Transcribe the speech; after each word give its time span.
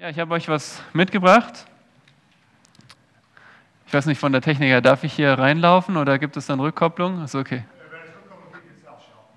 Ja, 0.00 0.10
ich 0.10 0.18
habe 0.20 0.32
euch 0.32 0.48
was 0.48 0.80
mitgebracht. 0.92 1.66
Ich 3.88 3.92
weiß 3.92 4.06
nicht, 4.06 4.20
von 4.20 4.30
der 4.30 4.40
Technik 4.40 4.68
her, 4.68 4.80
darf 4.80 5.02
ich 5.02 5.12
hier 5.12 5.32
reinlaufen 5.32 5.96
oder 5.96 6.20
gibt 6.20 6.36
es 6.36 6.46
dann 6.46 6.60
Rückkopplung? 6.60 7.24
Ist 7.24 7.34
okay. 7.34 7.64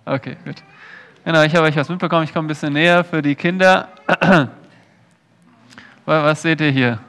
Okay, 0.05 0.37
gut. 0.45 0.57
Genau, 1.25 1.41
ich 1.41 1.55
habe 1.55 1.65
euch 1.65 1.75
was 1.75 1.89
mitbekommen. 1.89 2.25
Ich 2.25 2.31
komme 2.31 2.45
ein 2.45 2.47
bisschen 2.47 2.73
näher 2.73 3.03
für 3.03 3.23
die 3.23 3.33
Kinder. 3.33 3.87
Was 6.05 6.43
seht 6.43 6.61
ihr 6.61 6.69
hier? 6.69 6.99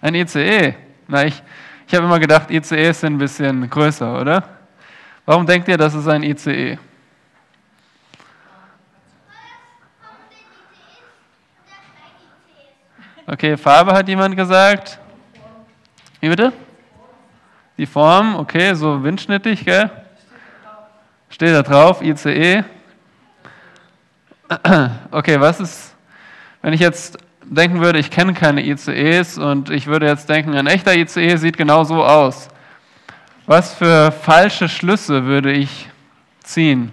Ein 0.00 0.14
ICE. 0.14 0.74
Na, 1.08 1.26
ich, 1.26 1.42
ich 1.86 1.94
habe 1.94 2.06
immer 2.06 2.18
gedacht, 2.18 2.50
ICEs 2.50 3.00
sind 3.00 3.16
ein 3.16 3.18
bisschen 3.18 3.68
größer, 3.68 4.18
oder? 4.18 4.48
Warum 5.26 5.44
denkt 5.44 5.68
ihr, 5.68 5.76
das 5.76 5.92
ist 5.92 6.08
ein 6.08 6.22
ICE? 6.22 6.78
Okay, 13.32 13.56
Farbe 13.56 13.92
hat 13.92 14.08
jemand 14.08 14.36
gesagt. 14.36 14.98
Wie 16.18 16.28
bitte? 16.28 16.52
Die 17.78 17.86
Form, 17.86 18.34
okay, 18.34 18.74
so 18.74 19.04
windschnittig, 19.04 19.64
gell? 19.64 19.88
Steht 21.28 21.54
da 21.54 21.62
drauf, 21.62 22.02
ICE. 22.02 22.64
Okay, 25.12 25.40
was 25.40 25.60
ist, 25.60 25.94
wenn 26.60 26.72
ich 26.72 26.80
jetzt 26.80 27.18
denken 27.44 27.80
würde, 27.80 28.00
ich 28.00 28.10
kenne 28.10 28.34
keine 28.34 28.66
ICEs 28.66 29.38
und 29.38 29.70
ich 29.70 29.86
würde 29.86 30.06
jetzt 30.06 30.28
denken, 30.28 30.56
ein 30.56 30.66
echter 30.66 30.96
ICE 30.96 31.36
sieht 31.36 31.56
genau 31.56 31.84
so 31.84 32.04
aus. 32.04 32.48
Was 33.46 33.72
für 33.72 34.10
falsche 34.10 34.68
Schlüsse 34.68 35.24
würde 35.26 35.52
ich 35.52 35.88
ziehen? 36.42 36.90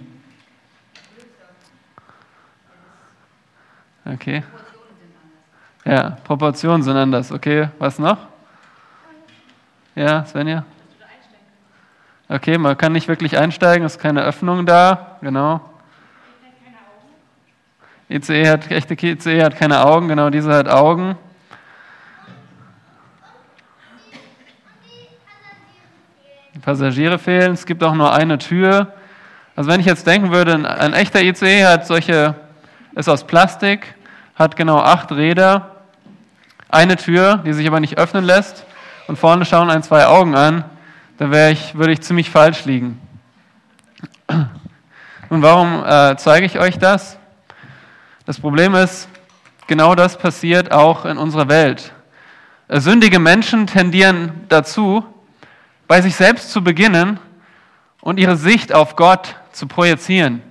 Okay. 4.04 4.44
Ja, 5.88 6.18
Proportionen 6.24 6.82
sind 6.82 6.98
anders. 6.98 7.32
Okay, 7.32 7.70
was 7.78 7.98
noch? 7.98 8.18
Ja, 9.94 10.22
Svenja? 10.26 10.66
Okay, 12.28 12.58
man 12.58 12.76
kann 12.76 12.92
nicht 12.92 13.08
wirklich 13.08 13.38
einsteigen, 13.38 13.86
es 13.86 13.96
ist 13.96 13.98
keine 13.98 14.22
Öffnung 14.22 14.66
da. 14.66 15.16
Genau. 15.22 15.62
ICE 18.10 18.50
hat, 18.50 18.70
echte 18.70 19.02
ICE 19.02 19.42
hat 19.42 19.56
keine 19.56 19.82
Augen, 19.82 20.08
genau, 20.08 20.28
diese 20.28 20.52
hat 20.52 20.68
Augen. 20.68 21.16
Die 26.54 26.58
Passagiere 26.58 27.18
fehlen, 27.18 27.52
es 27.52 27.64
gibt 27.64 27.82
auch 27.82 27.94
nur 27.94 28.12
eine 28.12 28.36
Tür. 28.36 28.92
Also 29.56 29.70
wenn 29.70 29.80
ich 29.80 29.86
jetzt 29.86 30.06
denken 30.06 30.32
würde, 30.32 30.52
ein 30.52 30.92
echter 30.92 31.22
ICE 31.22 31.64
hat 31.64 31.86
solche, 31.86 32.34
ist 32.94 33.08
aus 33.08 33.26
Plastik, 33.26 33.94
hat 34.34 34.54
genau 34.54 34.80
acht 34.80 35.12
Räder, 35.12 35.76
eine 36.68 36.96
Tür, 36.96 37.38
die 37.38 37.52
sich 37.52 37.66
aber 37.66 37.80
nicht 37.80 37.98
öffnen 37.98 38.24
lässt 38.24 38.64
und 39.06 39.18
vorne 39.18 39.44
schauen 39.44 39.70
ein, 39.70 39.82
zwei 39.82 40.06
Augen 40.06 40.34
an, 40.34 40.64
dann 41.16 41.32
ich, 41.50 41.74
würde 41.74 41.92
ich 41.92 42.00
ziemlich 42.02 42.30
falsch 42.30 42.64
liegen. 42.64 43.00
Und 45.30 45.42
warum 45.42 45.84
äh, 45.84 46.16
zeige 46.16 46.46
ich 46.46 46.58
euch 46.58 46.78
das? 46.78 47.18
Das 48.24 48.38
Problem 48.38 48.74
ist, 48.74 49.08
genau 49.66 49.94
das 49.94 50.18
passiert 50.18 50.72
auch 50.72 51.04
in 51.04 51.18
unserer 51.18 51.48
Welt. 51.48 51.92
Äh, 52.68 52.80
sündige 52.80 53.18
Menschen 53.18 53.66
tendieren 53.66 54.44
dazu, 54.48 55.04
bei 55.86 56.02
sich 56.02 56.14
selbst 56.14 56.50
zu 56.50 56.62
beginnen 56.62 57.18
und 58.00 58.20
ihre 58.20 58.36
Sicht 58.36 58.74
auf 58.74 58.94
Gott 58.96 59.36
zu 59.52 59.66
projizieren. 59.66 60.42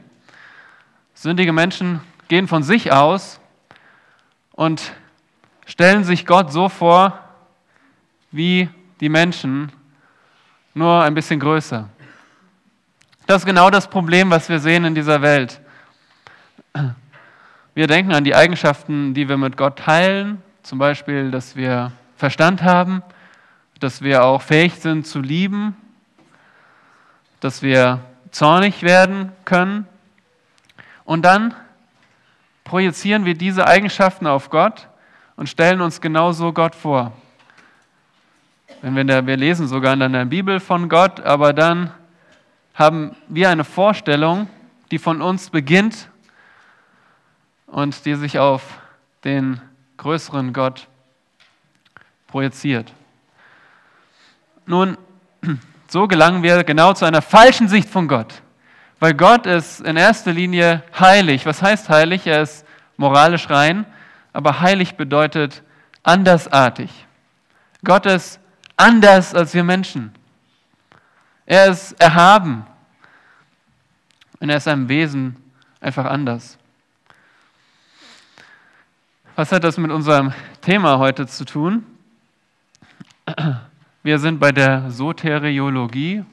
Sündige 1.13 1.53
Menschen 1.53 2.01
gehen 2.27 2.47
von 2.47 2.63
sich 2.63 2.91
aus 2.91 3.39
und 4.51 4.91
stellen 5.67 6.03
sich 6.03 6.25
Gott 6.25 6.51
so 6.51 6.69
vor 6.69 7.19
wie 8.31 8.69
die 8.99 9.09
Menschen, 9.09 9.71
nur 10.73 11.03
ein 11.03 11.13
bisschen 11.13 11.39
größer. 11.39 11.87
Das 13.27 13.41
ist 13.41 13.45
genau 13.45 13.69
das 13.69 13.87
Problem, 13.89 14.31
was 14.31 14.49
wir 14.49 14.59
sehen 14.59 14.85
in 14.85 14.95
dieser 14.95 15.21
Welt. 15.21 15.59
Wir 17.75 17.87
denken 17.87 18.13
an 18.13 18.23
die 18.23 18.33
Eigenschaften, 18.33 19.13
die 19.13 19.27
wir 19.29 19.37
mit 19.37 19.57
Gott 19.57 19.77
teilen, 19.77 20.41
zum 20.63 20.79
Beispiel, 20.79 21.29
dass 21.29 21.55
wir 21.55 21.91
Verstand 22.15 22.63
haben, 22.63 23.03
dass 23.79 24.01
wir 24.01 24.23
auch 24.23 24.41
fähig 24.41 24.75
sind 24.75 25.05
zu 25.05 25.19
lieben, 25.19 25.75
dass 27.39 27.61
wir 27.61 27.99
zornig 28.31 28.83
werden 28.83 29.31
können. 29.45 29.85
Und 31.03 31.23
dann 31.23 31.53
projizieren 32.63 33.25
wir 33.25 33.35
diese 33.35 33.67
Eigenschaften 33.67 34.27
auf 34.27 34.49
Gott 34.49 34.87
und 35.37 35.47
stellen 35.47 35.79
uns 35.79 36.01
genauso 36.01 36.51
Gott 36.51 36.75
vor. 36.75 37.13
Wenn 38.81 38.95
wir, 38.95 39.05
da, 39.05 39.25
wir 39.25 39.37
lesen 39.37 39.67
sogar 39.67 39.93
in 39.93 40.11
der 40.11 40.25
Bibel 40.25 40.59
von 40.59 40.89
Gott, 40.89 41.21
aber 41.21 41.53
dann 41.53 41.91
haben 42.73 43.15
wir 43.27 43.49
eine 43.49 43.63
Vorstellung, 43.63 44.49
die 44.91 44.99
von 44.99 45.21
uns 45.21 45.49
beginnt 45.49 46.09
und 47.67 48.05
die 48.05 48.15
sich 48.15 48.39
auf 48.39 48.63
den 49.23 49.61
größeren 49.97 50.53
Gott 50.53 50.87
projiziert. 52.27 52.91
Nun, 54.65 54.97
so 55.87 56.07
gelangen 56.07 56.43
wir 56.43 56.63
genau 56.63 56.93
zu 56.93 57.05
einer 57.05 57.21
falschen 57.21 57.67
Sicht 57.67 57.89
von 57.89 58.07
Gott, 58.07 58.41
weil 58.99 59.13
Gott 59.13 59.45
ist 59.45 59.81
in 59.81 59.97
erster 59.97 60.33
Linie 60.33 60.83
heilig. 60.99 61.45
Was 61.45 61.61
heißt 61.61 61.89
heilig? 61.89 62.25
Er 62.25 62.41
ist 62.41 62.65
moralisch 62.97 63.49
rein 63.49 63.85
aber 64.37 64.61
heilig 64.61 64.97
bedeutet 64.97 65.63
andersartig. 66.03 66.91
Gott 67.83 68.05
ist 68.05 68.39
anders 68.75 69.33
als 69.33 69.55
wir 69.55 69.63
Menschen. 69.63 70.13
Er 71.47 71.71
ist 71.71 71.99
erhaben. 71.99 72.63
Und 74.39 74.51
er 74.51 74.57
ist 74.57 74.65
seinem 74.65 74.89
Wesen 74.89 75.37
einfach 75.81 76.05
anders. 76.05 76.59
Was 79.35 79.51
hat 79.51 79.63
das 79.63 79.79
mit 79.79 79.89
unserem 79.89 80.31
Thema 80.61 80.99
heute 80.99 81.25
zu 81.25 81.43
tun? 81.43 81.83
Wir 84.03 84.19
sind 84.19 84.39
bei 84.39 84.51
der 84.51 84.91
Soteriologie. 84.91 86.23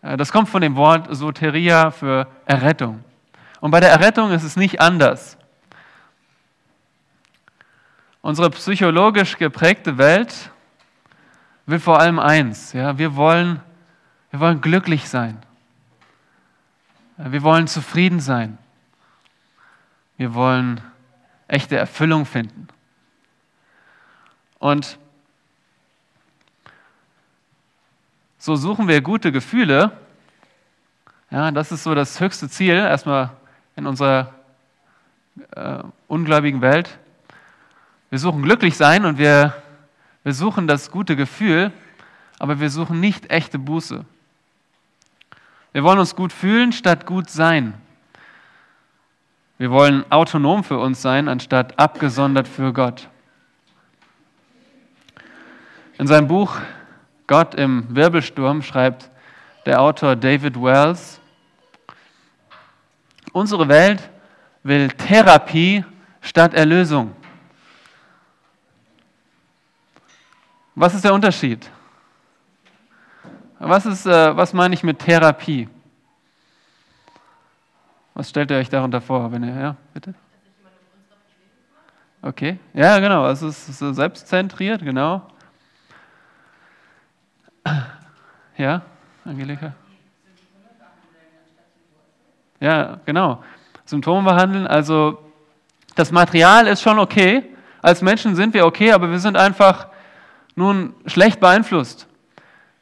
Das 0.00 0.32
kommt 0.32 0.48
von 0.48 0.62
dem 0.62 0.76
Wort 0.76 1.14
Soteria 1.14 1.90
für 1.90 2.26
Errettung. 2.46 3.04
Und 3.60 3.70
bei 3.70 3.80
der 3.80 3.90
Errettung 3.90 4.30
ist 4.30 4.44
es 4.44 4.56
nicht 4.56 4.80
anders. 4.80 5.36
Unsere 8.24 8.48
psychologisch 8.48 9.36
geprägte 9.36 9.98
Welt 9.98 10.50
will 11.66 11.78
vor 11.78 12.00
allem 12.00 12.18
eins. 12.18 12.72
Ja, 12.72 12.96
wir, 12.96 13.16
wollen, 13.16 13.60
wir 14.30 14.40
wollen 14.40 14.62
glücklich 14.62 15.10
sein. 15.10 15.42
Wir 17.18 17.42
wollen 17.42 17.66
zufrieden 17.66 18.20
sein. 18.20 18.56
Wir 20.16 20.32
wollen 20.32 20.80
echte 21.48 21.76
Erfüllung 21.76 22.24
finden. 22.24 22.68
Und 24.58 24.98
so 28.38 28.56
suchen 28.56 28.88
wir 28.88 29.02
gute 29.02 29.32
Gefühle. 29.32 29.92
Ja, 31.30 31.50
das 31.50 31.72
ist 31.72 31.82
so 31.82 31.94
das 31.94 32.20
höchste 32.20 32.48
Ziel, 32.48 32.76
erstmal 32.76 33.32
in 33.76 33.86
unserer 33.86 34.32
äh, 35.50 35.82
ungläubigen 36.08 36.62
Welt. 36.62 36.98
Wir 38.14 38.20
suchen 38.20 38.44
glücklich 38.44 38.76
sein 38.76 39.06
und 39.06 39.18
wir, 39.18 39.54
wir 40.22 40.32
suchen 40.34 40.68
das 40.68 40.92
gute 40.92 41.16
Gefühl, 41.16 41.72
aber 42.38 42.60
wir 42.60 42.70
suchen 42.70 43.00
nicht 43.00 43.28
echte 43.28 43.58
Buße. 43.58 44.04
Wir 45.72 45.82
wollen 45.82 45.98
uns 45.98 46.14
gut 46.14 46.32
fühlen 46.32 46.70
statt 46.70 47.06
gut 47.06 47.28
sein. 47.28 47.74
Wir 49.58 49.72
wollen 49.72 50.04
autonom 50.12 50.62
für 50.62 50.78
uns 50.78 51.02
sein, 51.02 51.26
anstatt 51.26 51.76
abgesondert 51.76 52.46
für 52.46 52.72
Gott. 52.72 53.08
In 55.98 56.06
seinem 56.06 56.28
Buch 56.28 56.56
Gott 57.26 57.56
im 57.56 57.84
Wirbelsturm 57.88 58.62
schreibt 58.62 59.10
der 59.66 59.80
Autor 59.80 60.14
David 60.14 60.54
Wells, 60.54 61.18
unsere 63.32 63.66
Welt 63.66 64.08
will 64.62 64.86
Therapie 64.86 65.84
statt 66.20 66.54
Erlösung. 66.54 67.16
Was 70.74 70.94
ist 70.94 71.04
der 71.04 71.14
Unterschied? 71.14 71.70
Was, 73.58 73.86
ist, 73.86 74.06
äh, 74.06 74.36
was 74.36 74.52
meine 74.52 74.74
ich 74.74 74.82
mit 74.82 74.98
Therapie? 74.98 75.68
Was 78.14 78.28
stellt 78.30 78.50
ihr 78.50 78.58
euch 78.58 78.68
darunter 78.68 79.00
vor? 79.00 79.30
Wenn 79.30 79.44
ihr, 79.44 79.54
ja, 79.54 79.76
bitte? 79.92 80.14
Okay, 82.22 82.58
ja, 82.72 82.98
genau, 82.98 83.28
es 83.28 83.42
ist 83.42 83.78
so 83.78 83.92
selbstzentriert, 83.92 84.82
genau. 84.82 85.22
Ja, 88.56 88.82
Angelika? 89.24 89.74
Ja, 92.60 92.98
genau. 93.04 93.42
Symptome 93.84 94.30
behandeln, 94.30 94.66
also 94.66 95.20
Das 95.94 96.10
Material 96.10 96.66
ist 96.66 96.82
schon 96.82 96.98
okay. 96.98 97.44
Als 97.82 98.02
Menschen 98.02 98.34
sind 98.34 98.54
wir 98.54 98.66
okay, 98.66 98.92
aber 98.92 99.10
wir 99.10 99.18
sind 99.18 99.36
einfach 99.36 99.88
nun 100.56 100.94
schlecht 101.06 101.40
beeinflusst. 101.40 102.06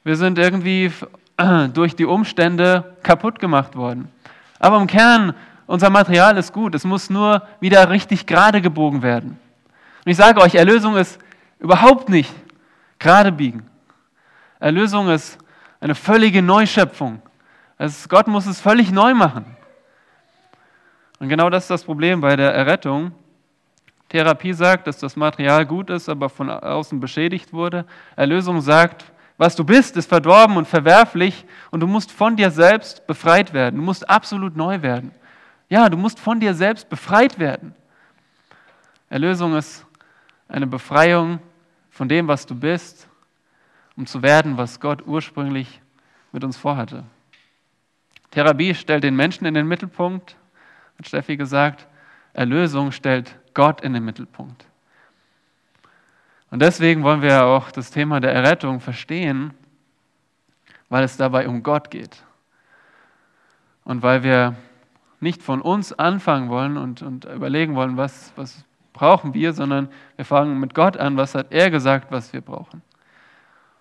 Wir 0.05 0.17
sind 0.17 0.39
irgendwie 0.39 0.93
durch 1.75 1.97
die 1.97 2.05
Umstände 2.05 2.97
kaputt 3.03 3.39
gemacht 3.39 3.77
worden. 3.77 4.11
Aber 4.59 4.79
im 4.79 4.87
Kern, 4.87 5.35
unser 5.67 5.91
Material 5.91 6.37
ist 6.37 6.53
gut. 6.53 6.75
Es 6.75 6.85
muss 6.85 7.11
nur 7.11 7.43
wieder 7.61 7.91
richtig 7.91 8.27
gerade 8.27 8.61
gebogen 8.61 9.03
werden. 9.03 9.39
Und 10.05 10.11
ich 10.11 10.17
sage 10.17 10.41
euch, 10.41 10.55
Erlösung 10.55 10.97
ist 10.97 11.19
überhaupt 11.59 12.09
nicht 12.09 12.33
gerade 12.99 13.33
biegen. 13.33 13.67
Erlösung 14.59 15.09
ist 15.09 15.39
eine 15.81 15.95
völlige 15.95 16.43
Neuschöpfung. 16.43 17.21
Also 17.79 18.09
Gott 18.09 18.29
muss 18.29 18.47
es 18.47 18.61
völlig 18.61 18.93
neu 18.93 19.15
machen. 19.15 19.45
Und 21.19 21.29
genau 21.29 21.51
das 21.51 21.65
ist 21.65 21.71
das 21.71 21.85
Problem 21.85 22.21
bei 22.21 22.37
der 22.37 22.55
Errettung. 22.55 23.13
Therapie 24.13 24.53
sagt, 24.53 24.87
dass 24.87 24.99
das 24.99 25.17
Material 25.17 25.65
gut 25.65 25.89
ist, 25.89 26.07
aber 26.11 26.29
von 26.29 26.51
außen 26.51 27.01
beschädigt 27.01 27.55
wurde. 27.55 27.87
Erlösung 28.15 28.61
sagt, 28.61 29.07
was 29.39 29.57
du 29.57 29.65
bist, 29.65 29.97
ist 29.97 30.07
verdorben 30.07 30.59
und 30.59 30.69
verwerflich 30.69 31.47
und 31.71 31.81
du 31.81 31.87
musst 31.87 32.13
von 32.13 32.37
dir 32.37 32.51
selbst 32.51 33.07
befreit 33.07 33.55
werden. 33.55 33.77
Du 33.77 33.83
musst 33.83 34.11
absolut 34.11 34.55
neu 34.55 34.83
werden. 34.83 35.13
Ja, 35.71 35.89
du 35.89 35.97
musst 35.97 36.21
von 36.21 36.41
dir 36.41 36.53
selbst 36.53 36.91
befreit 36.91 37.39
werden. 37.39 37.75
Erlösung 39.09 39.57
ist 39.57 39.87
eine 40.47 40.67
Befreiung 40.67 41.39
von 41.89 42.07
dem, 42.07 42.29
was 42.29 42.45
du 42.45 42.55
bist, 42.55 43.09
um 43.97 44.05
zu 44.05 44.21
werden, 44.21 44.59
was 44.59 44.79
Gott 44.79 45.07
ursprünglich 45.07 45.81
mit 46.33 46.45
uns 46.45 46.59
vorhatte. 46.59 47.05
Therapie 48.31 48.75
stellt 48.75 49.05
den 49.05 49.17
Menschen 49.17 49.47
in 49.47 49.55
den 49.55 49.67
Mittelpunkt, 49.67 50.37
hat 50.99 51.09
Steffi 51.09 51.39
gesagt. 51.39 51.89
Erlösung 52.35 52.93
stellt 52.93 53.39
Gott 53.55 53.81
in 53.81 53.93
den 53.93 54.05
Mittelpunkt. 54.05 54.67
Und 56.51 56.61
deswegen 56.61 57.03
wollen 57.03 57.23
wir 57.23 57.45
auch 57.45 57.71
das 57.71 57.91
Thema 57.91 58.21
der 58.21 58.33
Errettung 58.33 58.81
verstehen, 58.81 59.55
weil 60.89 61.05
es 61.05 61.17
dabei 61.17 61.49
um 61.49 61.63
Gott 61.63 61.91
geht. 61.91 62.23
Und 63.85 64.03
weil 64.03 64.23
wir 64.23 64.55
nicht 65.21 65.43
von 65.43 65.63
uns 65.63 65.93
anfangen 65.93 66.51
wollen 66.51 66.77
und, 66.77 67.01
und 67.01 67.25
überlegen 67.25 67.75
wollen, 67.75 67.97
was, 67.97 68.33
was 68.37 68.65
brauchen 68.93 69.35
wir, 69.35 69.53
sondern 69.53 69.89
wir 70.17 70.25
fangen 70.25 70.61
mit 70.61 70.75
Gott 70.75 70.97
an, 70.97 71.17
was 71.17 71.35
hat 71.35 71.47
er 71.51 71.71
gesagt, 71.71 72.11
was 72.11 72.33
wir 72.33 72.41
brauchen. 72.41 72.83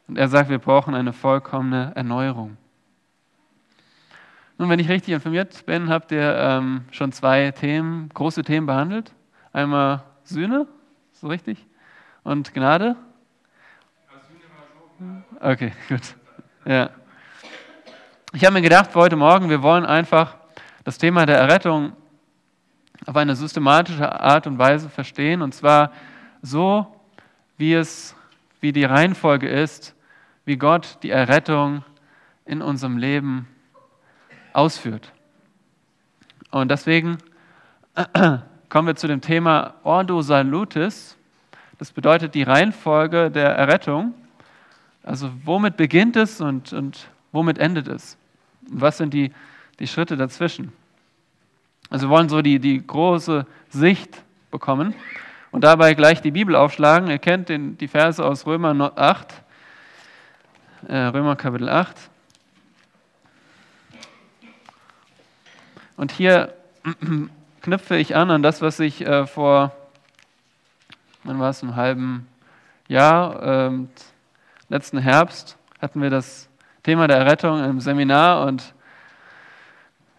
Und 0.07 0.17
er 0.17 0.27
sagt, 0.27 0.49
wir 0.49 0.59
brauchen 0.59 0.95
eine 0.95 1.13
vollkommene 1.13 1.91
Erneuerung. 1.95 2.57
Nun, 4.57 4.69
wenn 4.69 4.79
ich 4.79 4.89
richtig 4.89 5.13
informiert 5.13 5.65
bin, 5.65 5.89
habt 5.89 6.11
ihr 6.11 6.35
ähm, 6.37 6.85
schon 6.91 7.11
zwei 7.11 7.51
Themen, 7.51 8.09
große 8.13 8.43
Themen 8.43 8.67
behandelt. 8.67 9.11
Einmal 9.53 10.03
Sühne, 10.23 10.67
so 11.11 11.27
richtig? 11.27 11.65
Und 12.23 12.53
Gnade? 12.53 12.95
Okay, 15.39 15.73
gut. 15.89 16.15
Ja. 16.63 16.91
Ich 18.33 18.45
habe 18.45 18.53
mir 18.53 18.61
gedacht 18.61 18.95
heute 18.95 19.15
Morgen, 19.15 19.49
wir 19.49 19.61
wollen 19.61 19.85
einfach 19.85 20.37
das 20.83 20.97
Thema 20.97 21.25
der 21.25 21.37
Errettung 21.37 21.93
auf 23.05 23.15
eine 23.15 23.35
systematische 23.35 24.21
Art 24.21 24.47
und 24.47 24.57
Weise 24.57 24.89
verstehen. 24.89 25.41
Und 25.41 25.53
zwar 25.53 25.91
so, 26.41 26.87
wie 27.57 27.73
es, 27.73 28.15
wie 28.61 28.71
die 28.71 28.85
Reihenfolge 28.85 29.49
ist, 29.49 29.95
wie 30.45 30.57
Gott 30.57 30.97
die 31.03 31.09
Errettung 31.09 31.83
in 32.45 32.61
unserem 32.61 32.97
Leben 32.97 33.47
ausführt. 34.53 35.11
Und 36.51 36.69
deswegen 36.69 37.17
kommen 38.71 38.87
wir 38.87 38.95
zu 38.95 39.09
dem 39.09 39.19
Thema 39.19 39.73
Ordo 39.83 40.21
Salutis. 40.21 41.17
Das 41.77 41.91
bedeutet 41.91 42.33
die 42.35 42.43
Reihenfolge 42.43 43.29
der 43.29 43.49
Errettung. 43.49 44.13
Also 45.03 45.29
womit 45.43 45.75
beginnt 45.75 46.15
es 46.15 46.39
und, 46.39 46.71
und 46.71 47.09
womit 47.33 47.57
endet 47.57 47.89
es? 47.89 48.17
Und 48.71 48.79
was 48.79 48.97
sind 48.97 49.13
die, 49.13 49.33
die 49.79 49.87
Schritte 49.87 50.15
dazwischen? 50.15 50.71
Also 51.89 52.07
wir 52.07 52.11
wollen 52.11 52.29
so 52.29 52.41
die, 52.41 52.59
die 52.59 52.87
große 52.87 53.45
Sicht 53.67 54.23
bekommen 54.51 54.95
und 55.51 55.65
dabei 55.65 55.93
gleich 55.93 56.21
die 56.21 56.31
Bibel 56.31 56.55
aufschlagen. 56.55 57.09
Ihr 57.09 57.19
kennt 57.19 57.49
den, 57.49 57.77
die 57.77 57.89
Verse 57.89 58.23
aus 58.23 58.45
Römer 58.45 58.93
8, 58.95 59.33
äh, 60.87 60.95
Römer 60.95 61.35
Kapitel 61.35 61.67
8. 61.67 61.93
Und 65.97 66.13
hier 66.13 66.53
knüpfe 67.61 67.95
ich 67.95 68.15
an 68.15 68.31
an 68.31 68.43
das, 68.43 68.61
was 68.61 68.79
ich 68.79 69.05
äh, 69.05 69.27
vor, 69.27 69.71
wann 71.23 71.39
war 71.39 71.49
es, 71.49 71.61
einem 71.61 71.75
halben 71.75 72.27
Jahr, 72.87 73.69
äh, 73.69 73.71
letzten 74.69 74.97
Herbst, 74.97 75.57
hatten 75.79 76.01
wir 76.01 76.09
das 76.09 76.49
Thema 76.83 77.07
der 77.07 77.17
Errettung 77.17 77.63
im 77.63 77.79
Seminar 77.79 78.45
und 78.47 78.73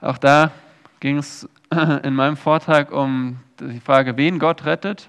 auch 0.00 0.18
da 0.18 0.50
ging 1.00 1.18
es 1.18 1.48
in 2.02 2.14
meinem 2.14 2.36
Vortrag 2.36 2.92
um 2.92 3.40
die 3.58 3.80
Frage, 3.80 4.16
wen 4.16 4.38
Gott 4.38 4.64
rettet, 4.64 5.08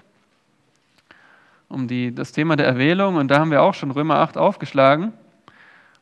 um 1.68 1.88
die, 1.88 2.14
das 2.14 2.32
Thema 2.32 2.56
der 2.56 2.66
Erwählung 2.66 3.16
und 3.16 3.28
da 3.28 3.38
haben 3.38 3.50
wir 3.50 3.62
auch 3.62 3.74
schon 3.74 3.90
Römer 3.90 4.18
8 4.18 4.36
aufgeschlagen 4.36 5.12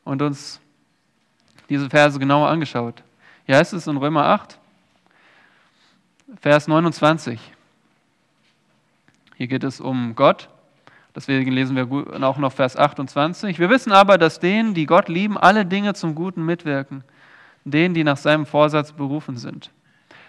und 0.03 0.21
uns 0.21 0.59
diese 1.69 1.89
Verse 1.89 2.19
genauer 2.19 2.49
angeschaut. 2.49 3.03
Hier 3.45 3.57
heißt 3.57 3.73
es 3.73 3.87
in 3.87 3.97
Römer 3.97 4.25
8, 4.25 4.59
Vers 6.41 6.67
29. 6.67 7.39
Hier 9.35 9.47
geht 9.47 9.63
es 9.63 9.79
um 9.79 10.15
Gott. 10.15 10.49
Deswegen 11.15 11.51
lesen 11.51 11.75
wir 11.75 12.23
auch 12.23 12.37
noch 12.37 12.53
Vers 12.53 12.75
28. 12.75 13.59
Wir 13.59 13.69
wissen 13.69 13.91
aber, 13.91 14.17
dass 14.17 14.39
denen, 14.39 14.73
die 14.73 14.85
Gott 14.85 15.09
lieben, 15.09 15.37
alle 15.37 15.65
Dinge 15.65 15.93
zum 15.93 16.15
Guten 16.15 16.43
mitwirken, 16.43 17.03
denen, 17.63 17.93
die 17.93 18.03
nach 18.03 18.17
seinem 18.17 18.45
Vorsatz 18.45 18.91
berufen 18.91 19.37
sind. 19.37 19.69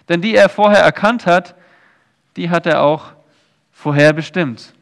Denn 0.08 0.20
die 0.20 0.34
er 0.34 0.48
vorher 0.48 0.82
erkannt 0.82 1.26
hat, 1.26 1.54
die 2.36 2.50
hat 2.50 2.66
er 2.66 2.82
auch 2.82 3.12
vorher 3.72 4.12
bestimmt, 4.12 4.74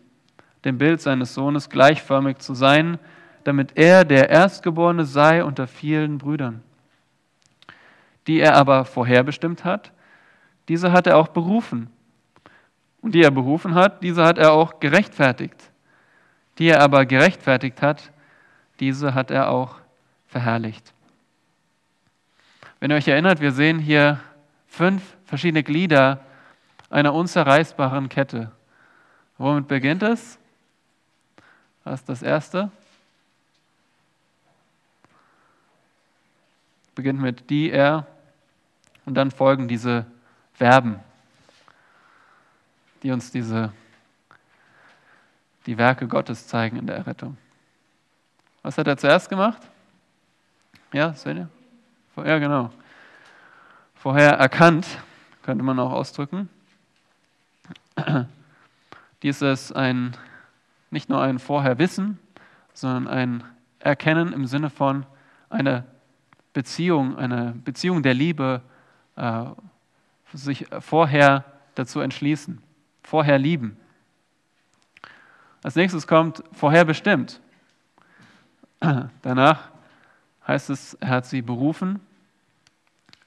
dem 0.65 0.79
Bild 0.79 1.01
seines 1.01 1.35
Sohnes 1.35 1.71
gleichförmig 1.71 2.39
zu 2.39 2.55
sein, 2.55 2.99
damit 3.45 3.77
er 3.77 4.05
der 4.05 4.29
Erstgeborene 4.29 5.05
sei 5.05 5.45
unter 5.45 5.67
vielen 5.67 6.19
Brüdern. 6.19 6.63
Die 8.27 8.41
er 8.41 8.57
aber 8.57 8.85
vorherbestimmt 8.85 9.65
hat, 9.65 9.93
diese 10.69 10.93
hat 10.93 11.07
er 11.07 11.17
auch 11.17 11.29
berufen. 11.29 11.91
Und 13.01 13.15
die 13.15 13.23
er 13.23 13.31
berufen 13.31 13.75
hat, 13.75 14.03
diese 14.03 14.25
hat 14.25 14.39
er 14.39 14.53
auch 14.53 14.79
gerechtfertigt. 14.79 15.71
Die 16.59 16.69
er 16.69 16.81
aber 16.81 17.05
gerechtfertigt 17.05 17.83
hat, 17.83 18.13
diese 18.79 19.15
hat 19.15 19.31
er 19.31 19.51
auch 19.51 19.77
verherrlicht. 20.29 20.93
Wenn 22.79 22.91
ihr 22.91 22.97
euch 22.97 23.09
erinnert, 23.09 23.41
wir 23.41 23.53
sehen 23.53 23.79
hier 23.79 24.21
fünf 24.67 25.17
verschiedene 25.25 25.63
Glieder 25.63 26.21
einer 26.91 27.15
unzerreißbaren 27.15 28.09
Kette. 28.09 28.53
Womit 29.39 29.69
beginnt 29.69 30.03
es? 30.03 30.39
Was 31.85 32.01
ist 32.01 32.09
das 32.09 32.23
erste? 32.23 32.71
Beginnt 36.95 37.21
mit 37.21 37.51
die, 37.51 37.71
er 37.71 38.07
und 39.07 39.15
dann 39.15 39.31
folgen 39.31 39.69
diese 39.69 40.07
Verben, 40.63 41.01
die 43.03 43.11
uns 43.11 43.33
diese, 43.33 43.73
die 45.67 45.77
Werke 45.77 46.07
Gottes 46.07 46.47
zeigen 46.47 46.77
in 46.77 46.87
der 46.87 46.99
Errettung. 46.99 47.37
Was 48.63 48.79
hat 48.79 48.87
er 48.87 48.97
zuerst 48.97 49.29
gemacht? 49.29 49.61
Ja, 50.93 51.15
Svenja? 51.15 51.49
Ja, 52.15 52.39
genau. 52.39 52.71
Vorher 53.97 54.35
erkannt, 54.35 54.87
könnte 55.43 55.65
man 55.65 55.81
auch 55.81 55.91
ausdrücken. 55.91 56.49
Dies 59.25 59.43
ist 59.43 59.73
ein, 59.73 60.17
nicht 60.93 61.09
nur 61.09 61.21
ein 61.21 61.41
Vorherwissen, 61.41 62.21
sondern 62.73 63.09
ein 63.09 63.45
Erkennen 63.81 64.33
im 64.33 64.47
Sinne 64.47 64.71
von 64.71 65.07
einer 65.51 65.83
Beziehung, 66.53 67.19
eine 67.19 67.53
Beziehung 67.65 68.05
der 68.05 68.15
Liebe, 68.15 68.63
äh, 69.17 69.47
sich 70.33 70.67
vorher 70.81 71.45
dazu 71.75 72.01
entschließen, 72.01 72.63
vorher 73.03 73.39
lieben. 73.39 73.77
Als 75.63 75.77
nächstes 75.77 76.07
kommt 76.07 76.43
vorher 76.53 76.85
bestimmt. 76.85 77.41
Danach 79.23 79.71
heißt 80.47 80.71
es, 80.71 80.95
er 80.95 81.09
hat 81.09 81.27
sie 81.27 81.43
berufen, 81.43 82.01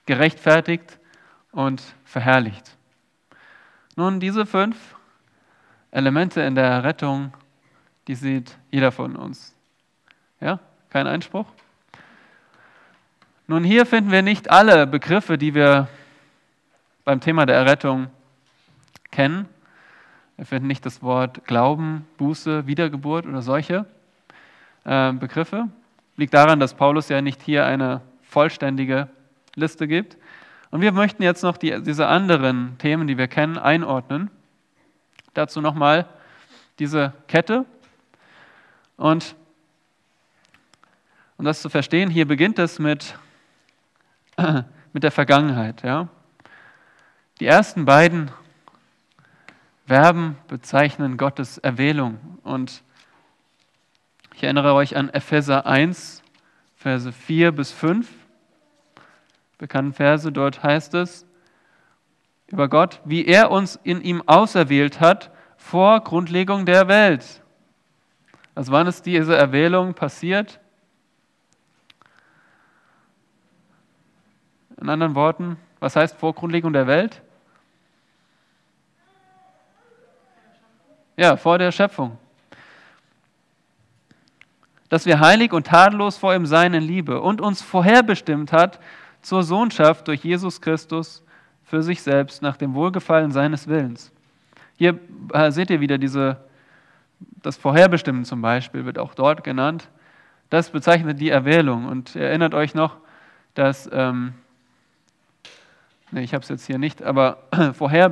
gerechtfertigt 0.05 0.99
und 1.51 1.81
verherrlicht. 2.03 2.75
Nun, 3.95 4.19
diese 4.19 4.45
fünf 4.45 4.95
Elemente 5.91 6.41
in 6.41 6.55
der 6.55 6.83
Rettung, 6.83 7.33
die 8.07 8.15
sieht 8.15 8.57
jeder 8.69 8.91
von 8.91 9.15
uns. 9.15 9.55
Ja, 10.41 10.59
kein 10.89 11.07
Einspruch? 11.07 11.47
Nun, 13.47 13.63
hier 13.63 13.85
finden 13.85 14.11
wir 14.11 14.21
nicht 14.21 14.51
alle 14.51 14.85
Begriffe, 14.85 15.37
die 15.37 15.55
wir 15.55 15.87
beim 17.05 17.21
Thema 17.21 17.45
der 17.45 17.55
Errettung 17.55 18.07
kennen. 19.11 19.47
Wir 20.35 20.45
finden 20.45 20.67
nicht 20.67 20.85
das 20.85 21.01
Wort 21.01 21.45
Glauben, 21.45 22.05
Buße, 22.17 22.67
Wiedergeburt 22.67 23.25
oder 23.25 23.41
solche 23.41 23.85
äh, 24.83 25.13
Begriffe. 25.13 25.69
Liegt 26.17 26.33
daran, 26.33 26.59
dass 26.59 26.73
Paulus 26.73 27.07
ja 27.07 27.21
nicht 27.21 27.41
hier 27.41 27.65
eine 27.65 28.01
vollständige 28.23 29.07
Liste 29.53 29.87
gibt. 29.87 30.17
Und 30.71 30.81
wir 30.81 30.91
möchten 30.91 31.23
jetzt 31.23 31.43
noch 31.43 31.55
die, 31.55 31.81
diese 31.81 32.07
anderen 32.07 32.77
Themen, 32.79 33.07
die 33.07 33.17
wir 33.17 33.27
kennen, 33.27 33.57
einordnen. 33.57 34.29
Dazu 35.33 35.61
nochmal 35.61 36.05
diese 36.79 37.13
Kette. 37.27 37.65
Und 38.97 39.35
um 41.37 41.45
das 41.45 41.61
zu 41.61 41.69
verstehen, 41.69 42.09
hier 42.09 42.27
beginnt 42.27 42.59
es 42.59 42.79
mit, 42.79 43.17
mit 44.93 45.03
der 45.03 45.11
Vergangenheit. 45.11 45.83
Ja? 45.83 46.09
Die 47.41 47.47
ersten 47.47 47.83
beiden 47.83 48.31
Verben 49.85 50.37
bezeichnen 50.47 51.17
Gottes 51.17 51.57
Erwählung. 51.57 52.17
Und 52.43 52.81
ich 54.33 54.43
erinnere 54.43 54.73
euch 54.73 54.95
an 54.95 55.09
Epheser 55.09 55.65
1, 55.65 56.23
Verse 56.77 57.11
4 57.11 57.51
bis 57.51 57.73
5. 57.73 58.09
Bekannten 59.57 59.91
Verse, 59.91 60.31
dort 60.31 60.63
heißt 60.63 60.93
es 60.93 61.25
über 62.47 62.69
Gott, 62.69 63.01
wie 63.03 63.25
er 63.25 63.51
uns 63.51 63.77
in 63.83 64.01
ihm 64.01 64.23
auserwählt 64.27 65.01
hat 65.01 65.29
vor 65.57 66.01
Grundlegung 66.05 66.65
der 66.65 66.87
Welt. 66.87 67.41
Also 68.53 68.71
wann 68.71 68.87
ist 68.87 69.05
diese 69.05 69.35
Erwählung 69.35 69.93
passiert? 69.93 70.61
In 74.79 74.87
anderen 74.87 75.15
Worten, 75.15 75.57
was 75.81 75.97
heißt 75.97 76.15
vor 76.15 76.33
Grundlegung 76.33 76.71
der 76.71 76.87
Welt? 76.87 77.21
Ja, 81.17 81.37
vor 81.37 81.57
der 81.57 81.71
Schöpfung. 81.71 82.17
Dass 84.89 85.05
wir 85.05 85.19
heilig 85.19 85.53
und 85.53 85.67
tadellos 85.67 86.17
vor 86.17 86.35
ihm 86.35 86.45
sein 86.45 86.73
in 86.73 86.83
Liebe 86.83 87.21
und 87.21 87.41
uns 87.41 87.61
vorherbestimmt 87.61 88.51
hat 88.51 88.79
zur 89.21 89.43
Sohnschaft 89.43 90.07
durch 90.07 90.23
Jesus 90.23 90.61
Christus 90.61 91.23
für 91.63 91.81
sich 91.81 92.01
selbst 92.01 92.41
nach 92.41 92.57
dem 92.57 92.73
Wohlgefallen 92.73 93.31
seines 93.31 93.67
Willens. 93.67 94.11
Hier 94.77 94.99
äh, 95.33 95.51
seht 95.51 95.69
ihr 95.69 95.79
wieder 95.79 95.97
diese, 95.97 96.37
das 97.41 97.57
Vorherbestimmen 97.57 98.25
zum 98.25 98.41
Beispiel 98.41 98.85
wird 98.85 98.99
auch 98.99 99.15
dort 99.15 99.43
genannt. 99.43 99.89
Das 100.49 100.69
bezeichnet 100.69 101.19
die 101.19 101.29
Erwählung. 101.29 101.85
Und 101.85 102.15
erinnert 102.15 102.53
euch 102.53 102.75
noch, 102.75 102.97
dass, 103.55 103.89
ähm, 103.91 104.33
nee, 106.11 106.21
ich 106.21 106.33
habe 106.33 106.43
es 106.43 106.49
jetzt 106.49 106.67
hier 106.67 106.77
nicht, 106.77 107.01
aber 107.01 107.39
vorher 107.73 108.09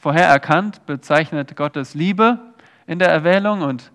be, 0.00 0.02
Vorher 0.02 0.28
erkannt 0.28 0.86
bezeichnet 0.86 1.56
Gottes 1.56 1.94
Liebe 1.94 2.38
in 2.86 2.98
der 2.98 3.08
Erwählung 3.08 3.62
und 3.62 3.92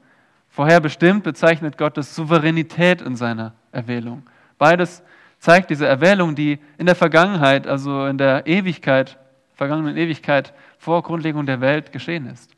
vorherbestimmt 0.49 1.23
bezeichnet 1.23 1.77
Gottes 1.77 2.15
Souveränität 2.15 3.01
in 3.01 3.15
seiner 3.15 3.53
Erwählung. 3.71 4.23
Beides 4.57 5.03
zeigt 5.39 5.69
diese 5.69 5.87
Erwählung, 5.87 6.35
die 6.35 6.59
in 6.77 6.85
der 6.85 6.95
Vergangenheit, 6.95 7.67
also 7.67 8.05
in 8.05 8.17
der 8.17 8.47
Ewigkeit, 8.47 9.17
vergangenen 9.55 9.97
Ewigkeit 9.97 10.53
vor 10.77 11.01
Grundlegung 11.03 11.45
der 11.45 11.59
Welt 11.59 11.91
geschehen 11.91 12.27
ist. 12.27 12.51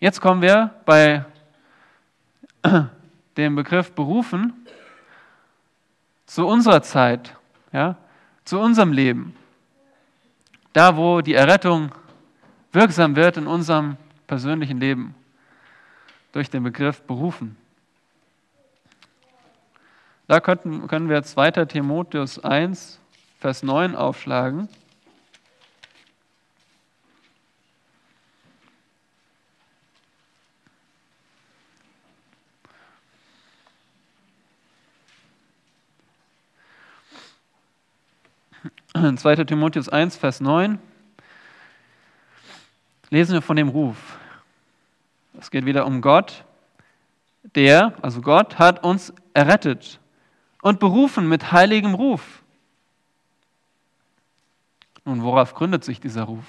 Jetzt 0.00 0.20
kommen 0.20 0.42
wir 0.42 0.74
bei 0.84 1.24
dem 3.36 3.54
Begriff 3.54 3.92
berufen 3.92 4.66
zu 6.26 6.46
unserer 6.46 6.82
Zeit, 6.82 7.36
ja, 7.72 7.96
zu 8.44 8.58
unserem 8.58 8.92
Leben. 8.92 9.36
Da, 10.72 10.96
wo 10.96 11.20
die 11.20 11.34
Errettung 11.34 11.90
wirksam 12.72 13.16
wird 13.16 13.36
in 13.36 13.46
unserem 13.46 13.96
persönlichen 14.26 14.78
Leben 14.78 15.14
durch 16.32 16.48
den 16.48 16.62
Begriff 16.62 17.02
berufen. 17.02 17.56
Da 20.28 20.38
können 20.38 21.08
wir 21.08 21.22
2. 21.24 21.50
Timotheus 21.64 22.38
1, 22.38 23.00
Vers 23.40 23.64
9 23.64 23.96
aufschlagen. 23.96 24.68
2. 38.92 39.44
Timotheus 39.44 39.88
1, 39.88 40.16
Vers 40.16 40.40
9 40.40 40.78
lesen 43.10 43.34
wir 43.34 43.42
von 43.42 43.54
dem 43.54 43.68
Ruf. 43.68 44.18
Es 45.38 45.52
geht 45.52 45.64
wieder 45.64 45.86
um 45.86 46.00
Gott, 46.00 46.44
der, 47.54 47.94
also 48.02 48.20
Gott, 48.20 48.58
hat 48.58 48.82
uns 48.82 49.12
errettet 49.32 50.00
und 50.60 50.80
berufen 50.80 51.28
mit 51.28 51.52
heiligem 51.52 51.94
Ruf. 51.94 52.42
Nun, 55.04 55.22
worauf 55.22 55.54
gründet 55.54 55.84
sich 55.84 56.00
dieser 56.00 56.24
Ruf? 56.24 56.44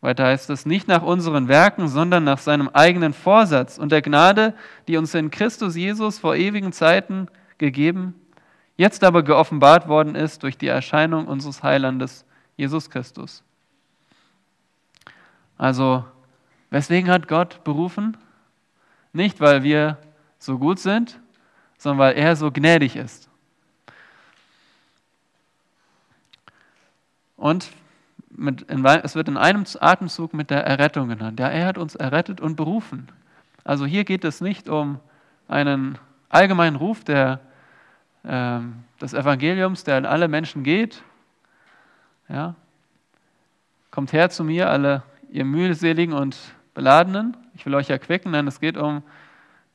Weiter 0.00 0.26
heißt 0.26 0.48
es, 0.50 0.64
nicht 0.64 0.86
nach 0.86 1.02
unseren 1.02 1.48
Werken, 1.48 1.88
sondern 1.88 2.22
nach 2.22 2.38
seinem 2.38 2.68
eigenen 2.68 3.12
Vorsatz 3.12 3.78
und 3.78 3.90
der 3.90 4.02
Gnade, 4.02 4.54
die 4.86 4.96
uns 4.96 5.12
in 5.12 5.32
Christus 5.32 5.74
Jesus 5.74 6.20
vor 6.20 6.36
ewigen 6.36 6.72
Zeiten 6.72 7.26
gegeben 7.58 8.14
jetzt 8.76 9.04
aber 9.04 9.22
geoffenbart 9.22 9.88
worden 9.88 10.14
ist 10.14 10.42
durch 10.42 10.58
die 10.58 10.68
Erscheinung 10.68 11.26
unseres 11.26 11.62
Heilandes 11.62 12.24
Jesus 12.56 12.90
Christus. 12.90 13.42
Also, 15.58 16.04
weswegen 16.70 17.10
hat 17.10 17.28
Gott 17.28 17.64
berufen? 17.64 18.16
Nicht, 19.12 19.40
weil 19.40 19.62
wir 19.62 19.98
so 20.38 20.58
gut 20.58 20.78
sind, 20.78 21.18
sondern 21.78 21.98
weil 21.98 22.16
er 22.16 22.36
so 22.36 22.50
gnädig 22.50 22.96
ist. 22.96 23.28
Und 27.36 27.70
mit, 28.30 28.66
es 28.68 29.14
wird 29.14 29.28
in 29.28 29.36
einem 29.36 29.64
Atemzug 29.80 30.34
mit 30.34 30.50
der 30.50 30.66
Errettung 30.66 31.08
genannt. 31.08 31.40
Ja, 31.40 31.48
er 31.48 31.66
hat 31.66 31.78
uns 31.78 31.94
errettet 31.94 32.40
und 32.40 32.56
berufen. 32.56 33.08
Also 33.64 33.86
hier 33.86 34.04
geht 34.04 34.24
es 34.24 34.40
nicht 34.40 34.68
um 34.68 35.00
einen 35.48 35.98
allgemeinen 36.28 36.76
Ruf, 36.76 37.04
der 37.04 37.40
ähm, 38.26 38.84
des 39.00 39.14
Evangeliums, 39.14 39.84
der 39.84 39.96
an 39.96 40.06
alle 40.06 40.28
Menschen 40.28 40.62
geht. 40.62 41.02
Ja, 42.28 42.54
kommt 43.90 44.12
her 44.12 44.30
zu 44.30 44.42
mir, 44.44 44.68
alle 44.68 45.02
ihr 45.30 45.44
mühseligen 45.44 46.12
und 46.12 46.36
beladenen. 46.74 47.36
Ich 47.54 47.64
will 47.66 47.74
euch 47.74 47.90
erquicken, 47.90 48.32
denn 48.32 48.46
es 48.46 48.60
geht 48.60 48.76
um 48.76 49.02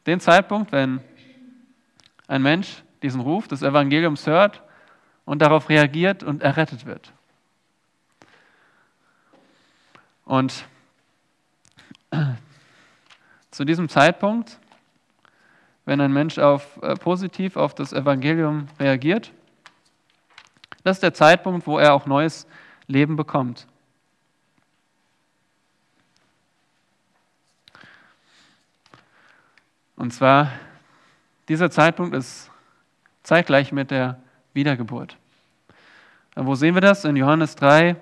den 0.05 0.19
Zeitpunkt, 0.19 0.71
wenn 0.71 0.99
ein 2.27 2.41
Mensch 2.41 2.83
diesen 3.01 3.21
Ruf 3.21 3.47
des 3.47 3.61
Evangeliums 3.61 4.27
hört 4.27 4.61
und 5.25 5.41
darauf 5.41 5.69
reagiert 5.69 6.23
und 6.23 6.43
errettet 6.43 6.85
wird. 6.85 7.13
Und 10.25 10.65
zu 13.51 13.65
diesem 13.65 13.89
Zeitpunkt 13.89 14.59
wenn 15.85 16.01
ein 16.01 16.13
Mensch 16.13 16.37
auf, 16.37 16.81
äh, 16.81 16.95
positiv 16.95 17.57
auf 17.57 17.73
das 17.73 17.93
Evangelium 17.93 18.67
reagiert. 18.79 19.31
Das 20.83 20.97
ist 20.97 21.03
der 21.03 21.13
Zeitpunkt, 21.13 21.67
wo 21.67 21.77
er 21.77 21.93
auch 21.93 22.05
neues 22.05 22.47
Leben 22.87 23.15
bekommt. 23.15 23.67
Und 29.95 30.11
zwar, 30.11 30.51
dieser 31.47 31.69
Zeitpunkt 31.69 32.15
ist 32.15 32.49
zeitgleich 33.21 33.71
mit 33.71 33.91
der 33.91 34.19
Wiedergeburt. 34.53 35.17
Wo 36.35 36.55
sehen 36.55 36.73
wir 36.73 36.81
das? 36.81 37.05
In 37.05 37.15
Johannes 37.15 37.55
3, 37.55 37.95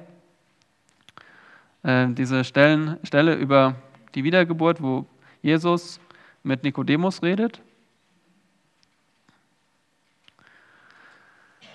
äh, 1.83 2.07
diese 2.09 2.43
Stellen, 2.43 2.97
Stelle 3.03 3.35
über 3.35 3.75
die 4.15 4.23
Wiedergeburt, 4.23 4.81
wo 4.81 5.05
Jesus 5.41 5.99
mit 6.43 6.63
Nikodemus 6.63 7.21
redet. 7.21 7.61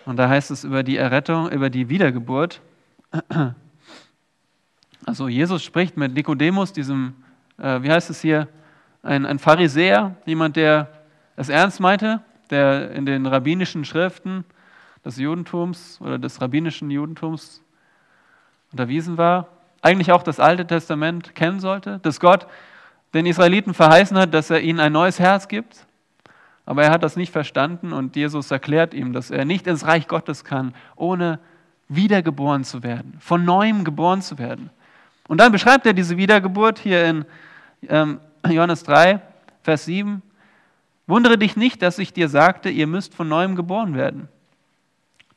Und 0.06 0.16
da 0.16 0.28
heißt 0.28 0.50
es 0.50 0.64
über 0.64 0.82
die 0.82 0.96
Errettung, 0.96 1.50
über 1.50 1.70
die 1.70 1.88
Wiedergeburt. 1.88 2.60
Also 5.06 5.28
Jesus 5.28 5.62
spricht 5.62 5.98
mit 5.98 6.14
Nikodemus, 6.14 6.72
diesem, 6.72 7.14
äh, 7.58 7.82
wie 7.82 7.90
heißt 7.90 8.08
es 8.08 8.22
hier, 8.22 8.48
ein, 9.02 9.26
ein 9.26 9.38
Pharisäer, 9.38 10.16
jemand, 10.24 10.56
der 10.56 10.90
es 11.36 11.50
ernst 11.50 11.78
meinte, 11.78 12.22
der 12.48 12.90
in 12.92 13.04
den 13.04 13.26
rabbinischen 13.26 13.84
Schriften 13.84 14.44
des 15.04 15.18
Judentums 15.18 16.00
oder 16.00 16.18
des 16.18 16.40
rabbinischen 16.40 16.90
Judentums 16.90 17.62
unterwiesen 18.72 19.18
war, 19.18 19.48
eigentlich 19.82 20.10
auch 20.10 20.22
das 20.22 20.40
Alte 20.40 20.66
Testament 20.66 21.34
kennen 21.34 21.60
sollte, 21.60 21.98
dass 21.98 22.18
Gott 22.18 22.46
den 23.12 23.26
Israeliten 23.26 23.74
verheißen 23.74 24.16
hat, 24.16 24.32
dass 24.32 24.50
er 24.50 24.60
ihnen 24.62 24.80
ein 24.80 24.92
neues 24.92 25.20
Herz 25.20 25.48
gibt, 25.48 25.86
aber 26.66 26.84
er 26.84 26.90
hat 26.90 27.02
das 27.02 27.16
nicht 27.16 27.32
verstanden 27.32 27.92
und 27.92 28.16
Jesus 28.16 28.50
erklärt 28.50 28.94
ihm, 28.94 29.12
dass 29.12 29.30
er 29.30 29.44
nicht 29.44 29.66
ins 29.66 29.86
Reich 29.86 30.08
Gottes 30.08 30.44
kann, 30.44 30.74
ohne 30.96 31.38
wiedergeboren 31.88 32.64
zu 32.64 32.82
werden, 32.82 33.16
von 33.20 33.44
neuem 33.44 33.84
geboren 33.84 34.22
zu 34.22 34.38
werden. 34.38 34.70
Und 35.28 35.38
dann 35.38 35.52
beschreibt 35.52 35.86
er 35.86 35.92
diese 35.92 36.16
Wiedergeburt 36.16 36.78
hier 36.78 37.04
in 37.04 37.24
ähm, 37.88 38.20
Johannes 38.48 38.82
3, 38.84 39.20
Vers 39.62 39.84
7. 39.84 40.22
Wundere 41.06 41.36
dich 41.36 41.56
nicht, 41.56 41.82
dass 41.82 41.98
ich 41.98 42.12
dir 42.12 42.28
sagte, 42.28 42.70
ihr 42.70 42.86
müsst 42.86 43.14
von 43.14 43.28
neuem 43.28 43.56
geboren 43.56 43.94
werden. 43.94 44.28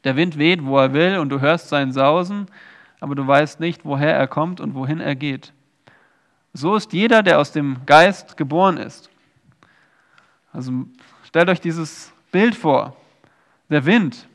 Der 0.03 0.15
Wind 0.15 0.37
weht, 0.37 0.63
wo 0.63 0.77
er 0.77 0.93
will, 0.93 1.17
und 1.17 1.29
du 1.29 1.41
hörst 1.41 1.67
sein 1.67 1.91
Sausen, 1.91 2.47
aber 3.01 3.15
du 3.15 3.27
weißt 3.27 3.59
nicht, 3.59 3.83
woher 3.83 4.15
er 4.15 4.27
kommt 4.27 4.61
und 4.61 4.73
wohin 4.73 5.01
er 5.01 5.15
geht. 5.15 5.51
So 6.53 6.75
ist 6.75 6.93
jeder, 6.93 7.23
der 7.23 7.39
aus 7.39 7.51
dem 7.51 7.85
Geist 7.85 8.37
geboren 8.37 8.77
ist. 8.77 9.09
Also 10.53 10.71
stellt 11.27 11.49
euch 11.49 11.59
dieses 11.59 12.13
Bild 12.31 12.55
vor. 12.55 12.95
Der 13.69 13.85
Wind. 13.85 14.27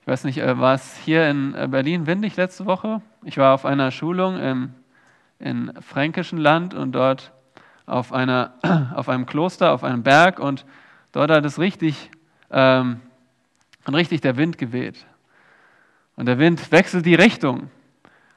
Ich 0.00 0.06
weiß 0.06 0.24
nicht, 0.24 0.38
äh, 0.38 0.58
war 0.58 0.74
es 0.74 0.96
hier 0.96 1.30
in 1.30 1.54
äh, 1.54 1.68
Berlin 1.70 2.08
windig 2.08 2.36
letzte 2.36 2.66
Woche? 2.66 3.02
Ich 3.22 3.38
war 3.38 3.54
auf 3.54 3.64
einer 3.64 3.92
Schulung 3.92 4.36
im, 4.40 4.74
in 5.38 5.72
fränkischen 5.80 6.38
Land 6.38 6.74
und 6.74 6.90
dort 6.90 7.32
auf, 7.86 8.12
einer, 8.12 8.54
auf 8.96 9.08
einem 9.08 9.26
Kloster, 9.26 9.72
auf 9.72 9.84
einem 9.84 10.02
Berg 10.02 10.40
und 10.40 10.66
dort 11.12 11.30
hat 11.30 11.44
es 11.44 11.60
richtig, 11.60 12.10
ähm, 12.50 13.00
richtig 13.86 14.22
der 14.22 14.36
Wind 14.36 14.58
geweht. 14.58 15.06
Und 16.16 16.26
der 16.26 16.40
Wind 16.40 16.72
wechselt 16.72 17.06
die 17.06 17.14
Richtung. 17.14 17.70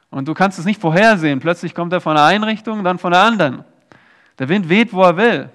Und 0.08 0.28
du 0.28 0.34
kannst 0.34 0.60
es 0.60 0.64
nicht 0.64 0.80
vorhersehen. 0.80 1.40
Plötzlich 1.40 1.74
kommt 1.74 1.92
er 1.92 2.00
von 2.00 2.14
der 2.14 2.24
einen 2.24 2.44
Richtung, 2.44 2.84
dann 2.84 2.98
von 2.98 3.10
der 3.10 3.22
anderen. 3.22 3.64
Der 4.38 4.48
Wind 4.48 4.68
weht, 4.68 4.92
wo 4.92 5.02
er 5.02 5.16
will. 5.16 5.50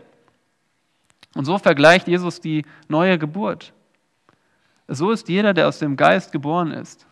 Und 1.35 1.45
so 1.45 1.57
vergleicht 1.57 2.07
Jesus 2.07 2.41
die 2.41 2.65
neue 2.87 3.17
Geburt. 3.17 3.73
So 4.87 5.11
ist 5.11 5.29
jeder, 5.29 5.53
der 5.53 5.67
aus 5.67 5.79
dem 5.79 5.95
Geist 5.95 6.31
geboren 6.31 6.71
ist. 6.71 7.05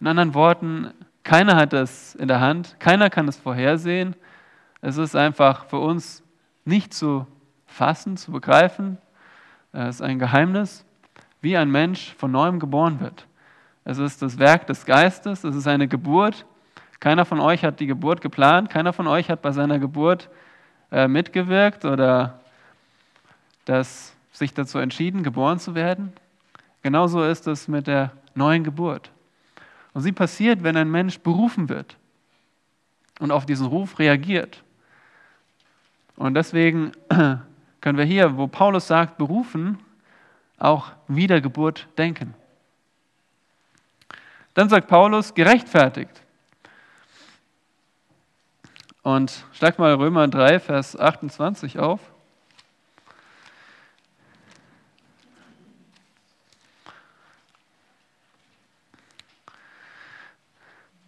In 0.00 0.06
anderen 0.06 0.34
Worten, 0.34 0.92
keiner 1.22 1.56
hat 1.56 1.72
es 1.72 2.14
in 2.14 2.28
der 2.28 2.40
Hand, 2.40 2.76
keiner 2.78 3.10
kann 3.10 3.28
es 3.28 3.36
vorhersehen. 3.36 4.16
Es 4.80 4.96
ist 4.96 5.14
einfach 5.14 5.66
für 5.66 5.78
uns 5.78 6.22
nicht 6.64 6.94
zu 6.94 7.26
fassen, 7.66 8.16
zu 8.16 8.32
begreifen. 8.32 8.98
Es 9.72 9.96
ist 9.96 10.02
ein 10.02 10.18
Geheimnis, 10.18 10.84
wie 11.40 11.56
ein 11.56 11.70
Mensch 11.70 12.14
von 12.16 12.30
neuem 12.30 12.58
geboren 12.58 13.00
wird. 13.00 13.26
Es 13.84 13.98
ist 13.98 14.22
das 14.22 14.38
Werk 14.38 14.66
des 14.66 14.86
Geistes, 14.86 15.44
es 15.44 15.54
ist 15.54 15.66
eine 15.66 15.88
Geburt. 15.88 16.46
Keiner 17.00 17.26
von 17.26 17.40
euch 17.40 17.64
hat 17.64 17.80
die 17.80 17.86
Geburt 17.86 18.22
geplant, 18.22 18.70
keiner 18.70 18.94
von 18.94 19.06
euch 19.06 19.28
hat 19.28 19.42
bei 19.42 19.52
seiner 19.52 19.78
Geburt 19.78 20.30
äh, 20.90 21.08
mitgewirkt 21.08 21.84
oder 21.84 22.40
das, 23.64 24.14
sich 24.32 24.52
dazu 24.52 24.78
entschieden, 24.78 25.22
geboren 25.22 25.58
zu 25.58 25.74
werden. 25.74 26.12
Genauso 26.82 27.22
ist 27.22 27.46
es 27.46 27.68
mit 27.68 27.86
der 27.86 28.12
neuen 28.34 28.64
Geburt. 28.64 29.10
Und 29.92 30.02
sie 30.02 30.12
passiert, 30.12 30.62
wenn 30.62 30.76
ein 30.76 30.90
Mensch 30.90 31.20
berufen 31.20 31.68
wird 31.68 31.96
und 33.20 33.30
auf 33.30 33.46
diesen 33.46 33.66
Ruf 33.66 33.98
reagiert. 33.98 34.62
Und 36.16 36.34
deswegen 36.34 36.92
können 37.80 37.98
wir 37.98 38.04
hier, 38.04 38.36
wo 38.36 38.46
Paulus 38.46 38.86
sagt, 38.86 39.18
berufen, 39.18 39.78
auch 40.58 40.92
Wiedergeburt 41.08 41.88
denken. 41.96 42.34
Dann 44.54 44.68
sagt 44.68 44.88
Paulus, 44.88 45.34
gerechtfertigt. 45.34 46.23
Und 49.04 49.44
schlag 49.52 49.78
mal 49.78 49.92
Römer 49.92 50.28
3, 50.28 50.58
Vers 50.58 50.98
28 50.98 51.78
auf. 51.78 52.00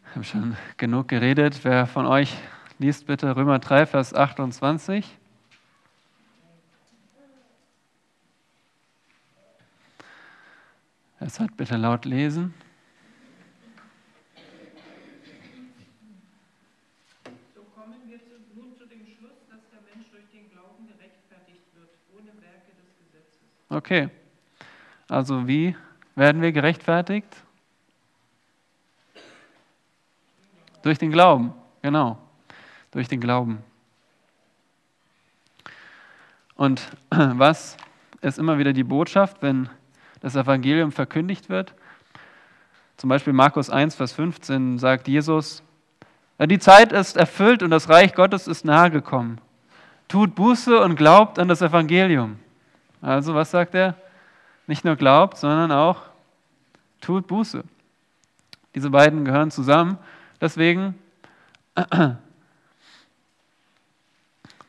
Ich 0.04 0.14
habe 0.14 0.24
schon 0.24 0.56
genug 0.76 1.08
geredet. 1.08 1.60
Wer 1.62 1.86
von 1.86 2.04
euch 2.04 2.36
liest 2.78 3.06
bitte 3.06 3.34
Römer 3.34 3.60
3, 3.60 3.86
Vers 3.86 4.12
28. 4.12 5.16
Es 11.20 11.40
hat 11.40 11.56
bitte 11.56 11.78
laut 11.78 12.04
lesen. 12.04 12.52
Okay. 23.76 24.08
Also 25.06 25.46
wie 25.46 25.76
werden 26.14 26.40
wir 26.40 26.50
gerechtfertigt? 26.50 27.28
Durch 30.80 30.96
den 30.96 31.10
Glauben, 31.10 31.52
genau. 31.82 32.16
Durch 32.90 33.06
den 33.06 33.20
Glauben. 33.20 33.58
Und 36.54 36.88
was 37.10 37.76
ist 38.22 38.38
immer 38.38 38.56
wieder 38.56 38.72
die 38.72 38.82
Botschaft, 38.82 39.42
wenn 39.42 39.68
das 40.20 40.36
Evangelium 40.36 40.90
verkündigt 40.90 41.50
wird? 41.50 41.74
Zum 42.96 43.10
Beispiel 43.10 43.34
Markus 43.34 43.68
1, 43.68 43.94
Vers 43.94 44.14
15 44.14 44.78
sagt 44.78 45.06
Jesus, 45.06 45.62
die 46.40 46.58
Zeit 46.58 46.92
ist 46.92 47.18
erfüllt 47.18 47.62
und 47.62 47.68
das 47.68 47.90
Reich 47.90 48.14
Gottes 48.14 48.48
ist 48.48 48.64
nahe 48.64 48.90
gekommen. 48.90 49.38
Tut 50.08 50.34
Buße 50.34 50.80
und 50.80 50.96
glaubt 50.96 51.38
an 51.38 51.48
das 51.48 51.60
Evangelium. 51.60 52.38
Also 53.06 53.36
was 53.36 53.52
sagt 53.52 53.76
er? 53.76 53.94
Nicht 54.66 54.84
nur 54.84 54.96
glaubt, 54.96 55.36
sondern 55.36 55.70
auch 55.70 56.02
tut 57.00 57.28
Buße. 57.28 57.62
Diese 58.74 58.90
beiden 58.90 59.24
gehören 59.24 59.52
zusammen. 59.52 59.96
Deswegen, 60.40 60.98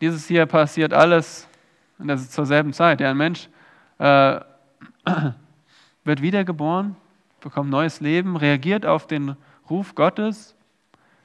dieses 0.01 0.27
hier 0.27 0.45
passiert 0.45 0.93
alles 0.93 1.47
der, 1.97 2.15
zur 2.17 2.45
selben 2.45 2.73
Zeit. 2.73 3.01
Ja, 3.01 3.09
ein 3.09 3.17
Mensch 3.17 3.49
äh, 3.97 4.39
wird 6.03 6.21
wiedergeboren, 6.21 6.95
bekommt 7.39 7.71
neues 7.71 8.01
Leben, 8.01 8.35
reagiert 8.35 8.85
auf 8.85 9.07
den 9.07 9.35
Ruf 9.67 9.95
Gottes, 9.95 10.53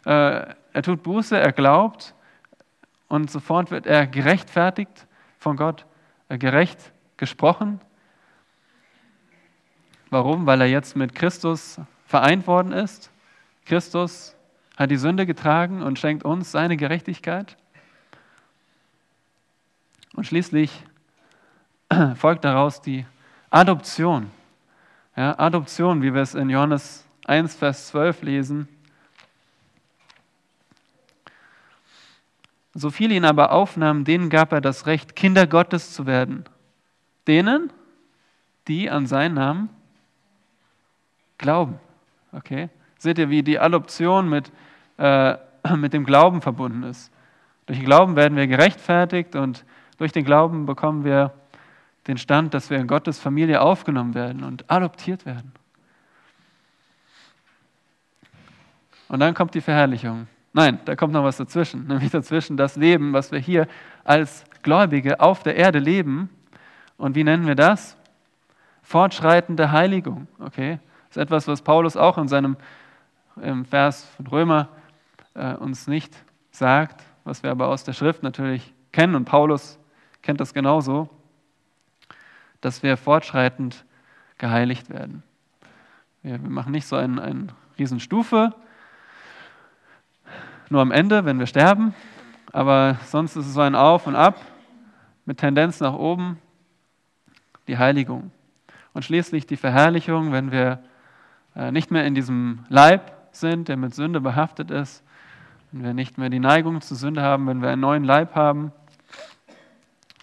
äh, 0.06 0.46
er 0.72 0.82
tut 0.82 1.02
Buße, 1.02 1.38
er 1.38 1.52
glaubt 1.52 2.14
und 3.08 3.30
sofort 3.30 3.70
wird 3.70 3.86
er 3.86 4.06
gerechtfertigt 4.06 5.06
von 5.36 5.58
Gott, 5.58 5.84
äh, 6.30 6.38
gerecht 6.38 6.91
gesprochen. 7.22 7.80
Warum? 10.10 10.44
Weil 10.44 10.60
er 10.60 10.66
jetzt 10.66 10.96
mit 10.96 11.14
Christus 11.14 11.80
vereint 12.04 12.48
worden 12.48 12.72
ist. 12.72 13.12
Christus 13.64 14.34
hat 14.76 14.90
die 14.90 14.96
Sünde 14.96 15.24
getragen 15.24 15.82
und 15.82 16.00
schenkt 16.00 16.24
uns 16.24 16.50
seine 16.50 16.76
Gerechtigkeit. 16.76 17.56
Und 20.16 20.26
schließlich 20.26 20.82
folgt 22.16 22.44
daraus 22.44 22.82
die 22.82 23.06
Adoption. 23.50 24.32
Ja, 25.14 25.38
Adoption, 25.38 26.02
wie 26.02 26.12
wir 26.12 26.22
es 26.22 26.34
in 26.34 26.50
Johannes 26.50 27.06
1, 27.26 27.54
Vers 27.54 27.86
12 27.86 28.22
lesen. 28.22 28.68
So 32.74 32.90
viele 32.90 33.14
ihn 33.14 33.24
aber 33.24 33.52
aufnahmen, 33.52 34.04
denen 34.04 34.28
gab 34.28 34.50
er 34.50 34.60
das 34.60 34.86
Recht, 34.86 35.14
Kinder 35.14 35.46
Gottes 35.46 35.92
zu 35.92 36.04
werden. 36.04 36.46
Denen, 37.26 37.72
die 38.68 38.90
an 38.90 39.06
seinen 39.06 39.34
Namen 39.34 39.68
glauben. 41.38 41.78
Okay? 42.32 42.68
Seht 42.98 43.18
ihr, 43.18 43.30
wie 43.30 43.42
die 43.42 43.58
Adoption 43.58 44.28
mit, 44.28 44.50
äh, 44.98 45.36
mit 45.76 45.92
dem 45.92 46.04
Glauben 46.04 46.40
verbunden 46.40 46.82
ist? 46.84 47.12
Durch 47.66 47.78
den 47.78 47.86
Glauben 47.86 48.16
werden 48.16 48.36
wir 48.36 48.46
gerechtfertigt 48.46 49.36
und 49.36 49.64
durch 49.98 50.12
den 50.12 50.24
Glauben 50.24 50.66
bekommen 50.66 51.04
wir 51.04 51.32
den 52.06 52.18
Stand, 52.18 52.54
dass 52.54 52.70
wir 52.70 52.78
in 52.78 52.88
Gottes 52.88 53.20
Familie 53.20 53.60
aufgenommen 53.60 54.14
werden 54.14 54.42
und 54.42 54.68
adoptiert 54.70 55.24
werden. 55.24 55.52
Und 59.08 59.20
dann 59.20 59.34
kommt 59.34 59.54
die 59.54 59.60
Verherrlichung. 59.60 60.26
Nein, 60.52 60.80
da 60.84 60.96
kommt 60.96 61.12
noch 61.12 61.22
was 61.22 61.36
dazwischen, 61.36 61.86
nämlich 61.88 62.10
dazwischen 62.10 62.56
das 62.56 62.76
Leben, 62.76 63.12
was 63.12 63.30
wir 63.30 63.38
hier 63.38 63.68
als 64.04 64.44
Gläubige 64.62 65.20
auf 65.20 65.42
der 65.42 65.56
Erde 65.56 65.78
leben. 65.78 66.30
Und 66.96 67.14
wie 67.14 67.24
nennen 67.24 67.46
wir 67.46 67.54
das? 67.54 67.96
Fortschreitende 68.82 69.72
Heiligung. 69.72 70.28
Okay? 70.38 70.78
Das 71.08 71.16
ist 71.16 71.22
etwas, 71.22 71.48
was 71.48 71.62
Paulus 71.62 71.96
auch 71.96 72.18
in 72.18 72.28
seinem 72.28 72.56
Vers 73.68 74.04
von 74.16 74.26
Römer 74.26 74.68
äh, 75.34 75.54
uns 75.54 75.86
nicht 75.86 76.14
sagt, 76.50 77.02
was 77.24 77.42
wir 77.42 77.50
aber 77.50 77.68
aus 77.68 77.84
der 77.84 77.92
Schrift 77.92 78.22
natürlich 78.22 78.74
kennen. 78.92 79.14
Und 79.14 79.24
Paulus 79.24 79.78
kennt 80.20 80.40
das 80.40 80.54
genauso, 80.54 81.08
dass 82.60 82.82
wir 82.82 82.96
fortschreitend 82.96 83.84
geheiligt 84.38 84.90
werden. 84.90 85.22
Wir, 86.22 86.42
wir 86.42 86.50
machen 86.50 86.72
nicht 86.72 86.86
so 86.86 86.96
eine 86.96 87.22
ein 87.22 87.52
Riesenstufe, 87.78 88.54
nur 90.68 90.80
am 90.80 90.90
Ende, 90.90 91.24
wenn 91.24 91.38
wir 91.38 91.46
sterben, 91.46 91.94
aber 92.52 92.96
sonst 93.06 93.36
ist 93.36 93.46
es 93.46 93.54
so 93.54 93.60
ein 93.60 93.74
Auf 93.74 94.06
und 94.06 94.16
Ab 94.16 94.40
mit 95.24 95.38
Tendenz 95.38 95.80
nach 95.80 95.94
oben, 95.94 96.38
die 97.68 97.78
Heiligung. 97.78 98.30
Und 98.92 99.04
schließlich 99.04 99.46
die 99.46 99.56
Verherrlichung, 99.56 100.32
wenn 100.32 100.52
wir 100.52 100.82
äh, 101.56 101.70
nicht 101.70 101.90
mehr 101.90 102.04
in 102.06 102.14
diesem 102.14 102.64
Leib 102.68 103.12
sind, 103.32 103.68
der 103.68 103.76
mit 103.76 103.94
Sünde 103.94 104.20
behaftet 104.20 104.70
ist, 104.70 105.02
wenn 105.70 105.84
wir 105.84 105.94
nicht 105.94 106.18
mehr 106.18 106.28
die 106.28 106.40
Neigung 106.40 106.80
zur 106.80 106.96
Sünde 106.96 107.22
haben, 107.22 107.46
wenn 107.46 107.62
wir 107.62 107.70
einen 107.70 107.80
neuen 107.80 108.04
Leib 108.04 108.34
haben, 108.34 108.72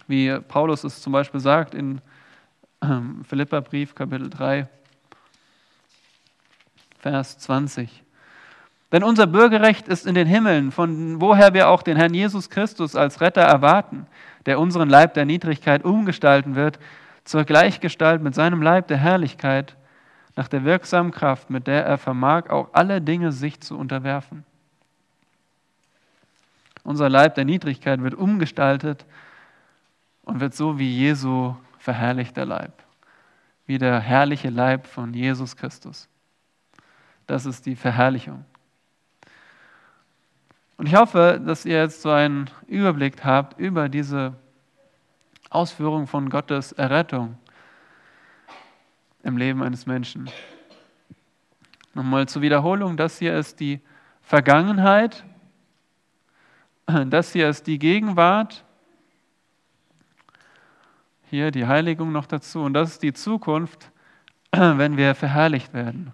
wie 0.08 0.40
Paulus 0.40 0.84
es 0.84 1.02
zum 1.02 1.14
Beispiel 1.14 1.40
sagt 1.40 1.74
in 1.74 2.02
ähm, 2.82 3.24
Philipperbrief 3.26 3.96
Kapitel 3.96 4.30
3, 4.30 4.68
Vers 7.00 7.40
20. 7.40 8.04
Denn 8.92 9.04
unser 9.04 9.28
Bürgerrecht 9.28 9.88
ist 9.88 10.08
in 10.08 10.16
den 10.16 10.28
Himmeln, 10.28 10.72
von 10.72 11.22
woher 11.22 11.54
wir 11.54 11.70
auch 11.70 11.84
den 11.84 11.96
Herrn 11.96 12.14
Jesus 12.14 12.50
Christus 12.50 12.96
als 12.96 13.22
Retter 13.22 13.42
erwarten, 13.42 14.08
der 14.48 14.60
unseren 14.60 14.90
Leib 14.90 15.14
der 15.14 15.26
Niedrigkeit 15.26 15.86
umgestalten 15.86 16.56
wird 16.56 16.80
zur 17.30 17.44
Gleichgestalt 17.44 18.24
mit 18.24 18.34
seinem 18.34 18.64
Leib 18.64 18.88
der 18.88 18.98
Herrlichkeit, 18.98 19.78
nach 20.36 20.48
der 20.48 20.64
wirksamen 20.64 21.12
Kraft, 21.12 21.52
mit 21.52 21.68
der 21.68 21.86
er 21.86 22.00
vermag, 22.00 22.50
auch 22.50 22.70
alle 22.74 23.04
Dinge 23.04 23.32
sich 23.32 23.62
zu 23.62 23.78
unterwerfen. 23.78 24.44
Unser 26.84 27.08
Leib 27.08 27.36
der 27.36 27.46
Niedrigkeit 27.46 28.02
wird 28.02 28.16
umgestaltet 28.16 29.06
und 30.24 30.40
wird 30.40 30.56
so 30.56 30.80
wie 30.80 30.90
Jesu 30.90 31.56
verherrlichter 31.78 32.48
Leib, 32.48 32.74
wie 33.68 33.78
der 33.78 34.00
herrliche 34.00 34.50
Leib 34.50 34.88
von 34.88 35.14
Jesus 35.14 35.56
Christus. 35.56 36.10
Das 37.28 37.46
ist 37.46 37.68
die 37.68 37.76
Verherrlichung. 37.76 38.44
Und 40.78 40.88
ich 40.88 40.96
hoffe, 40.96 41.40
dass 41.46 41.64
ihr 41.64 41.78
jetzt 41.78 42.02
so 42.02 42.10
einen 42.10 42.50
Überblick 42.66 43.24
habt 43.24 43.60
über 43.60 43.88
diese 43.88 44.34
Ausführung 45.50 46.08
von 46.08 46.30
Gottes 46.30 46.72
Errettung 46.74 47.38
im 49.24 49.38
Leben 49.38 49.64
eines 49.64 49.86
Menschen. 49.86 50.30
Nochmal 51.94 52.28
zur 52.28 52.42
Wiederholung, 52.42 52.98
das 52.98 53.18
hier 53.20 53.38
ist 53.38 53.60
die 53.60 53.82
Vergangenheit, 54.22 55.24
das 56.86 57.34
hier 57.34 57.50
ist 57.50 57.68
die 57.68 57.80
Gegenwart, 57.80 58.64
hier 61.30 61.52
die 61.52 61.66
Heiligung 61.66 62.12
noch 62.12 62.26
dazu 62.26 62.62
und 62.62 62.74
das 62.74 62.92
ist 62.92 63.04
die 63.04 63.14
Zukunft, 63.14 63.92
wenn 64.52 64.98
wir 64.98 65.16
verherrlicht 65.16 65.74
werden. 65.74 66.14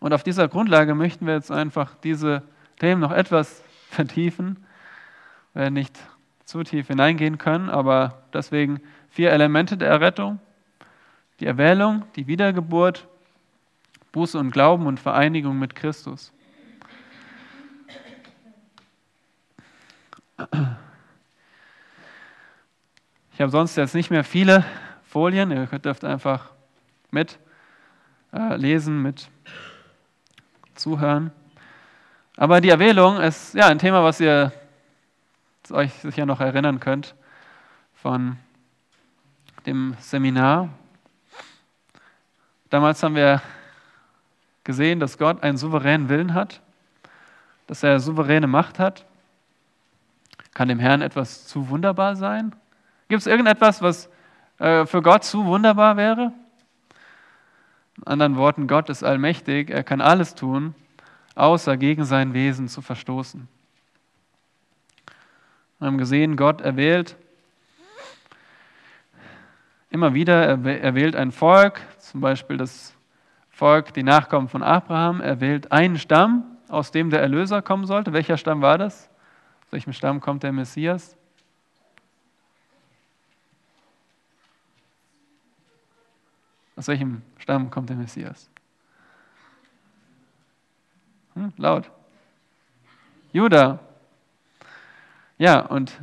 Und 0.00 0.12
auf 0.12 0.24
dieser 0.24 0.48
Grundlage 0.48 0.94
möchten 0.94 1.26
wir 1.26 1.34
jetzt 1.34 1.52
einfach 1.52 1.94
diese 1.96 2.42
Themen 2.80 3.00
noch 3.00 3.12
etwas 3.12 3.62
vertiefen. 3.88 4.64
Werden 5.54 5.74
nicht 5.74 5.96
zu 6.44 6.62
tief 6.62 6.88
hineingehen 6.88 7.38
können, 7.38 7.70
aber 7.70 8.22
deswegen 8.32 8.80
vier 9.08 9.30
Elemente 9.30 9.76
der 9.76 9.88
Errettung. 9.88 10.40
Die 11.40 11.46
Erwählung, 11.46 12.04
die 12.16 12.26
Wiedergeburt, 12.26 13.06
Buße 14.12 14.38
und 14.38 14.50
Glauben 14.50 14.86
und 14.86 15.00
Vereinigung 15.00 15.58
mit 15.58 15.74
Christus. 15.74 16.32
Ich 23.32 23.40
habe 23.40 23.50
sonst 23.50 23.76
jetzt 23.76 23.94
nicht 23.94 24.10
mehr 24.10 24.24
viele 24.24 24.64
Folien. 25.04 25.50
Ihr 25.50 25.66
dürft 25.66 26.04
einfach 26.04 26.50
mit 27.10 27.38
äh, 28.32 28.56
lesen, 28.56 29.02
mit 29.02 29.28
zuhören. 30.74 31.30
Aber 32.36 32.60
die 32.60 32.70
Erwählung 32.70 33.20
ist 33.20 33.54
ja 33.54 33.66
ein 33.66 33.78
Thema, 33.78 34.02
was 34.02 34.20
ihr 34.20 34.52
euch 35.72 35.92
sicher 35.94 36.26
noch 36.26 36.40
erinnern 36.40 36.80
könnt 36.80 37.14
von 37.94 38.36
dem 39.66 39.96
Seminar. 40.00 40.68
Damals 42.70 43.02
haben 43.02 43.14
wir 43.14 43.42
gesehen, 44.64 45.00
dass 45.00 45.18
Gott 45.18 45.42
einen 45.42 45.56
souveränen 45.56 46.08
Willen 46.08 46.34
hat, 46.34 46.60
dass 47.66 47.82
er 47.82 48.00
souveräne 48.00 48.46
Macht 48.46 48.78
hat. 48.78 49.04
Kann 50.54 50.68
dem 50.68 50.78
Herrn 50.78 51.02
etwas 51.02 51.46
zu 51.46 51.68
wunderbar 51.68 52.16
sein? 52.16 52.54
Gibt 53.08 53.20
es 53.20 53.26
irgendetwas, 53.26 53.82
was 53.82 54.08
äh, 54.58 54.86
für 54.86 55.02
Gott 55.02 55.24
zu 55.24 55.44
wunderbar 55.44 55.96
wäre? 55.96 56.32
In 57.98 58.06
anderen 58.06 58.36
Worten, 58.36 58.66
Gott 58.66 58.88
ist 58.88 59.02
allmächtig, 59.02 59.70
er 59.70 59.84
kann 59.84 60.00
alles 60.00 60.34
tun, 60.34 60.74
außer 61.34 61.76
gegen 61.76 62.04
sein 62.04 62.34
Wesen 62.34 62.68
zu 62.68 62.82
verstoßen. 62.82 63.48
Wir 65.82 65.88
haben 65.88 65.98
gesehen, 65.98 66.36
Gott 66.36 66.60
erwählt 66.60 67.16
immer 69.90 70.14
wieder, 70.14 70.64
er 70.64 70.94
wählt 70.94 71.16
ein 71.16 71.32
Volk, 71.32 71.80
zum 71.98 72.20
Beispiel 72.20 72.56
das 72.56 72.94
Volk, 73.50 73.92
die 73.92 74.04
Nachkommen 74.04 74.46
von 74.46 74.62
Abraham, 74.62 75.20
er 75.20 75.40
wählt 75.40 75.72
einen 75.72 75.98
Stamm, 75.98 76.44
aus 76.68 76.92
dem 76.92 77.10
der 77.10 77.20
Erlöser 77.20 77.62
kommen 77.62 77.84
sollte. 77.84 78.12
Welcher 78.12 78.36
Stamm 78.36 78.62
war 78.62 78.78
das? 78.78 79.10
Aus 79.64 79.72
welchem 79.72 79.92
Stamm 79.92 80.20
kommt 80.20 80.44
der 80.44 80.52
Messias? 80.52 81.16
Aus 86.76 86.86
welchem 86.86 87.22
Stamm 87.38 87.72
kommt 87.72 87.90
der 87.90 87.96
Messias? 87.96 88.48
Hm, 91.34 91.52
laut. 91.56 91.90
Judah. 93.32 93.80
Ja, 95.42 95.58
und 95.58 96.00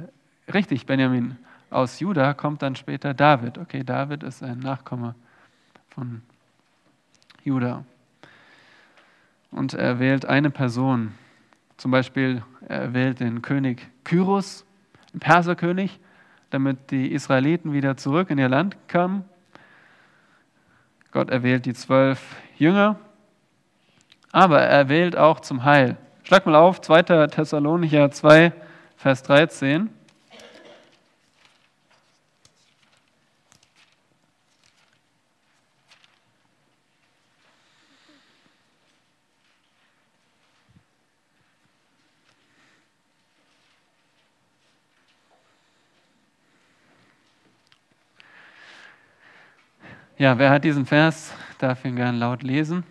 richtig, 0.53 0.85
Benjamin. 0.85 1.37
Aus 1.69 2.01
Judah 2.01 2.33
kommt 2.33 2.61
dann 2.61 2.75
später 2.75 3.13
David. 3.13 3.57
Okay, 3.57 3.85
David 3.85 4.21
ist 4.23 4.43
ein 4.43 4.59
Nachkomme 4.59 5.15
von 5.87 6.21
Judah. 7.45 7.85
Und 9.49 9.75
er 9.75 9.97
wählt 9.97 10.25
eine 10.25 10.49
Person. 10.49 11.13
Zum 11.77 11.89
Beispiel, 11.89 12.43
er 12.67 12.93
wählt 12.93 13.21
den 13.21 13.41
König 13.41 13.87
Kyros, 14.03 14.65
den 15.13 15.21
Perserkönig, 15.21 16.01
damit 16.49 16.91
die 16.91 17.09
Israeliten 17.09 17.71
wieder 17.71 17.95
zurück 17.95 18.31
in 18.31 18.39
ihr 18.39 18.49
Land 18.49 18.75
kamen. 18.89 19.23
Gott 21.13 21.29
erwählt 21.29 21.65
die 21.65 21.73
zwölf 21.73 22.35
Jünger, 22.57 22.99
aber 24.33 24.59
er 24.59 24.89
wählt 24.89 25.15
auch 25.15 25.39
zum 25.39 25.63
Heil. 25.63 25.95
Schlag 26.25 26.45
mal 26.45 26.55
auf, 26.55 26.81
2. 26.81 27.27
Thessalonicher 27.27 28.11
2, 28.11 28.51
Vers 28.99 29.23
13. 29.23 29.89
Ja, 50.17 50.37
wer 50.37 50.49
hat 50.49 50.65
diesen 50.65 50.85
Vers? 50.85 51.33
Darf 51.59 51.85
ihn 51.85 51.95
gern 51.95 52.19
laut 52.19 52.43
lesen. 52.43 52.83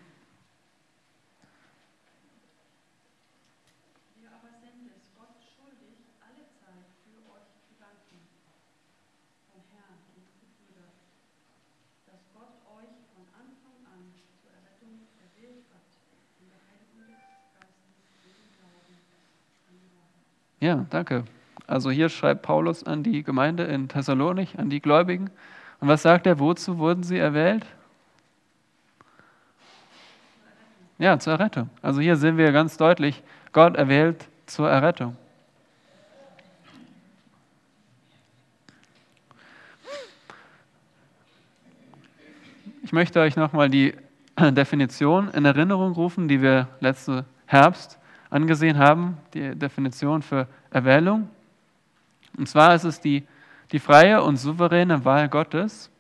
Ja, 20.60 20.86
danke. 20.90 21.24
Also 21.66 21.90
hier 21.90 22.08
schreibt 22.08 22.42
Paulus 22.42 22.82
an 22.82 23.02
die 23.02 23.22
Gemeinde 23.22 23.64
in 23.64 23.88
Thessalonik, 23.88 24.58
an 24.58 24.70
die 24.70 24.80
Gläubigen. 24.80 25.30
Und 25.80 25.88
was 25.88 26.02
sagt 26.02 26.26
er? 26.26 26.38
Wozu 26.38 26.78
wurden 26.78 27.02
sie 27.02 27.18
erwählt? 27.18 27.64
Ja, 30.98 31.18
zur 31.18 31.34
Errettung. 31.34 31.70
Also 31.80 32.00
hier 32.00 32.16
sehen 32.16 32.36
wir 32.36 32.50
ganz 32.50 32.76
deutlich, 32.76 33.22
Gott 33.52 33.76
erwählt 33.76 34.26
zur 34.46 34.68
Errettung. 34.68 35.16
Ich 42.82 42.92
möchte 42.92 43.20
euch 43.20 43.36
nochmal 43.36 43.68
die 43.68 43.94
Definition 44.40 45.28
in 45.28 45.44
Erinnerung 45.44 45.92
rufen, 45.92 46.26
die 46.26 46.40
wir 46.40 46.68
letzten 46.80 47.24
Herbst 47.46 47.97
angesehen 48.30 48.78
haben, 48.78 49.18
die 49.34 49.54
Definition 49.54 50.22
für 50.22 50.46
Erwählung. 50.70 51.28
Und 52.36 52.48
zwar 52.48 52.74
ist 52.74 52.84
es 52.84 53.00
die 53.00 53.26
die 53.72 53.78
freie 53.78 54.22
und 54.22 54.36
souveräne 54.36 55.04
Wahl 55.04 55.28
Gottes, 55.28 55.90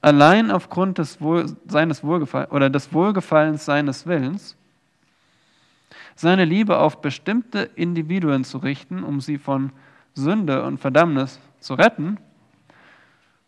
allein 0.00 0.50
aufgrund 0.50 0.98
des, 0.98 1.20
Wohl, 1.20 1.46
seines 1.66 2.04
Wohlgefall 2.04 2.46
oder 2.46 2.70
des 2.70 2.92
Wohlgefallens 2.92 3.64
seines 3.64 4.06
Willens, 4.06 4.56
seine 6.14 6.44
Liebe 6.44 6.78
auf 6.78 7.00
bestimmte 7.00 7.70
Individuen 7.74 8.44
zu 8.44 8.58
richten, 8.58 9.02
um 9.02 9.20
sie 9.20 9.38
von 9.38 9.72
Sünde 10.14 10.64
und 10.64 10.78
Verdammnis 10.78 11.40
zu 11.60 11.74
retten 11.74 12.18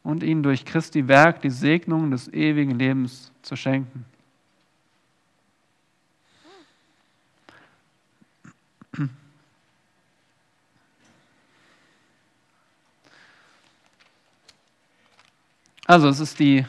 und 0.03 0.23
ihnen 0.23 0.43
durch 0.43 0.65
Christi 0.65 1.07
Werk 1.09 1.43
die 1.43 1.51
Segnung 1.51 2.11
des 2.11 2.33
ewigen 2.33 2.79
Lebens 2.79 3.33
zu 3.43 3.57
schenken. 3.57 4.05
Also 15.91 16.09
es 16.09 16.21
ist 16.21 16.39
die, 16.39 16.65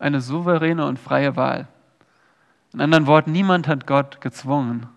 eine 0.00 0.20
souveräne 0.20 0.84
und 0.84 0.98
freie 0.98 1.36
Wahl. 1.36 1.68
In 2.72 2.80
anderen 2.80 3.06
Worten, 3.06 3.30
niemand 3.30 3.68
hat 3.68 3.86
Gott 3.86 4.20
gezwungen. 4.20 4.88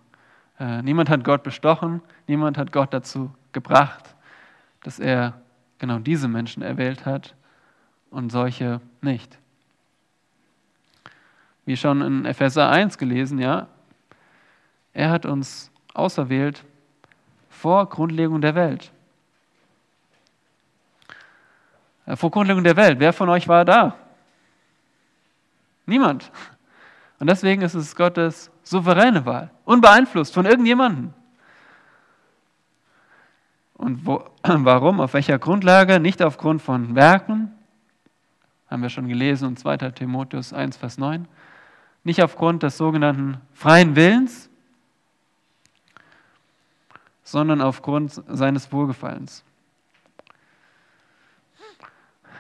Äh, 0.60 0.82
niemand 0.82 1.08
hat 1.08 1.24
Gott 1.24 1.44
bestochen. 1.44 2.02
Niemand 2.26 2.58
hat 2.58 2.72
Gott 2.72 2.92
dazu 2.92 3.30
gebracht, 3.52 4.16
dass 4.82 4.98
er 4.98 5.40
genau 5.78 6.00
diese 6.00 6.28
Menschen 6.28 6.64
erwählt 6.64 7.06
hat 7.06 7.36
und 8.10 8.32
solche 8.32 8.82
nicht. 9.00 9.38
Wie 11.66 11.78
schon 11.78 12.02
in 12.02 12.26
Epheser 12.26 12.68
1 12.68 12.98
gelesen, 12.98 13.38
ja, 13.38 13.68
er 14.94 15.12
hat 15.12 15.28
uns 15.28 15.70
auserwählt 15.94 16.66
vor 17.48 17.88
Grundlegung 17.90 18.42
der 18.42 18.56
Welt. 18.56 18.92
Äh, 21.12 21.91
vor 22.16 22.32
Grundlegung 22.32 22.64
der 22.64 22.76
Welt, 22.76 23.00
wer 23.00 23.14
von 23.14 23.30
euch 23.30 23.48
war 23.48 23.66
da? 23.66 23.96
Niemand. 25.86 26.32
Und 27.20 27.30
deswegen 27.30 27.62
ist 27.62 27.76
es 27.76 27.96
Gottes 27.96 28.52
souveräne 28.64 29.26
Wahl, 29.26 29.52
unbeeinflusst 29.66 30.34
von 30.34 30.46
irgendjemandem. 30.46 31.14
Und 33.76 34.06
wo, 34.06 34.24
warum? 34.44 35.00
Auf 35.02 35.14
welcher 35.14 35.40
Grundlage? 35.40 36.00
Nicht 36.00 36.22
aufgrund 36.22 36.62
von 36.62 36.96
Werken, 36.96 37.52
haben 38.70 38.82
wir 38.82 38.90
schon 38.90 39.08
gelesen 39.08 39.50
in 39.50 39.58
2. 39.58 39.78
Timotheus 39.92 40.54
1, 40.54 40.78
Vers 40.78 40.98
9. 40.98 41.28
Nicht 42.04 42.24
aufgrund 42.24 42.64
des 42.64 42.78
sogenannten 42.78 43.42
freien 43.54 43.96
Willens, 43.96 44.50
sondern 47.24 47.62
aufgrund 47.62 48.22
seines 48.28 48.72
Wohlgefallens. 48.72 49.44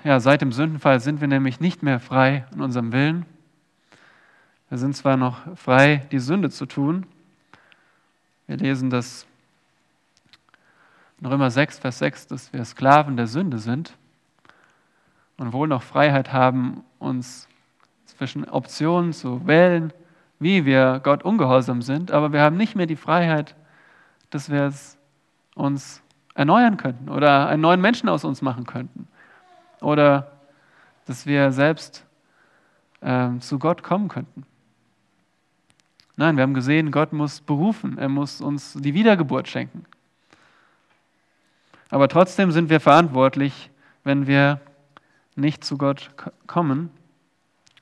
Ja, 0.03 0.19
seit 0.19 0.41
dem 0.41 0.51
Sündenfall 0.51 0.99
sind 0.99 1.21
wir 1.21 1.27
nämlich 1.27 1.59
nicht 1.59 1.83
mehr 1.83 1.99
frei 1.99 2.47
in 2.55 2.61
unserem 2.61 2.91
Willen. 2.91 3.27
Wir 4.69 4.79
sind 4.79 4.95
zwar 4.95 5.15
noch 5.15 5.55
frei, 5.55 6.07
die 6.11 6.17
Sünde 6.17 6.49
zu 6.49 6.65
tun. 6.65 7.05
Wir 8.47 8.57
lesen 8.57 8.89
das 8.89 9.27
in 11.19 11.27
Römer 11.27 11.51
6, 11.51 11.77
Vers 11.77 11.99
6, 11.99 12.25
dass 12.27 12.51
wir 12.51 12.65
Sklaven 12.65 13.15
der 13.15 13.27
Sünde 13.27 13.59
sind 13.59 13.95
und 15.37 15.53
wohl 15.53 15.67
noch 15.67 15.83
Freiheit 15.83 16.33
haben, 16.33 16.83
uns 16.97 17.47
zwischen 18.07 18.49
Optionen 18.49 19.13
zu 19.13 19.45
wählen, 19.45 19.93
wie 20.39 20.65
wir 20.65 20.99
Gott 21.03 21.21
ungehorsam 21.21 21.83
sind, 21.83 22.11
aber 22.11 22.33
wir 22.33 22.41
haben 22.41 22.57
nicht 22.57 22.75
mehr 22.75 22.87
die 22.87 22.95
Freiheit, 22.95 23.55
dass 24.31 24.49
wir 24.49 24.63
es 24.63 24.97
uns 25.53 26.01
erneuern 26.33 26.77
könnten 26.77 27.07
oder 27.07 27.47
einen 27.49 27.61
neuen 27.61 27.81
Menschen 27.81 28.09
aus 28.09 28.23
uns 28.23 28.41
machen 28.41 28.65
könnten 28.65 29.07
oder 29.81 30.31
dass 31.05 31.25
wir 31.25 31.51
selbst 31.51 32.05
äh, 33.01 33.37
zu 33.39 33.59
Gott 33.59 33.83
kommen 33.83 34.07
könnten. 34.07 34.45
Nein, 36.15 36.37
wir 36.37 36.43
haben 36.43 36.53
gesehen, 36.53 36.91
Gott 36.91 37.13
muss 37.13 37.41
berufen, 37.41 37.97
er 37.97 38.09
muss 38.09 38.41
uns 38.41 38.73
die 38.73 38.93
Wiedergeburt 38.93 39.47
schenken. 39.47 39.85
Aber 41.89 42.07
trotzdem 42.07 42.51
sind 42.51 42.69
wir 42.69 42.79
verantwortlich, 42.79 43.69
wenn 44.03 44.27
wir 44.27 44.61
nicht 45.35 45.63
zu 45.63 45.77
Gott 45.77 46.11
kommen, 46.47 46.89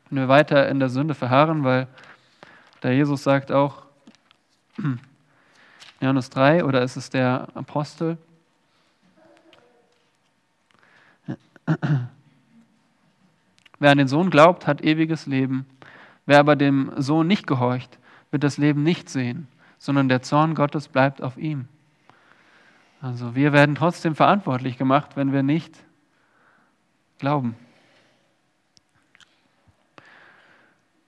wenn 0.10 0.20
wir 0.20 0.28
weiter 0.28 0.68
in 0.70 0.80
der 0.80 0.90
Sünde 0.90 1.14
verharren, 1.14 1.64
weil 1.64 1.88
der 2.82 2.96
Jesus 2.96 3.24
sagt 3.24 3.52
auch, 3.52 3.84
Johannes 6.02 6.30
3, 6.30 6.64
oder 6.64 6.82
ist 6.82 6.96
es 6.96 7.10
der 7.10 7.50
Apostel? 7.54 8.18
Wer 13.80 13.92
an 13.92 13.98
den 13.98 14.08
Sohn 14.08 14.30
glaubt, 14.30 14.68
hat 14.68 14.82
ewiges 14.82 15.26
Leben. 15.26 15.66
Wer 16.26 16.40
aber 16.40 16.56
dem 16.56 16.92
Sohn 16.98 17.28
nicht 17.28 17.48
gehorcht, 17.48 17.98
wird 18.32 18.44
das 18.44 18.58
Leben 18.58 18.84
nicht 18.84 19.10
sehen, 19.10 19.48
sondern 19.78 20.10
der 20.10 20.22
Zorn 20.22 20.54
Gottes 20.54 20.88
bleibt 20.88 21.22
auf 21.22 21.38
ihm. 21.38 21.68
Also 23.02 23.36
wir 23.36 23.54
werden 23.54 23.76
trotzdem 23.76 24.16
verantwortlich 24.16 24.78
gemacht, 24.78 25.16
wenn 25.16 25.32
wir 25.32 25.44
nicht 25.44 25.78
glauben. 27.18 27.56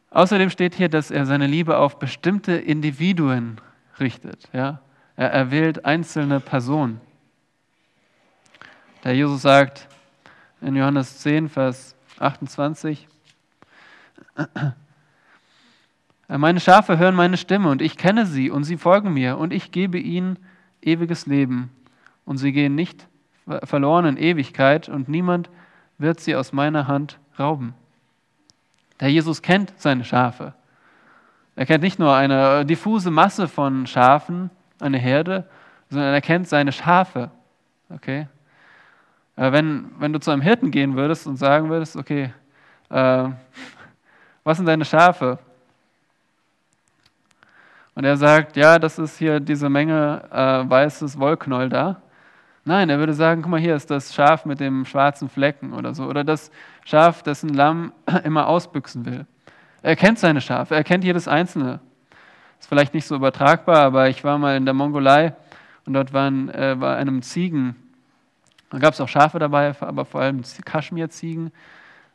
Außerdem 0.09 0.49
steht 0.49 0.75
hier, 0.75 0.89
dass 0.89 1.11
er 1.11 1.25
seine 1.25 1.47
Liebe 1.47 1.77
auf 1.77 1.99
bestimmte 1.99 2.53
Individuen 2.53 3.59
richtet. 3.99 4.49
Ja? 4.53 4.81
Er 5.15 5.31
erwählt 5.31 5.85
einzelne 5.85 6.39
Personen. 6.39 6.99
Der 9.03 9.15
Jesus 9.15 9.41
sagt 9.41 9.87
in 10.61 10.75
Johannes 10.75 11.19
10, 11.19 11.49
Vers 11.49 11.95
28, 12.19 13.07
meine 16.27 16.59
Schafe 16.59 16.97
hören 16.97 17.15
meine 17.15 17.37
Stimme 17.37 17.69
und 17.69 17.81
ich 17.81 17.97
kenne 17.97 18.25
sie 18.25 18.49
und 18.49 18.63
sie 18.63 18.77
folgen 18.77 19.13
mir 19.13 19.37
und 19.37 19.51
ich 19.51 19.71
gebe 19.71 19.97
ihnen 19.97 20.37
ewiges 20.81 21.25
Leben 21.25 21.71
und 22.25 22.37
sie 22.37 22.51
gehen 22.51 22.75
nicht 22.75 23.07
verloren 23.63 24.05
in 24.05 24.17
Ewigkeit 24.17 24.87
und 24.87 25.09
niemand 25.09 25.49
wird 25.97 26.19
sie 26.19 26.35
aus 26.35 26.53
meiner 26.53 26.87
Hand 26.87 27.19
rauben. 27.37 27.73
Der 28.99 29.09
Jesus 29.09 29.41
kennt 29.41 29.73
seine 29.77 30.05
Schafe. 30.05 30.53
Er 31.55 31.65
kennt 31.65 31.83
nicht 31.83 31.99
nur 31.99 32.15
eine 32.15 32.65
diffuse 32.65 33.11
Masse 33.11 33.47
von 33.47 33.87
Schafen, 33.87 34.51
eine 34.79 34.99
Herde, 34.99 35.49
sondern 35.89 36.13
er 36.13 36.21
kennt 36.21 36.47
seine 36.47 36.71
Schafe. 36.71 37.31
Okay? 37.89 38.27
Wenn, 39.49 39.89
wenn 39.97 40.13
du 40.13 40.19
zu 40.19 40.29
einem 40.29 40.41
Hirten 40.41 40.69
gehen 40.69 40.95
würdest 40.95 41.25
und 41.25 41.37
sagen 41.37 41.69
würdest, 41.69 41.95
okay, 41.95 42.31
äh, 42.89 43.29
was 44.43 44.57
sind 44.57 44.67
deine 44.67 44.85
Schafe? 44.85 45.39
Und 47.95 48.05
er 48.05 48.17
sagt, 48.17 48.55
ja, 48.55 48.77
das 48.77 48.99
ist 48.99 49.17
hier 49.17 49.39
diese 49.39 49.69
Menge 49.69 50.23
äh, 50.31 50.69
weißes 50.69 51.17
Wollknäuel 51.19 51.69
da. 51.69 52.01
Nein, 52.63 52.89
er 52.91 52.99
würde 52.99 53.13
sagen, 53.13 53.41
guck 53.41 53.49
mal, 53.49 53.59
hier 53.59 53.75
ist 53.75 53.89
das 53.89 54.13
Schaf 54.13 54.45
mit 54.45 54.59
dem 54.59 54.85
schwarzen 54.85 55.27
Flecken 55.27 55.73
oder 55.73 55.95
so. 55.95 56.05
Oder 56.05 56.23
das 56.23 56.51
Schaf, 56.85 57.23
dessen 57.23 57.49
Lamm 57.49 57.91
immer 58.23 58.47
ausbüchsen 58.47 59.05
will. 59.05 59.25
Er 59.81 59.95
kennt 59.95 60.19
seine 60.19 60.41
Schafe, 60.41 60.75
er 60.75 60.83
kennt 60.83 61.03
jedes 61.03 61.27
einzelne. 61.27 61.79
Ist 62.59 62.69
vielleicht 62.69 62.93
nicht 62.93 63.07
so 63.07 63.15
übertragbar, 63.15 63.79
aber 63.79 64.09
ich 64.09 64.23
war 64.23 64.37
mal 64.37 64.55
in 64.55 64.65
der 64.65 64.75
Mongolei 64.75 65.33
und 65.87 65.93
dort 65.93 66.13
waren, 66.13 66.49
äh, 66.49 66.79
war 66.79 66.97
einem 66.97 67.23
Ziegen, 67.23 67.75
da 68.71 68.79
gab 68.79 68.93
es 68.93 69.01
auch 69.01 69.09
Schafe 69.09 69.37
dabei, 69.37 69.75
aber 69.81 70.05
vor 70.05 70.21
allem 70.21 70.41
Kaschmirziegen 70.63 71.51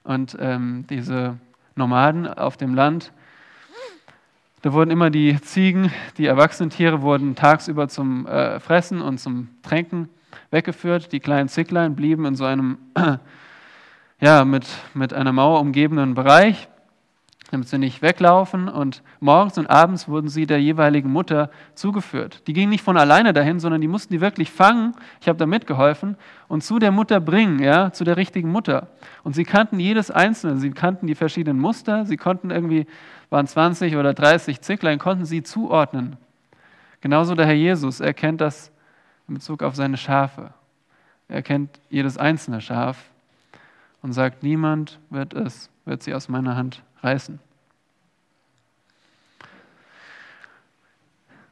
und 0.05 0.37
ähm, 0.40 0.87
diese 0.88 1.37
Nomaden 1.75 2.27
auf 2.27 2.57
dem 2.57 2.75
Land. 2.75 3.12
Da 4.62 4.73
wurden 4.73 4.90
immer 4.90 5.11
die 5.11 5.40
Ziegen, 5.42 5.92
die 6.16 6.25
erwachsenen 6.25 6.71
Tiere, 6.71 7.03
wurden 7.03 7.37
tagsüber 7.37 7.88
zum 7.88 8.27
äh, 8.27 8.59
Fressen 8.59 9.03
und 9.03 9.19
zum 9.19 9.49
Tränken 9.62 10.09
weggeführt. 10.51 11.12
Die 11.12 11.21
kleinen 11.21 11.49
Zicklein 11.49 11.95
blieben 11.95 12.25
in 12.25 12.35
so 12.37 12.47
einem 12.47 12.79
ja, 14.21 14.45
mit, 14.47 14.66
mit 14.95 15.12
einer 15.12 15.33
Mauer 15.33 15.61
umgebenen 15.61 16.14
Bereich, 16.14 16.69
damit 17.51 17.69
sie 17.69 17.79
nicht 17.79 18.03
weglaufen. 18.03 18.69
Und 18.69 19.03
morgens 19.21 19.59
und 19.59 19.69
abends 19.69 20.09
wurden 20.09 20.29
sie 20.29 20.47
der 20.47 20.61
jeweiligen 20.61 21.13
Mutter 21.13 21.51
zugeführt. 21.75 22.47
Die 22.47 22.53
gingen 22.53 22.71
nicht 22.71 22.83
von 22.83 22.97
alleine 22.97 23.33
dahin, 23.33 23.61
sondern 23.61 23.81
die 23.81 23.89
mussten 23.89 24.13
die 24.13 24.21
wirklich 24.21 24.51
fangen. 24.51 24.95
Ich 25.21 25.29
habe 25.29 25.39
da 25.39 25.47
mitgeholfen 25.47 26.17
und 26.49 26.65
zu 26.65 26.79
der 26.79 26.91
Mutter 26.91 27.21
bringen, 27.21 27.61
ja, 27.61 27.93
zu 27.93 28.05
der 28.05 28.17
richtigen 28.17 28.51
Mutter. 28.51 28.89
Und 29.23 29.35
sie 29.35 29.45
kannten 29.45 29.79
jedes 29.79 30.11
Einzelne, 30.11 30.59
sie 30.59 30.71
kannten 30.71 31.07
die 31.07 31.15
verschiedenen 31.15 31.61
Muster, 31.61 32.05
sie 32.07 32.17
konnten 32.17 32.51
irgendwie, 32.51 32.87
waren 33.31 33.47
20 33.47 33.97
oder 33.97 34.15
30 34.15 34.61
Zicklein, 34.61 34.99
konnten 34.99 35.25
sie 35.25 35.43
zuordnen. 35.43 36.17
Genauso 37.01 37.35
der 37.35 37.47
Herr 37.47 37.55
Jesus, 37.55 38.01
er 38.01 38.15
kennt 38.15 38.41
das 38.41 38.73
in 39.29 39.35
Bezug 39.35 39.63
auf 39.63 39.77
seine 39.77 39.97
Schafe. 39.97 40.51
Er 41.29 41.43
kennt 41.43 41.81
jedes 41.91 42.19
einzelne 42.19 42.61
Schaf 42.61 43.11
und 44.03 44.13
sagt, 44.13 44.43
niemand 44.43 44.99
wird 45.11 45.35
es, 45.35 45.71
wird 45.85 46.03
sie 46.03 46.15
aus 46.15 46.29
meiner 46.29 46.57
Hand 46.57 46.83
reißen. 47.07 47.38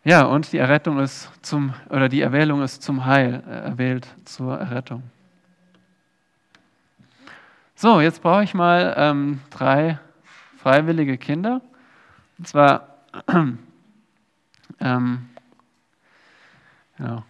Ja, 0.03 0.25
und 0.25 0.53
die 0.53 0.59
Errettung 0.59 0.99
ist 0.99 1.31
zum, 1.41 1.73
oder 1.89 2.11
die 2.11 2.21
Erwählung 2.21 2.63
ist 2.63 2.83
zum 2.83 3.07
Heil, 3.07 3.43
erwählt 3.49 4.07
zur 4.27 4.59
Errettung. 4.59 5.03
So, 7.75 8.01
jetzt 8.01 8.21
brauche 8.21 8.45
ich 8.45 8.53
mal 8.53 8.95
ähm, 8.99 9.41
drei 9.51 9.99
freiwillige 10.59 11.17
Kinder. 11.17 11.63
Und 12.39 12.49
zwar, 12.49 12.99
ähm, 14.81 15.29
genau. 16.99 17.25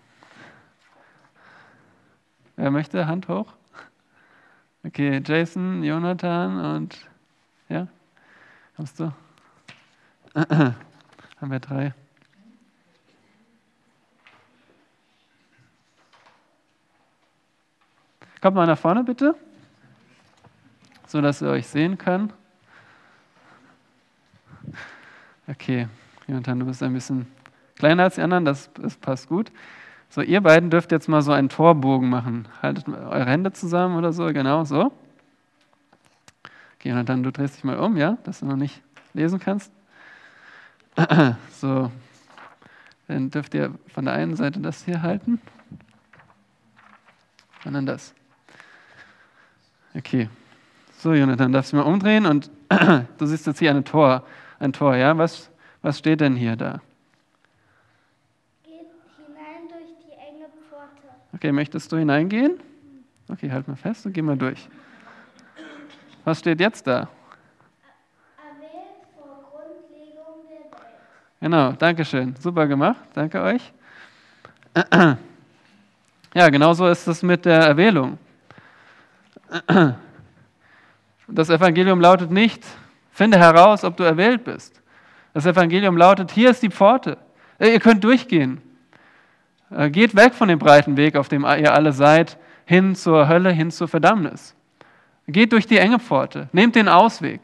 Wer 2.56 2.70
möchte? 2.70 3.06
Hand 3.06 3.28
hoch. 3.28 3.52
Okay, 4.84 5.22
Jason, 5.24 5.82
Jonathan 5.82 6.76
und 6.76 6.98
ja, 7.68 7.88
kommst 8.76 8.98
du? 9.00 9.12
Haben 10.34 10.74
wir 11.40 11.60
drei. 11.60 11.94
Kommt 18.40 18.56
mal 18.56 18.66
nach 18.66 18.78
vorne, 18.78 19.04
bitte. 19.04 19.34
sodass 21.06 21.40
ihr 21.40 21.48
euch 21.48 21.66
sehen 21.66 21.96
könnt. 21.96 22.34
Okay, 25.46 25.88
Jonathan, 26.26 26.60
du 26.60 26.66
bist 26.66 26.82
ein 26.82 26.92
bisschen 26.92 27.26
kleiner 27.76 28.04
als 28.04 28.16
die 28.16 28.22
anderen, 28.22 28.44
das, 28.44 28.70
das 28.74 28.96
passt 28.96 29.28
gut. 29.28 29.52
So, 30.08 30.20
ihr 30.22 30.40
beiden 30.40 30.70
dürft 30.70 30.92
jetzt 30.92 31.08
mal 31.08 31.22
so 31.22 31.32
einen 31.32 31.48
Torbogen 31.48 32.08
machen. 32.08 32.48
Haltet 32.62 32.88
eure 32.88 33.26
Hände 33.26 33.52
zusammen 33.52 33.96
oder 33.96 34.12
so, 34.12 34.26
genau 34.26 34.64
so. 34.64 34.92
Okay, 36.84 36.90
Jonathan, 36.90 37.22
du 37.22 37.32
drehst 37.32 37.56
dich 37.56 37.64
mal 37.64 37.78
um, 37.78 37.96
ja, 37.96 38.18
dass 38.24 38.40
du 38.40 38.46
noch 38.46 38.56
nicht 38.56 38.82
lesen 39.14 39.40
kannst. 39.40 39.72
So, 41.50 41.90
dann 43.08 43.30
dürft 43.30 43.54
ihr 43.54 43.72
von 43.86 44.04
der 44.04 44.12
einen 44.12 44.36
Seite 44.36 44.60
das 44.60 44.84
hier 44.84 45.00
halten 45.00 45.40
und 47.64 47.72
dann 47.72 47.86
das. 47.86 48.14
Okay. 49.94 50.28
So, 50.98 51.14
Jonathan, 51.14 51.52
darfst 51.52 51.72
du 51.72 51.76
mal 51.76 51.84
umdrehen 51.84 52.26
und 52.26 52.50
du 53.16 53.24
siehst 53.24 53.46
jetzt 53.46 53.60
hier 53.60 53.70
ein 53.70 53.86
Tor. 53.86 54.22
Ein 54.58 54.74
Tor, 54.74 54.94
ja? 54.94 55.16
Was, 55.16 55.48
was 55.80 55.98
steht 55.98 56.20
denn 56.20 56.36
hier 56.36 56.54
da? 56.54 56.82
Geht 58.62 58.90
hinein 59.16 59.68
durch 59.70 59.96
die 60.04 60.12
enge 60.12 60.50
Pforte. 60.68 61.16
Okay, 61.32 61.50
möchtest 61.50 61.90
du 61.92 61.96
hineingehen? 61.96 62.60
Okay, 63.30 63.50
halt 63.50 63.68
mal 63.68 63.76
fest 63.76 64.04
und 64.04 64.12
geh 64.12 64.20
mal 64.20 64.36
durch. 64.36 64.68
Was 66.24 66.38
steht 66.38 66.60
jetzt 66.60 66.86
da? 66.86 67.08
Genau, 71.40 71.72
danke 71.72 72.04
schön. 72.06 72.34
Super 72.40 72.66
gemacht, 72.66 73.00
danke 73.14 73.40
euch. 73.40 73.72
Ja, 76.36 76.48
genauso 76.48 76.88
ist 76.88 77.06
es 77.06 77.22
mit 77.22 77.44
der 77.44 77.60
Erwählung. 77.60 78.18
Das 81.28 81.48
Evangelium 81.48 82.00
lautet 82.00 82.30
nicht, 82.30 82.62
finde 83.12 83.38
heraus, 83.38 83.84
ob 83.84 83.96
du 83.96 84.02
erwählt 84.02 84.44
bist. 84.44 84.82
Das 85.32 85.46
Evangelium 85.46 85.96
lautet, 85.96 86.32
hier 86.32 86.50
ist 86.50 86.62
die 86.62 86.70
Pforte. 86.70 87.18
Äh, 87.58 87.72
ihr 87.72 87.80
könnt 87.80 88.02
durchgehen. 88.04 88.60
Äh, 89.70 89.90
geht 89.90 90.14
weg 90.16 90.34
von 90.34 90.48
dem 90.48 90.58
breiten 90.58 90.96
Weg, 90.96 91.16
auf 91.16 91.28
dem 91.28 91.44
ihr 91.44 91.72
alle 91.72 91.92
seid, 91.92 92.36
hin 92.66 92.94
zur 92.94 93.28
Hölle, 93.28 93.52
hin 93.52 93.70
zur 93.70 93.88
Verdammnis. 93.88 94.54
Geht 95.26 95.52
durch 95.52 95.66
die 95.66 95.78
enge 95.78 95.98
Pforte. 95.98 96.48
Nehmt 96.52 96.76
den 96.76 96.88
Ausweg. 96.88 97.40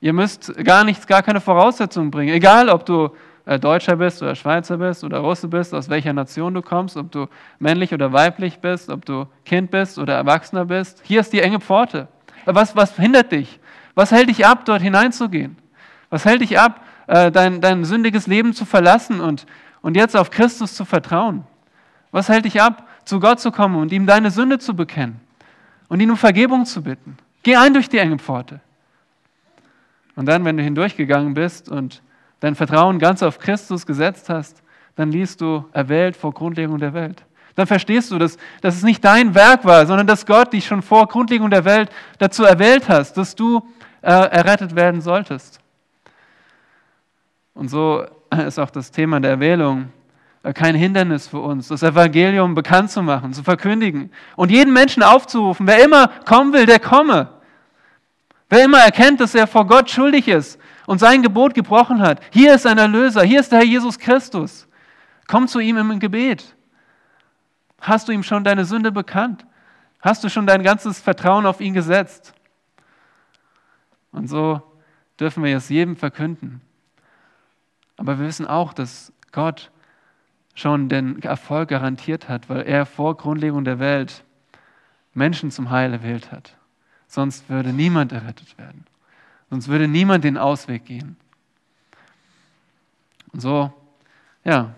Ihr 0.00 0.12
müsst 0.12 0.52
gar 0.64 0.84
nichts, 0.84 1.06
gar 1.06 1.22
keine 1.22 1.40
Voraussetzungen 1.40 2.10
bringen. 2.10 2.32
Egal, 2.32 2.68
ob 2.68 2.86
du 2.86 3.10
äh, 3.44 3.58
Deutscher 3.58 3.96
bist 3.96 4.22
oder 4.22 4.34
Schweizer 4.34 4.76
bist 4.76 5.02
oder 5.02 5.18
Russe 5.18 5.48
bist, 5.48 5.74
aus 5.74 5.88
welcher 5.88 6.12
Nation 6.12 6.54
du 6.54 6.62
kommst, 6.62 6.96
ob 6.96 7.10
du 7.10 7.26
männlich 7.58 7.92
oder 7.92 8.12
weiblich 8.12 8.60
bist, 8.60 8.88
ob 8.88 9.04
du 9.04 9.26
Kind 9.44 9.70
bist 9.70 9.98
oder 9.98 10.14
Erwachsener 10.14 10.66
bist. 10.66 11.00
Hier 11.04 11.20
ist 11.20 11.32
die 11.32 11.40
enge 11.40 11.60
Pforte. 11.60 12.06
Was, 12.44 12.76
was 12.76 12.94
hindert 12.96 13.32
dich? 13.32 13.58
Was 13.94 14.12
hält 14.12 14.28
dich 14.28 14.46
ab, 14.46 14.64
dort 14.64 14.82
hineinzugehen? 14.82 15.56
Was 16.10 16.24
hält 16.24 16.42
dich 16.42 16.58
ab, 16.58 16.84
äh, 17.08 17.32
dein, 17.32 17.60
dein 17.60 17.84
sündiges 17.84 18.28
Leben 18.28 18.52
zu 18.52 18.64
verlassen 18.64 19.20
und, 19.20 19.46
und 19.82 19.96
jetzt 19.96 20.16
auf 20.16 20.30
Christus 20.30 20.74
zu 20.74 20.84
vertrauen? 20.84 21.44
Was 22.12 22.28
hält 22.28 22.44
dich 22.44 22.62
ab, 22.62 22.86
zu 23.04 23.18
Gott 23.18 23.40
zu 23.40 23.50
kommen 23.50 23.76
und 23.76 23.90
ihm 23.92 24.06
deine 24.06 24.30
Sünde 24.30 24.58
zu 24.58 24.76
bekennen 24.76 25.25
und 25.88 26.00
ihn 26.00 26.10
um 26.10 26.16
Vergebung 26.16 26.64
zu 26.64 26.82
bitten? 26.82 27.16
Geh 27.42 27.56
ein 27.56 27.74
durch 27.74 27.88
die 27.88 27.98
enge 27.98 28.18
Pforte. 28.18 28.60
Und 30.16 30.26
dann, 30.26 30.44
wenn 30.44 30.56
du 30.56 30.62
hindurchgegangen 30.62 31.34
bist 31.34 31.68
und 31.68 32.02
dein 32.40 32.54
Vertrauen 32.54 32.98
ganz 32.98 33.22
auf 33.22 33.38
Christus 33.38 33.86
gesetzt 33.86 34.28
hast, 34.28 34.62
dann 34.96 35.12
liest 35.12 35.40
du 35.40 35.64
erwählt 35.72 36.16
vor 36.16 36.32
Grundlegung 36.32 36.78
der 36.78 36.94
Welt. 36.94 37.24
Dann 37.54 37.66
verstehst 37.66 38.10
du, 38.10 38.18
dass, 38.18 38.36
dass 38.60 38.76
es 38.76 38.82
nicht 38.82 39.04
dein 39.04 39.34
Werk 39.34 39.64
war, 39.64 39.86
sondern 39.86 40.06
dass 40.06 40.26
Gott 40.26 40.52
dich 40.52 40.66
schon 40.66 40.82
vor 40.82 41.06
Grundlegung 41.08 41.50
der 41.50 41.64
Welt 41.64 41.90
dazu 42.18 42.44
erwählt 42.44 42.88
hast, 42.88 43.14
dass 43.16 43.34
du 43.34 43.66
äh, 44.02 44.10
errettet 44.10 44.74
werden 44.74 45.00
solltest. 45.00 45.58
Und 47.54 47.68
so 47.68 48.04
ist 48.46 48.58
auch 48.58 48.70
das 48.70 48.90
Thema 48.90 49.20
der 49.20 49.32
Erwählung 49.32 49.84
äh, 49.84 49.95
kein 50.52 50.74
Hindernis 50.74 51.28
für 51.28 51.40
uns, 51.40 51.68
das 51.68 51.82
Evangelium 51.82 52.54
bekannt 52.54 52.90
zu 52.90 53.02
machen, 53.02 53.32
zu 53.32 53.42
verkündigen 53.42 54.10
und 54.36 54.50
jeden 54.50 54.72
Menschen 54.72 55.02
aufzurufen, 55.02 55.66
wer 55.66 55.84
immer 55.84 56.08
kommen 56.24 56.52
will, 56.52 56.66
der 56.66 56.80
komme. 56.80 57.30
Wer 58.48 58.64
immer 58.64 58.78
erkennt, 58.78 59.20
dass 59.20 59.34
er 59.34 59.46
vor 59.46 59.66
Gott 59.66 59.90
schuldig 59.90 60.28
ist 60.28 60.60
und 60.86 60.98
sein 60.98 61.22
Gebot 61.22 61.54
gebrochen 61.54 62.00
hat, 62.00 62.20
hier 62.30 62.54
ist 62.54 62.66
ein 62.66 62.78
Erlöser, 62.78 63.22
hier 63.22 63.40
ist 63.40 63.50
der 63.50 63.60
Herr 63.60 63.66
Jesus 63.66 63.98
Christus. 63.98 64.68
Komm 65.26 65.48
zu 65.48 65.58
ihm 65.58 65.76
im 65.76 65.98
Gebet. 65.98 66.54
Hast 67.80 68.08
du 68.08 68.12
ihm 68.12 68.22
schon 68.22 68.44
deine 68.44 68.64
Sünde 68.64 68.92
bekannt? 68.92 69.44
Hast 70.00 70.22
du 70.22 70.28
schon 70.28 70.46
dein 70.46 70.62
ganzes 70.62 71.00
Vertrauen 71.00 71.46
auf 71.46 71.60
ihn 71.60 71.74
gesetzt? 71.74 72.32
Und 74.12 74.28
so 74.28 74.62
dürfen 75.18 75.42
wir 75.42 75.56
es 75.56 75.68
jedem 75.68 75.96
verkünden. 75.96 76.60
Aber 77.96 78.18
wir 78.18 78.26
wissen 78.26 78.46
auch, 78.46 78.72
dass 78.72 79.12
Gott 79.32 79.70
schon 80.56 80.88
den 80.88 81.22
Erfolg 81.22 81.68
garantiert 81.68 82.28
hat, 82.28 82.48
weil 82.48 82.62
er 82.62 82.86
vor 82.86 83.16
Grundlegung 83.16 83.64
der 83.64 83.78
Welt 83.78 84.24
Menschen 85.14 85.50
zum 85.50 85.70
Heil 85.70 85.92
erwählt 85.92 86.32
hat. 86.32 86.56
Sonst 87.06 87.48
würde 87.48 87.72
niemand 87.72 88.10
errettet 88.10 88.58
werden. 88.58 88.84
Sonst 89.50 89.68
würde 89.68 89.86
niemand 89.86 90.24
den 90.24 90.36
Ausweg 90.36 90.84
gehen. 90.86 91.16
Und 93.32 93.40
so, 93.40 93.72
ja, 94.44 94.74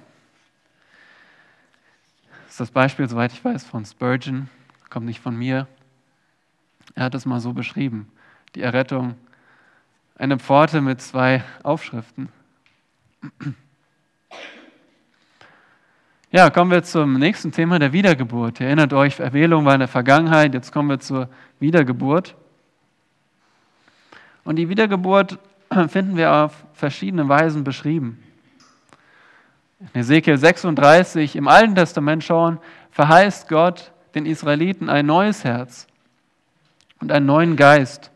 ist 2.48 2.60
das 2.60 2.70
Beispiel, 2.70 3.08
soweit 3.08 3.32
ich 3.32 3.44
weiß, 3.44 3.64
von 3.64 3.86
Spurgeon, 3.86 4.50
kommt 4.90 5.06
nicht 5.06 5.20
von 5.20 5.36
mir. 5.36 5.68
Er 6.96 7.04
hat 7.04 7.14
es 7.14 7.24
mal 7.24 7.40
so 7.40 7.52
beschrieben. 7.52 8.10
Die 8.56 8.62
Errettung, 8.62 9.14
eine 10.16 10.38
Pforte 10.38 10.80
mit 10.80 11.00
zwei 11.00 11.44
Aufschriften. 11.62 12.30
Ja, 16.30 16.50
kommen 16.50 16.70
wir 16.70 16.82
zum 16.82 17.14
nächsten 17.14 17.52
Thema 17.52 17.78
der 17.78 17.94
Wiedergeburt. 17.94 18.60
Ihr 18.60 18.66
erinnert 18.66 18.92
euch, 18.92 19.18
Erwählung 19.18 19.64
war 19.64 19.72
in 19.72 19.80
der 19.80 19.88
Vergangenheit, 19.88 20.52
jetzt 20.52 20.72
kommen 20.72 20.90
wir 20.90 21.00
zur 21.00 21.30
Wiedergeburt. 21.58 22.34
Und 24.44 24.56
die 24.56 24.68
Wiedergeburt 24.68 25.38
finden 25.88 26.18
wir 26.18 26.30
auf 26.30 26.66
verschiedene 26.74 27.26
Weisen 27.30 27.64
beschrieben. 27.64 28.22
In 29.94 30.02
Ezekiel 30.02 30.36
36 30.36 31.34
im 31.34 31.48
Alten 31.48 31.74
Testament 31.74 32.22
schon 32.22 32.58
verheißt 32.90 33.48
Gott 33.48 33.90
den 34.14 34.26
Israeliten 34.26 34.90
ein 34.90 35.06
neues 35.06 35.44
Herz 35.44 35.86
und 37.00 37.10
einen 37.10 37.24
neuen 37.24 37.56
Geist. 37.56 38.10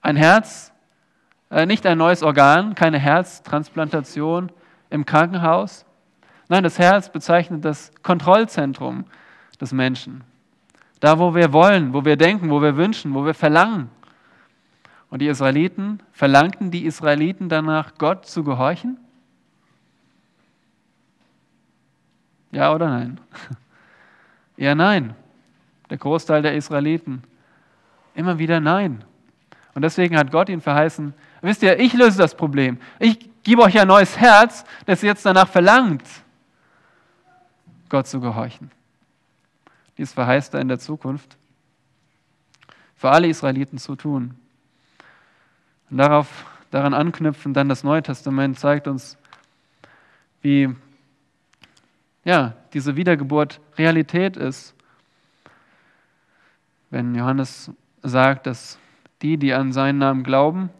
Ein 0.00 0.16
Herz, 0.16 0.72
äh, 1.50 1.66
nicht 1.66 1.84
ein 1.84 1.98
neues 1.98 2.22
Organ, 2.22 2.74
keine 2.74 2.98
Herztransplantation 2.98 4.50
im 4.88 5.04
Krankenhaus, 5.04 5.84
Nein, 6.48 6.62
das 6.62 6.78
Herz 6.78 7.10
bezeichnet 7.10 7.64
das 7.64 7.92
Kontrollzentrum 8.02 9.04
des 9.60 9.72
Menschen. 9.72 10.24
Da, 11.00 11.18
wo 11.18 11.34
wir 11.34 11.52
wollen, 11.52 11.92
wo 11.92 12.04
wir 12.04 12.16
denken, 12.16 12.50
wo 12.50 12.62
wir 12.62 12.76
wünschen, 12.76 13.14
wo 13.14 13.24
wir 13.24 13.34
verlangen. 13.34 13.90
Und 15.10 15.20
die 15.20 15.28
Israeliten, 15.28 16.00
verlangten 16.12 16.70
die 16.70 16.86
Israeliten 16.86 17.48
danach, 17.48 17.94
Gott 17.98 18.26
zu 18.26 18.44
gehorchen? 18.44 18.98
Ja 22.50 22.74
oder 22.74 22.88
nein? 22.88 23.20
Ja, 24.58 24.74
nein. 24.74 25.14
Der 25.90 25.96
Großteil 25.96 26.42
der 26.42 26.54
Israeliten. 26.54 27.24
Immer 28.14 28.38
wieder 28.38 28.60
nein. 28.60 29.02
Und 29.74 29.82
deswegen 29.82 30.16
hat 30.16 30.30
Gott 30.30 30.48
ihnen 30.48 30.60
verheißen, 30.60 31.14
wisst 31.40 31.62
ihr, 31.62 31.80
ich 31.80 31.94
löse 31.94 32.18
das 32.18 32.36
Problem. 32.36 32.78
Ich 32.98 33.18
gebe 33.42 33.62
euch 33.62 33.80
ein 33.80 33.88
neues 33.88 34.18
Herz, 34.18 34.64
das 34.86 35.02
jetzt 35.02 35.24
danach 35.26 35.48
verlangt. 35.48 36.02
Gott 37.92 38.06
zu 38.06 38.20
gehorchen. 38.20 38.70
Dies 39.98 40.14
verheißt 40.14 40.54
er 40.54 40.62
in 40.62 40.68
der 40.68 40.78
Zukunft 40.78 41.36
für 42.96 43.10
alle 43.10 43.28
Israeliten 43.28 43.76
zu 43.76 43.96
tun. 43.96 44.34
Und 45.90 45.98
darauf, 45.98 46.46
daran 46.70 46.94
anknüpfen, 46.94 47.52
dann 47.52 47.68
das 47.68 47.84
Neue 47.84 48.02
Testament 48.02 48.58
zeigt 48.58 48.88
uns, 48.88 49.18
wie 50.40 50.74
ja, 52.24 52.54
diese 52.72 52.96
Wiedergeburt 52.96 53.60
Realität 53.76 54.38
ist. 54.38 54.74
Wenn 56.88 57.14
Johannes 57.14 57.72
sagt, 58.02 58.46
dass 58.46 58.78
die, 59.20 59.36
die 59.36 59.52
an 59.52 59.70
seinen 59.74 59.98
Namen 59.98 60.22
glauben, 60.22 60.70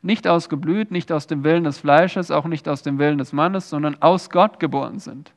nicht 0.00 0.28
ausgeblüht, 0.28 0.92
nicht 0.92 1.10
aus 1.10 1.26
dem 1.26 1.42
Willen 1.42 1.64
des 1.64 1.78
Fleisches, 1.78 2.30
auch 2.30 2.44
nicht 2.44 2.68
aus 2.68 2.82
dem 2.82 3.00
Willen 3.00 3.18
des 3.18 3.32
Mannes, 3.32 3.68
sondern 3.68 4.00
aus 4.00 4.30
Gott 4.30 4.60
geboren 4.60 5.00
sind. 5.00 5.32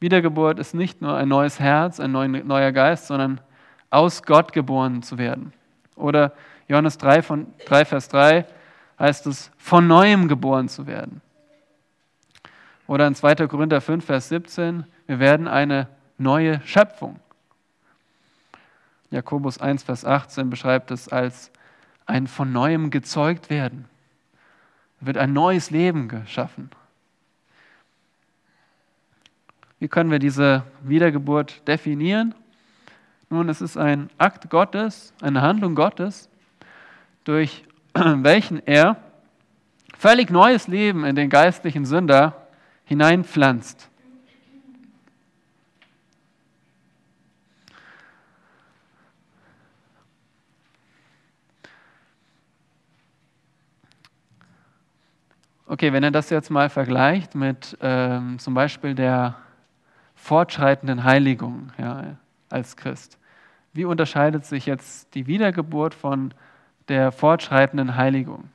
Wiedergeburt 0.00 0.58
ist 0.58 0.74
nicht 0.74 1.02
nur 1.02 1.16
ein 1.16 1.28
neues 1.28 1.60
Herz, 1.60 2.00
ein 2.00 2.12
neuer 2.12 2.72
Geist, 2.72 3.06
sondern 3.06 3.40
aus 3.90 4.22
Gott 4.22 4.52
geboren 4.52 5.02
zu 5.02 5.18
werden. 5.18 5.52
Oder 5.94 6.32
Johannes 6.68 6.96
3, 6.98 7.22
von, 7.22 7.46
3, 7.66 7.84
Vers 7.84 8.08
3 8.08 8.46
heißt 8.98 9.26
es, 9.26 9.50
von 9.58 9.86
neuem 9.86 10.28
geboren 10.28 10.68
zu 10.68 10.86
werden. 10.86 11.20
Oder 12.86 13.06
in 13.06 13.14
2. 13.14 13.46
Korinther 13.46 13.80
5, 13.80 14.04
Vers 14.04 14.28
17, 14.30 14.84
wir 15.06 15.20
werden 15.20 15.46
eine 15.46 15.86
neue 16.18 16.60
Schöpfung. 16.64 17.20
Jakobus 19.10 19.58
1, 19.60 19.82
Vers 19.82 20.04
18 20.04 20.50
beschreibt 20.50 20.90
es 20.90 21.08
als 21.08 21.50
ein 22.06 22.26
von 22.26 22.52
neuem 22.52 22.90
gezeugt 22.90 23.50
werden. 23.50 23.86
Wird 25.00 25.18
ein 25.18 25.32
neues 25.32 25.70
Leben 25.70 26.08
geschaffen. 26.08 26.70
Wie 29.80 29.88
können 29.88 30.10
wir 30.10 30.18
diese 30.18 30.62
Wiedergeburt 30.82 31.66
definieren? 31.66 32.34
Nun, 33.30 33.48
es 33.48 33.62
ist 33.62 33.78
ein 33.78 34.10
Akt 34.18 34.50
Gottes, 34.50 35.14
eine 35.22 35.40
Handlung 35.40 35.74
Gottes, 35.74 36.28
durch 37.24 37.64
welchen 37.94 38.64
er 38.66 38.96
völlig 39.96 40.30
neues 40.30 40.68
Leben 40.68 41.06
in 41.06 41.16
den 41.16 41.30
geistlichen 41.30 41.86
Sünder 41.86 42.46
hineinpflanzt. 42.84 43.88
Okay, 55.64 55.90
wenn 55.94 56.02
er 56.02 56.10
das 56.10 56.28
jetzt 56.28 56.50
mal 56.50 56.68
vergleicht 56.68 57.34
mit 57.34 57.78
ähm, 57.80 58.38
zum 58.38 58.52
Beispiel 58.52 58.94
der 58.94 59.36
fortschreitenden 60.20 61.04
Heiligung 61.04 61.72
ja, 61.78 62.16
als 62.50 62.76
Christ, 62.76 63.18
wie 63.72 63.84
unterscheidet 63.84 64.44
sich 64.44 64.66
jetzt 64.66 65.14
die 65.14 65.26
Wiedergeburt 65.26 65.94
von 65.94 66.34
der 66.88 67.10
fortschreitenden 67.10 67.96
Heiligung? 67.96 68.48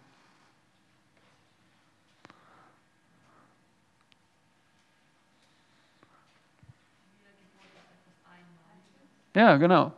Ja, 9.34 9.58
genau. 9.58 9.92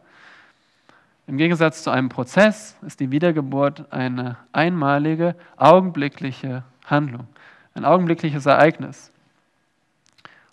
Im 1.28 1.38
Gegensatz 1.38 1.84
zu 1.84 1.92
einem 1.92 2.10
Prozess 2.10 2.76
ist 2.82 3.00
die 3.00 3.12
Wiedergeburt 3.12 3.92
eine 3.92 4.38
einmalige, 4.52 5.36
augenblickliche 5.58 6.64
Handlung, 6.86 7.28
ein 7.76 7.86
augenblickliches 7.86 8.46
Ereignis. 8.46 9.12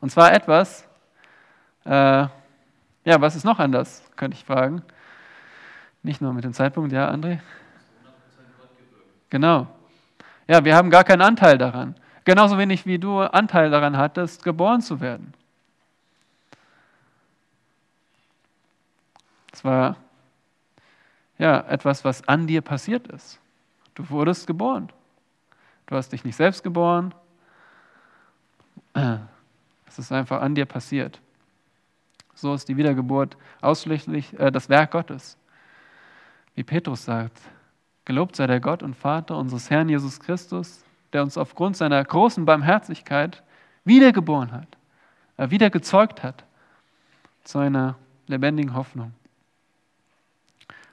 Und 0.01 0.11
zwar 0.11 0.35
etwas, 0.35 0.87
äh, 1.85 2.26
ja, 3.07 3.20
was 3.20 3.37
ist 3.37 3.45
noch 3.45 3.59
anders, 3.59 4.03
könnte 4.16 4.37
ich 4.37 4.45
fragen. 4.45 4.82
Nicht 6.03 6.20
nur 6.20 6.32
mit 6.32 6.45
dem 6.45 6.53
Zeitpunkt, 6.53 6.93
ja, 6.93 7.11
André? 7.11 7.41
Genau. 9.30 9.66
Ja, 10.47 10.64
wir 10.64 10.76
haben 10.76 10.91
gar 10.91 11.05
keinen 11.05 11.22
Anteil 11.22 11.59
daran. 11.59 11.97
Genauso 12.24 12.57
wenig 12.57 12.87
wie 12.87 12.99
du 12.99 13.20
Anteil 13.20 13.70
daran 13.70 13.97
hattest, 13.97 14.45
geboren 14.45 14.80
zu 14.80 15.01
werden. 15.01 15.35
Es 19.53 19.64
war 19.64 19.97
ja 21.39 21.61
etwas, 21.68 22.05
was 22.05 22.26
an 22.28 22.47
dir 22.47 22.61
passiert 22.61 23.09
ist. 23.09 23.39
Du 23.95 24.09
wurdest 24.11 24.47
geboren. 24.47 24.91
Du 25.87 25.97
hast 25.97 26.12
dich 26.12 26.24
nicht 26.24 26.37
selbst 26.37 26.62
geboren. 26.62 27.14
Es 29.87 29.99
ist 29.99 30.12
einfach 30.12 30.41
an 30.41 30.55
dir 30.55 30.66
passiert. 30.66 31.20
So 32.35 32.55
ist 32.55 32.68
die 32.68 32.76
Wiedergeburt 32.76 33.37
ausschließlich 33.61 34.39
äh, 34.39 34.51
das 34.51 34.68
Werk 34.68 34.91
Gottes. 34.91 35.39
Wie 36.55 36.64
Petrus 36.64 37.05
sagt, 37.05 37.41
gelobt 38.05 38.37
sei 38.37 38.47
der 38.47 38.61
Gott 38.61 38.82
und 38.82 38.95
Vater 38.95 39.37
unseres 39.37 39.70
Herrn 39.70 39.89
Jesus 39.89 40.20
Christus, 40.20 40.85
der 41.12 41.22
uns 41.22 41.39
aufgrund 41.39 41.76
seiner 41.76 42.03
großen 42.05 42.45
Barmherzigkeit 42.45 43.43
wiedergeboren 43.85 44.53
hat, 44.53 44.68
äh, 45.37 45.51
wieder 45.51 45.70
gezeugt 45.70 46.22
hat 46.22 46.45
zu 47.45 47.59
einer 47.59 47.97
lebendigen 48.26 48.74
Hoffnung. 48.74 49.12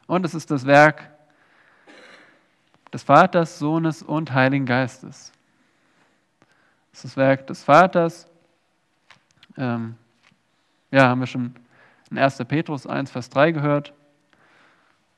Und 0.08 0.26
es 0.26 0.34
ist 0.34 0.52
das 0.52 0.66
Werk 0.66 1.10
des 2.92 3.04
Vaters, 3.04 3.58
Sohnes 3.58 4.04
und 4.04 4.34
Heiligen 4.34 4.66
Geistes. 4.66 5.32
Das 6.92 7.00
ist 7.00 7.06
das 7.06 7.18
Werk 7.18 7.48
des 7.48 7.64
Vaters. 7.64 8.28
Ähm, 9.58 9.96
ja, 10.92 11.08
haben 11.08 11.22
wir 11.22 11.28
schon 11.28 11.56
in 12.10 12.18
1. 12.18 12.38
Petrus 12.48 12.86
1, 12.86 13.10
Vers 13.10 13.30
3 13.30 13.52
gehört. 13.52 13.94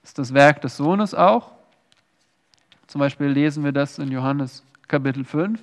Ist 0.03 0.19
das 0.19 0.33
Werk 0.33 0.61
des 0.61 0.77
Sohnes 0.77 1.15
auch. 1.15 1.51
Zum 2.87 2.99
Beispiel 2.99 3.27
lesen 3.27 3.63
wir 3.63 3.71
das 3.71 3.97
in 3.97 4.11
Johannes 4.11 4.63
Kapitel 4.87 5.25
5. 5.25 5.59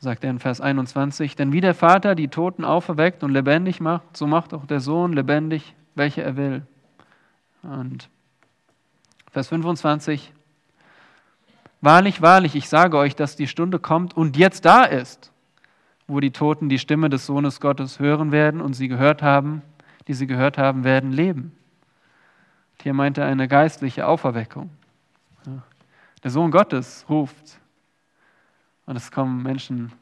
sagt 0.00 0.24
er 0.24 0.30
in 0.30 0.38
Vers 0.38 0.60
21, 0.60 1.36
denn 1.36 1.52
wie 1.52 1.60
der 1.60 1.74
Vater 1.74 2.14
die 2.14 2.28
Toten 2.28 2.64
auferweckt 2.64 3.22
und 3.24 3.32
lebendig 3.32 3.80
macht, 3.80 4.16
so 4.16 4.26
macht 4.26 4.54
auch 4.54 4.64
der 4.64 4.80
Sohn 4.80 5.12
lebendig, 5.12 5.74
welche 5.98 6.22
er 6.22 6.36
will. 6.36 6.62
Und 7.62 8.08
Vers 9.30 9.48
25, 9.48 10.32
wahrlich, 11.80 12.22
wahrlich, 12.22 12.54
ich 12.54 12.68
sage 12.68 12.96
euch, 12.96 13.14
dass 13.14 13.36
die 13.36 13.46
Stunde 13.46 13.78
kommt 13.78 14.16
und 14.16 14.36
jetzt 14.36 14.64
da 14.64 14.84
ist, 14.84 15.32
wo 16.06 16.20
die 16.20 16.30
Toten 16.30 16.68
die 16.68 16.78
Stimme 16.78 17.10
des 17.10 17.26
Sohnes 17.26 17.60
Gottes 17.60 17.98
hören 17.98 18.32
werden 18.32 18.60
und 18.60 18.72
sie 18.72 18.88
gehört 18.88 19.22
haben, 19.22 19.62
die 20.06 20.14
sie 20.14 20.26
gehört 20.26 20.56
haben, 20.56 20.84
werden 20.84 21.12
leben. 21.12 21.52
Hier 22.82 22.94
meint 22.94 23.18
er 23.18 23.26
eine 23.26 23.48
geistliche 23.48 24.06
Auferweckung. 24.06 24.70
Der 26.24 26.30
Sohn 26.30 26.50
Gottes 26.50 27.04
ruft 27.08 27.60
und 28.86 28.96
es 28.96 29.10
kommen 29.10 29.42
Menschen, 29.42 29.92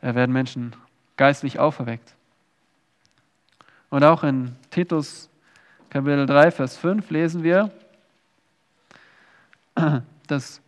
werden 0.00 0.32
Menschen 0.32 0.74
geistlich 1.16 1.58
auferweckt. 1.58 2.14
Und 3.90 4.04
auch 4.04 4.22
in 4.24 4.54
Titus 4.70 5.30
Kapitel 5.90 6.26
3, 6.26 6.50
Vers 6.50 6.76
5 6.76 7.10
lesen 7.10 7.42
wir, 7.42 7.70
dass 10.26 10.60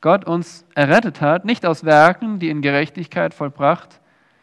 Gott 0.00 0.24
uns 0.24 0.64
errettet 0.74 1.20
hat, 1.20 1.44
nicht 1.44 1.66
aus 1.66 1.84
Werken, 1.84 2.38
die 2.38 2.48
in 2.48 2.62
Gerechtigkeit 2.62 3.34
vollbracht 3.34 4.00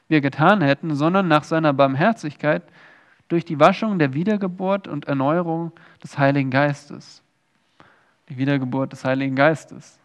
wir 0.08 0.22
getan 0.22 0.62
hätten, 0.62 0.96
sondern 0.96 1.28
nach 1.28 1.44
seiner 1.44 1.72
Barmherzigkeit 1.72 2.64
durch 3.28 3.46
die 3.46 3.60
Waschung 3.60 4.00
der 4.00 4.14
Wiedergeburt 4.14 4.88
und 4.88 5.06
Erneuerung 5.08 5.72
des 6.04 6.18
Heiligen 6.18 6.50
Geistes. 6.50 7.22
Die 8.28 8.38
Wiedergeburt 8.38 8.92
des 8.92 9.06
Heiligen 9.06 9.36
Geistes. 9.36 10.00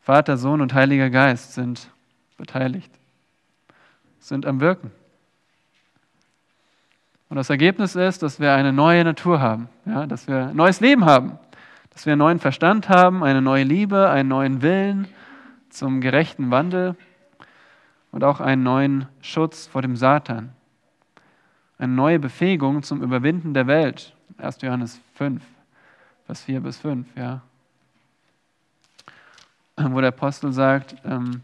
Vater, 0.00 0.36
Sohn 0.36 0.60
und 0.60 0.74
Heiliger 0.74 1.10
Geist 1.10 1.54
sind 1.54 1.90
beteiligt, 2.36 2.92
sind 4.18 4.44
am 4.46 4.60
Wirken. 4.60 4.90
Und 7.32 7.36
das 7.36 7.48
Ergebnis 7.48 7.96
ist, 7.96 8.22
dass 8.22 8.40
wir 8.40 8.52
eine 8.52 8.74
neue 8.74 9.02
Natur 9.04 9.40
haben, 9.40 9.70
ja, 9.86 10.06
dass 10.06 10.28
wir 10.28 10.48
ein 10.48 10.54
neues 10.54 10.80
Leben 10.80 11.06
haben, 11.06 11.38
dass 11.88 12.04
wir 12.04 12.12
einen 12.12 12.18
neuen 12.18 12.38
Verstand 12.38 12.90
haben, 12.90 13.24
eine 13.24 13.40
neue 13.40 13.64
Liebe, 13.64 14.10
einen 14.10 14.28
neuen 14.28 14.60
Willen 14.60 15.08
zum 15.70 16.02
gerechten 16.02 16.50
Wandel 16.50 16.94
und 18.10 18.22
auch 18.22 18.40
einen 18.40 18.62
neuen 18.62 19.06
Schutz 19.22 19.66
vor 19.66 19.80
dem 19.80 19.96
Satan. 19.96 20.52
Eine 21.78 21.94
neue 21.94 22.18
Befähigung 22.18 22.82
zum 22.82 23.02
Überwinden 23.02 23.54
der 23.54 23.66
Welt. 23.66 24.14
1. 24.36 24.60
Johannes 24.60 25.00
5, 25.14 25.42
Vers 26.26 26.42
4 26.42 26.60
bis 26.60 26.80
5, 26.80 27.06
ja 27.16 27.40
wo 29.78 30.00
der 30.00 30.08
Apostel 30.08 30.52
sagt, 30.52 30.96
ähm, 31.06 31.40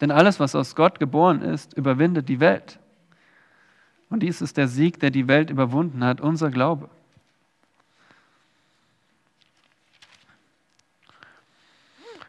denn 0.00 0.10
alles, 0.10 0.40
was 0.40 0.54
aus 0.54 0.74
Gott 0.74 0.98
geboren 0.98 1.42
ist, 1.42 1.76
überwindet 1.76 2.30
die 2.30 2.40
Welt. 2.40 2.78
Und 4.12 4.22
dies 4.22 4.42
ist 4.42 4.58
der 4.58 4.68
Sieg, 4.68 5.00
der 5.00 5.10
die 5.10 5.26
Welt 5.26 5.48
überwunden 5.48 6.04
hat, 6.04 6.20
unser 6.20 6.50
Glaube. 6.50 6.90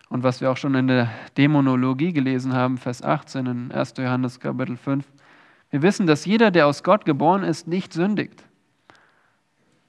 Und 0.08 0.24
was 0.24 0.40
wir 0.40 0.50
auch 0.50 0.56
schon 0.56 0.76
in 0.76 0.88
der 0.88 1.12
Dämonologie 1.36 2.14
gelesen 2.14 2.54
haben, 2.54 2.78
Vers 2.78 3.04
18 3.04 3.46
in 3.48 3.72
1. 3.74 3.96
Johannes 3.98 4.40
Kapitel 4.40 4.78
5, 4.78 5.06
wir 5.72 5.82
wissen, 5.82 6.08
dass 6.08 6.24
jeder, 6.24 6.52
der 6.52 6.68
aus 6.68 6.84
Gott 6.84 7.04
geboren 7.04 7.44
ist, 7.44 7.68
nicht 7.68 7.92
sündigt, 7.92 8.46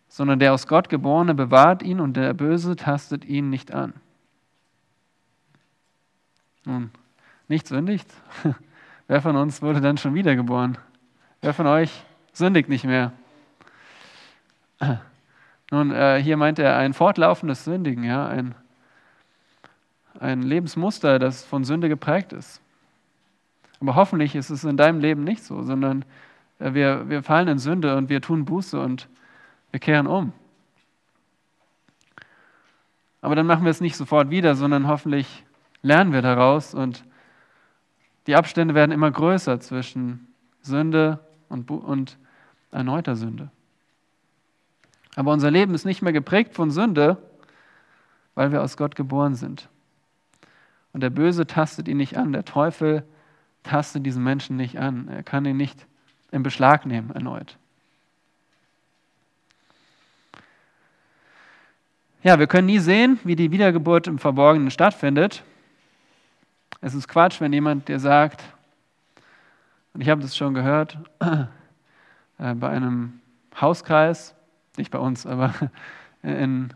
sondern 0.08 0.40
der 0.40 0.52
aus 0.52 0.66
Gott 0.66 0.88
geborene 0.88 1.36
bewahrt 1.36 1.84
ihn 1.84 2.00
und 2.00 2.16
der 2.16 2.34
Böse 2.34 2.74
tastet 2.74 3.24
ihn 3.24 3.50
nicht 3.50 3.72
an. 3.72 3.92
Nun, 6.64 6.90
nicht 7.46 7.68
sündigt? 7.68 8.12
Wer 9.06 9.22
von 9.22 9.36
uns 9.36 9.62
wurde 9.62 9.80
dann 9.80 9.96
schon 9.96 10.14
wiedergeboren? 10.14 10.76
Wer 11.44 11.52
von 11.52 11.66
euch 11.66 11.90
sündigt 12.32 12.70
nicht 12.70 12.86
mehr? 12.86 13.12
Nun, 15.70 15.90
äh, 15.90 16.18
hier 16.22 16.38
meint 16.38 16.58
er 16.58 16.78
ein 16.78 16.94
fortlaufendes 16.94 17.64
Sündigen, 17.64 18.02
ja, 18.02 18.26
ein, 18.26 18.54
ein 20.18 20.40
Lebensmuster, 20.40 21.18
das 21.18 21.44
von 21.44 21.62
Sünde 21.62 21.90
geprägt 21.90 22.32
ist. 22.32 22.62
Aber 23.78 23.94
hoffentlich 23.94 24.34
ist 24.34 24.48
es 24.48 24.64
in 24.64 24.78
deinem 24.78 25.00
Leben 25.00 25.22
nicht 25.22 25.44
so, 25.44 25.62
sondern 25.62 26.06
äh, 26.60 26.72
wir, 26.72 27.10
wir 27.10 27.22
fallen 27.22 27.48
in 27.48 27.58
Sünde 27.58 27.94
und 27.94 28.08
wir 28.08 28.22
tun 28.22 28.46
Buße 28.46 28.80
und 28.80 29.10
wir 29.70 29.80
kehren 29.80 30.06
um. 30.06 30.32
Aber 33.20 33.34
dann 33.36 33.44
machen 33.44 33.64
wir 33.64 33.70
es 33.70 33.82
nicht 33.82 33.96
sofort 33.96 34.30
wieder, 34.30 34.54
sondern 34.54 34.88
hoffentlich 34.88 35.44
lernen 35.82 36.14
wir 36.14 36.22
daraus 36.22 36.72
und 36.72 37.04
die 38.28 38.34
Abstände 38.34 38.74
werden 38.74 38.92
immer 38.92 39.10
größer 39.10 39.60
zwischen 39.60 40.28
Sünde 40.62 41.20
und, 41.54 41.70
und 41.70 42.18
erneuter 42.70 43.16
Sünde. 43.16 43.50
Aber 45.16 45.32
unser 45.32 45.50
Leben 45.50 45.74
ist 45.74 45.84
nicht 45.84 46.02
mehr 46.02 46.12
geprägt 46.12 46.54
von 46.54 46.70
Sünde, 46.70 47.16
weil 48.34 48.52
wir 48.52 48.62
aus 48.62 48.76
Gott 48.76 48.96
geboren 48.96 49.36
sind. 49.36 49.68
Und 50.92 51.02
der 51.02 51.10
Böse 51.10 51.46
tastet 51.46 51.88
ihn 51.88 51.96
nicht 51.96 52.16
an, 52.16 52.32
der 52.32 52.44
Teufel 52.44 53.04
tastet 53.62 54.04
diesen 54.04 54.22
Menschen 54.22 54.56
nicht 54.56 54.78
an. 54.78 55.08
Er 55.08 55.22
kann 55.22 55.44
ihn 55.44 55.56
nicht 55.56 55.86
in 56.30 56.42
Beschlag 56.42 56.84
nehmen 56.84 57.10
erneut. 57.10 57.56
Ja, 62.22 62.38
wir 62.38 62.46
können 62.46 62.66
nie 62.66 62.78
sehen, 62.78 63.18
wie 63.24 63.36
die 63.36 63.50
Wiedergeburt 63.50 64.06
im 64.06 64.18
Verborgenen 64.18 64.70
stattfindet. 64.70 65.44
Es 66.80 66.94
ist 66.94 67.08
Quatsch, 67.08 67.40
wenn 67.40 67.52
jemand 67.52 67.88
dir 67.88 67.98
sagt, 67.98 68.42
und 69.94 70.00
ich 70.00 70.08
habe 70.08 70.20
das 70.20 70.36
schon 70.36 70.54
gehört, 70.54 70.98
äh, 71.20 72.54
bei 72.54 72.68
einem 72.68 73.20
Hauskreis, 73.58 74.34
nicht 74.76 74.90
bei 74.90 74.98
uns, 74.98 75.26
aber 75.26 75.54
in, 76.22 76.72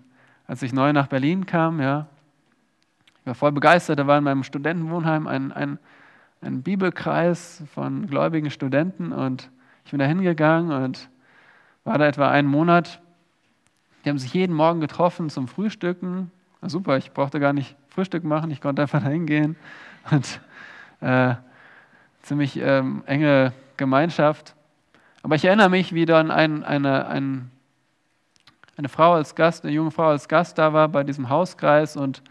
als 0.47 0.63
ich 0.63 0.73
neu 0.73 0.93
nach 0.93 1.09
Berlin 1.09 1.45
kam, 1.45 1.81
ja, 1.81 2.07
ich 3.21 3.27
war 3.27 3.35
voll 3.35 3.53
begeistert, 3.53 3.99
da 3.99 4.07
war 4.07 4.17
in 4.17 4.25
meinem 4.25 4.45
Studentenwohnheim 4.45 5.27
ein, 5.27 5.53
ein, 5.53 5.79
ein 6.41 6.63
Bibelkreis 6.63 7.63
von 7.75 8.07
gläubigen 8.07 8.51
Studenten 8.51 9.13
und 9.13 9.51
ich 9.85 9.91
bin 9.91 10.01
da 10.01 10.07
hingegangen 10.07 10.73
und 10.73 11.11
war 11.85 11.99
da 11.99 12.07
etwa 12.07 12.31
einen 12.31 12.49
Monat 12.49 13.03
die 14.05 14.11
haben 14.11 14.19
sich 14.19 14.33
jeden 14.33 14.55
Morgen 14.55 14.81
getroffen 14.81 15.29
zum 15.29 15.49
Frühstücken. 15.49 16.31
Na 16.61 16.69
super, 16.69 16.97
ich 16.97 17.13
brauchte 17.13 17.41
gar 17.41 17.53
nicht 17.53 17.77
Frühstück 17.89 18.25
machen, 18.25 18.51
ich 18.51 18.61
konnte 18.61 18.81
einfach 18.81 19.03
da 19.03 19.09
hingehen. 19.09 19.57
Und 20.11 20.41
äh, 21.01 21.35
ziemlich 22.29 22.59
ähm, 22.61 23.03
enge 23.07 23.53
Gemeinschaft. 23.77 24.55
Aber 25.23 25.35
ich 25.35 25.45
erinnere 25.45 25.71
mich, 25.71 25.95
wie 25.95 26.05
dann 26.05 26.31
ein, 26.31 26.63
eine, 26.63 27.09
ein, 27.09 27.51
eine 28.77 28.89
Frau 28.89 29.15
als 29.15 29.35
Gast, 29.35 29.65
eine 29.65 29.73
junge 29.73 29.91
Frau 29.91 30.09
als 30.09 30.29
Gast 30.29 30.59
da 30.59 30.73
war 30.73 30.89
bei 30.89 31.05
diesem 31.05 31.29
Hauskreis 31.29 31.97
und 31.97 32.23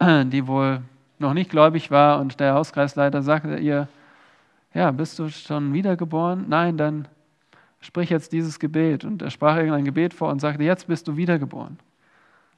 die 0.00 0.46
wohl 0.46 0.80
noch 1.18 1.34
nicht 1.34 1.50
gläubig 1.50 1.90
war 1.90 2.20
und 2.20 2.40
der 2.40 2.54
Hauskreisleiter 2.54 3.22
sagte 3.22 3.56
ihr, 3.56 3.86
ja, 4.74 4.90
bist 4.90 5.18
du 5.18 5.28
schon 5.28 5.74
wiedergeboren? 5.74 6.46
Nein, 6.48 6.78
dann 6.78 7.06
sprich 7.80 8.08
jetzt 8.08 8.32
dieses 8.32 8.58
Gebet. 8.58 9.04
Und 9.04 9.20
er 9.20 9.30
sprach 9.30 9.56
irgendein 9.56 9.84
Gebet 9.84 10.14
vor 10.14 10.30
und 10.30 10.40
sagte, 10.40 10.64
jetzt 10.64 10.88
bist 10.88 11.06
du 11.06 11.16
wiedergeboren. 11.16 11.78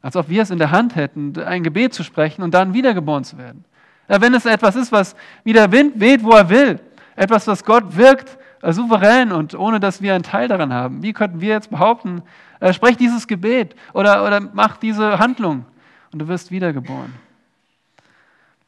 Als 0.01 0.15
ob 0.17 0.29
wir 0.29 0.43
es 0.43 0.51
in 0.51 0.59
der 0.59 0.71
Hand 0.71 0.95
hätten, 0.95 1.37
ein 1.39 1.65
Gebet 1.65 1.93
zu 1.93 2.05
sprechen 2.05 2.43
und 2.43 2.55
dann 2.55 2.75
wiedergeboren 2.75 3.25
zu 3.25 3.37
werden. 3.37 3.65
Wenn 4.07 4.35
es 4.35 4.45
etwas 4.47 4.77
ist, 4.77 4.93
was 4.93 5.17
wie 5.45 5.53
der 5.53 5.71
Wind 5.73 5.99
weht, 5.99 6.23
wo 6.23 6.33
er 6.33 6.49
will, 6.49 6.81
etwas, 7.17 7.47
was 7.47 7.65
Gott 7.65 7.97
wirkt, 7.97 8.39
äh, 8.63 8.73
souverän 8.73 9.33
und 9.33 9.55
ohne 9.55 9.81
dass 9.81 10.03
wir 10.03 10.15
einen 10.15 10.25
Teil 10.25 10.49
daran 10.49 10.73
haben, 10.73 11.03
wie 11.03 11.13
könnten 11.13 11.41
wir 11.41 11.51
jetzt 11.51 11.71
behaupten, 11.71 12.23
äh, 12.61 12.73
sprech 12.73 12.97
dieses 12.97 13.27
Gebet 13.27 13.75
oder, 13.93 14.25
oder 14.25 14.41
mach 14.41 14.77
diese 14.77 15.19
Handlung 15.19 15.65
und 16.13 16.19
du 16.19 16.29
wirst 16.29 16.51
wiedergeboren? 16.51 17.15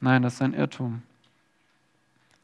Nein, 0.01 0.23
das 0.23 0.35
ist 0.35 0.43
ein 0.43 0.55
Irrtum. 0.55 1.03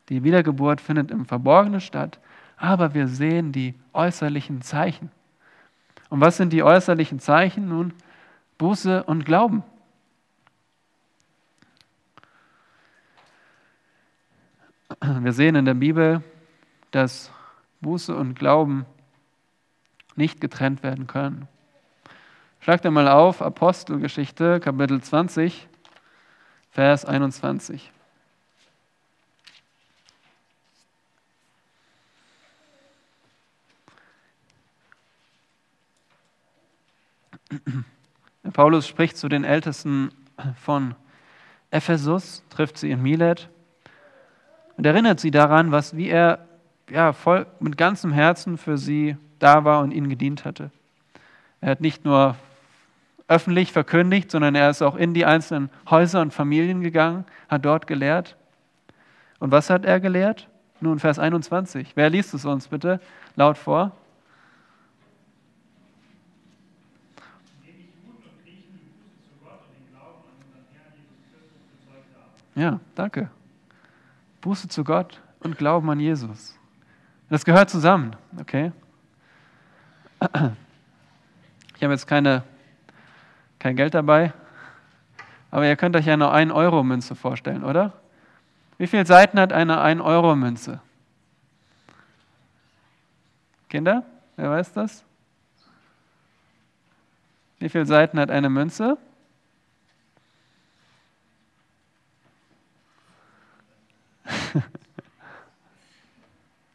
Die 0.08 0.24
Wiedergeburt 0.24 0.80
findet 0.80 1.10
im 1.10 1.26
Verborgenen 1.26 1.80
statt 1.80 2.18
aber 2.62 2.94
wir 2.94 3.08
sehen 3.08 3.50
die 3.50 3.74
äußerlichen 3.92 4.62
Zeichen. 4.62 5.10
Und 6.10 6.20
was 6.20 6.36
sind 6.36 6.52
die 6.52 6.62
äußerlichen 6.62 7.18
Zeichen? 7.18 7.68
Nun, 7.68 7.92
Buße 8.56 9.02
und 9.02 9.26
Glauben. 9.26 9.64
Wir 15.04 15.32
sehen 15.32 15.56
in 15.56 15.64
der 15.64 15.74
Bibel, 15.74 16.22
dass 16.92 17.32
Buße 17.80 18.14
und 18.14 18.38
Glauben 18.38 18.86
nicht 20.14 20.40
getrennt 20.40 20.84
werden 20.84 21.08
können. 21.08 21.48
Schlagt 22.60 22.86
einmal 22.86 23.08
auf 23.08 23.42
Apostelgeschichte, 23.42 24.60
Kapitel 24.60 25.02
20, 25.02 25.66
Vers 26.70 27.04
21. 27.04 27.90
Paulus 38.52 38.86
spricht 38.86 39.16
zu 39.16 39.28
den 39.28 39.42
Ältesten 39.42 40.12
von 40.54 40.94
Ephesus, 41.72 42.44
trifft 42.50 42.78
sie 42.78 42.92
in 42.92 43.02
Milet 43.02 43.48
und 44.76 44.86
erinnert 44.86 45.20
sie 45.20 45.30
daran, 45.30 45.72
was 45.72 45.96
wie 45.96 46.08
er 46.08 46.40
ja, 46.90 47.12
voll 47.12 47.46
mit 47.60 47.76
ganzem 47.76 48.12
Herzen 48.12 48.58
für 48.58 48.76
sie 48.76 49.16
da 49.38 49.64
war 49.64 49.82
und 49.82 49.92
ihnen 49.92 50.08
gedient 50.08 50.44
hatte. 50.44 50.70
Er 51.60 51.70
hat 51.70 51.80
nicht 51.80 52.04
nur 52.04 52.36
öffentlich 53.28 53.72
verkündigt, 53.72 54.30
sondern 54.30 54.54
er 54.54 54.70
ist 54.70 54.82
auch 54.82 54.96
in 54.96 55.14
die 55.14 55.24
einzelnen 55.24 55.70
Häuser 55.88 56.20
und 56.20 56.34
Familien 56.34 56.82
gegangen, 56.82 57.24
hat 57.48 57.64
dort 57.64 57.86
gelehrt. 57.86 58.36
Und 59.38 59.52
was 59.52 59.70
hat 59.70 59.84
er 59.84 60.00
gelehrt? 60.00 60.48
Nun, 60.80 60.98
Vers 60.98 61.18
21. 61.18 61.92
Wer 61.94 62.10
liest 62.10 62.34
es 62.34 62.44
uns 62.44 62.68
bitte 62.68 63.00
laut 63.36 63.56
vor? 63.56 63.92
Ja, 72.54 72.80
danke. 72.94 73.30
Buße 74.42 74.68
zu 74.68 74.84
Gott 74.84 75.22
und 75.40 75.56
Glauben 75.56 75.88
an 75.88 76.00
Jesus. 76.00 76.58
Das 77.30 77.44
gehört 77.44 77.70
zusammen, 77.70 78.14
okay? 78.38 78.72
Ich 80.20 81.82
habe 81.82 81.94
jetzt 81.94 82.06
keine, 82.06 82.42
kein 83.58 83.74
Geld 83.76 83.94
dabei, 83.94 84.32
aber 85.50 85.66
ihr 85.66 85.76
könnt 85.76 85.96
euch 85.96 86.06
ja 86.06 86.12
eine 86.14 86.26
1-Euro-Münze 86.26 87.14
vorstellen, 87.14 87.64
oder? 87.64 87.92
Wie 88.78 88.86
viele 88.86 89.06
Seiten 89.06 89.40
hat 89.40 89.52
eine 89.52 89.80
1-Euro-Münze? 89.80 90.80
Kinder, 93.68 94.04
wer 94.36 94.50
weiß 94.50 94.72
das? 94.72 95.04
Wie 97.58 97.68
viele 97.68 97.86
Seiten 97.86 98.18
hat 98.18 98.30
eine 98.30 98.50
Münze? 98.50 98.98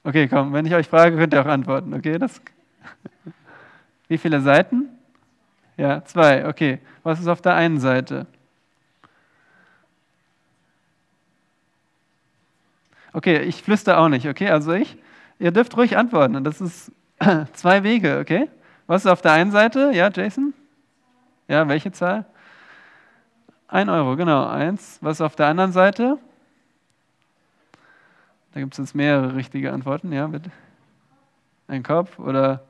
Okay, 0.03 0.29
komm, 0.29 0.53
wenn 0.53 0.65
ich 0.65 0.73
euch 0.73 0.87
frage, 0.87 1.17
könnt 1.17 1.33
ihr 1.33 1.41
auch 1.41 1.47
antworten, 1.47 1.93
okay? 1.93 2.17
Das 2.17 2.41
Wie 4.07 4.17
viele 4.17 4.39
Seiten? 4.39 4.87
Ja, 5.75 6.03
zwei, 6.05 6.47
okay. 6.47 6.79
Was 7.03 7.19
ist 7.19 7.27
auf 7.27 7.41
der 7.41 7.55
einen 7.55 7.81
Seite? 7.81 8.25
Okay, 13.11 13.41
ich 13.41 13.61
flüster 13.63 13.99
auch 13.99 14.07
nicht, 14.07 14.27
okay? 14.27 14.49
Also 14.49 14.71
ich, 14.73 14.95
ihr 15.39 15.51
dürft 15.51 15.75
ruhig 15.75 15.97
antworten. 15.97 16.43
Das 16.43 16.61
ist 16.61 16.91
zwei 17.53 17.83
Wege, 17.83 18.19
okay? 18.19 18.49
Was 18.85 19.03
ist 19.03 19.11
auf 19.11 19.21
der 19.21 19.33
einen 19.33 19.51
Seite? 19.51 19.91
Ja, 19.93 20.09
Jason? 20.09 20.53
Ja, 21.47 21.67
welche 21.67 21.91
Zahl? 21.91 22.25
Ein 23.67 23.89
Euro, 23.89 24.15
genau, 24.15 24.47
eins. 24.47 24.99
Was 25.01 25.17
ist 25.17 25.21
auf 25.21 25.35
der 25.35 25.47
anderen 25.47 25.73
Seite? 25.73 26.17
Da 28.53 28.59
gibt 28.59 28.73
es 28.73 28.77
jetzt 28.79 28.95
mehrere 28.95 29.35
richtige 29.35 29.71
Antworten, 29.71 30.11
ja, 30.11 30.27
bitte. 30.27 30.51
Ein 31.67 31.83
Kopf 31.83 32.17
oder 32.17 32.63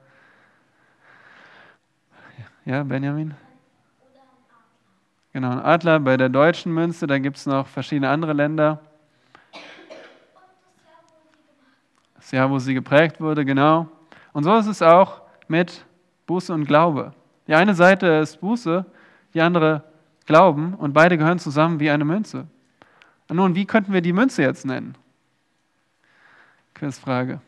ja, 2.65 2.83
Benjamin? 2.83 3.33
Genau, 5.31 5.51
ein 5.51 5.59
Adler 5.59 6.01
bei 6.01 6.17
der 6.17 6.27
deutschen 6.27 6.73
Münze, 6.73 7.07
da 7.07 7.17
gibt 7.17 7.37
es 7.37 7.45
noch 7.45 7.65
verschiedene 7.65 8.09
andere 8.09 8.33
Länder. 8.33 8.81
Das 12.15 12.31
Jahr, 12.31 12.49
wo 12.49 12.59
sie 12.59 12.73
geprägt 12.73 13.21
wurde, 13.21 13.45
genau. 13.45 13.87
Und 14.33 14.43
so 14.43 14.53
ist 14.57 14.67
es 14.67 14.81
auch 14.81 15.21
mit 15.47 15.85
Buße 16.25 16.53
und 16.53 16.65
Glaube. 16.65 17.13
Die 17.47 17.55
eine 17.55 17.73
Seite 17.73 18.07
ist 18.07 18.41
Buße, 18.41 18.85
die 19.33 19.39
andere 19.39 19.83
Glauben 20.25 20.73
und 20.73 20.91
beide 20.91 21.17
gehören 21.17 21.39
zusammen 21.39 21.79
wie 21.79 21.89
eine 21.89 22.03
Münze. 22.03 22.47
Und 23.29 23.37
nun, 23.37 23.55
wie 23.55 23.65
könnten 23.65 23.93
wir 23.93 24.01
die 24.01 24.11
Münze 24.11 24.41
jetzt 24.41 24.65
nennen? 24.65 24.95
Quizfrage. 26.77 27.41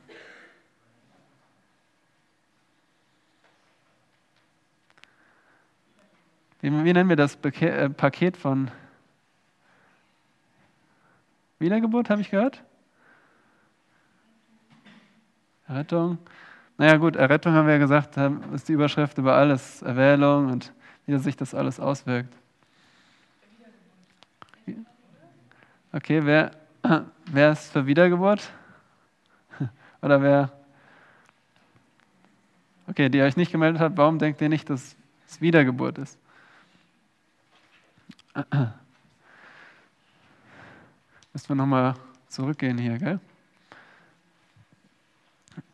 Wie, 6.61 6.71
wie 6.71 6.93
nennen 6.93 7.09
wir 7.09 7.15
das 7.15 7.37
Beke 7.37 7.69
äh, 7.69 7.89
Paket 7.91 8.35
von 8.35 8.71
Wiedergeburt, 11.59 12.09
habe 12.09 12.21
ich 12.21 12.31
gehört? 12.31 12.63
Errettung. 15.67 16.17
Naja 16.79 16.97
gut, 16.97 17.15
Errettung 17.15 17.53
haben 17.53 17.67
wir 17.67 17.73
ja 17.73 17.79
gesagt, 17.79 18.17
ist 18.53 18.67
die 18.67 18.73
Überschrift 18.73 19.19
über 19.19 19.35
alles, 19.35 19.83
Erwählung 19.83 20.51
und 20.51 20.73
wie 21.05 21.15
sich 21.19 21.37
das 21.37 21.53
alles 21.53 21.79
auswirkt. 21.79 22.33
Okay, 25.91 26.25
wer, 26.25 26.51
wer 27.25 27.51
ist 27.51 27.71
für 27.71 27.85
Wiedergeburt? 27.85 28.51
Oder 30.01 30.21
wer? 30.21 30.51
Okay, 32.87 33.09
die 33.09 33.21
euch 33.21 33.35
nicht 33.37 33.51
gemeldet 33.51 33.81
hat, 33.81 33.97
warum 33.97 34.17
denkt 34.19 34.41
ihr 34.41 34.49
nicht, 34.49 34.69
dass 34.69 34.95
es 35.27 35.41
Wiedergeburt 35.41 35.97
ist? 35.99 36.17
Müssen 41.33 41.49
wir 41.49 41.55
nochmal 41.55 41.95
zurückgehen 42.27 42.77
hier, 42.77 42.97
gell? 42.97 43.19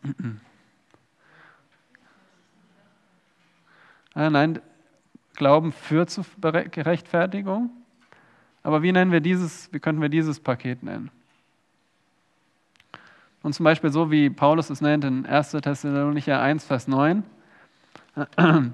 Ah, 4.18 4.30
nein, 4.30 4.62
Glauben 5.36 5.74
führt 5.74 6.10
zu 6.10 6.24
Gerechtfertigung. 6.42 7.70
Aber 8.64 8.82
wie 8.82 8.92
nennen 8.92 9.12
wir 9.12 9.20
dieses, 9.20 9.72
wie 9.74 9.80
könnten 9.80 10.02
wir 10.02 10.10
dieses 10.10 10.40
Paket 10.40 10.82
nennen? 10.82 11.12
Und 13.46 13.54
zum 13.54 13.64
Beispiel 13.64 13.92
so, 13.92 14.10
wie 14.10 14.32
Paulus 14.32 14.72
es 14.72 14.82
nennt 14.82 15.04
in 15.04 15.28
1. 15.28 15.52
Thessalonicher 15.52 16.42
1, 16.42 16.66
Vers 16.66 16.88
9, 16.88 17.22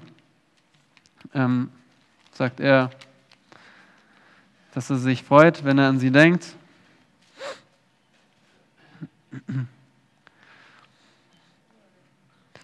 ähm, 1.34 1.68
sagt 2.30 2.58
er, 2.58 2.88
dass 4.72 4.88
er 4.88 4.96
sich 4.96 5.24
freut, 5.24 5.62
wenn 5.66 5.76
er 5.76 5.90
an 5.90 5.98
sie 5.98 6.10
denkt. 6.10 6.56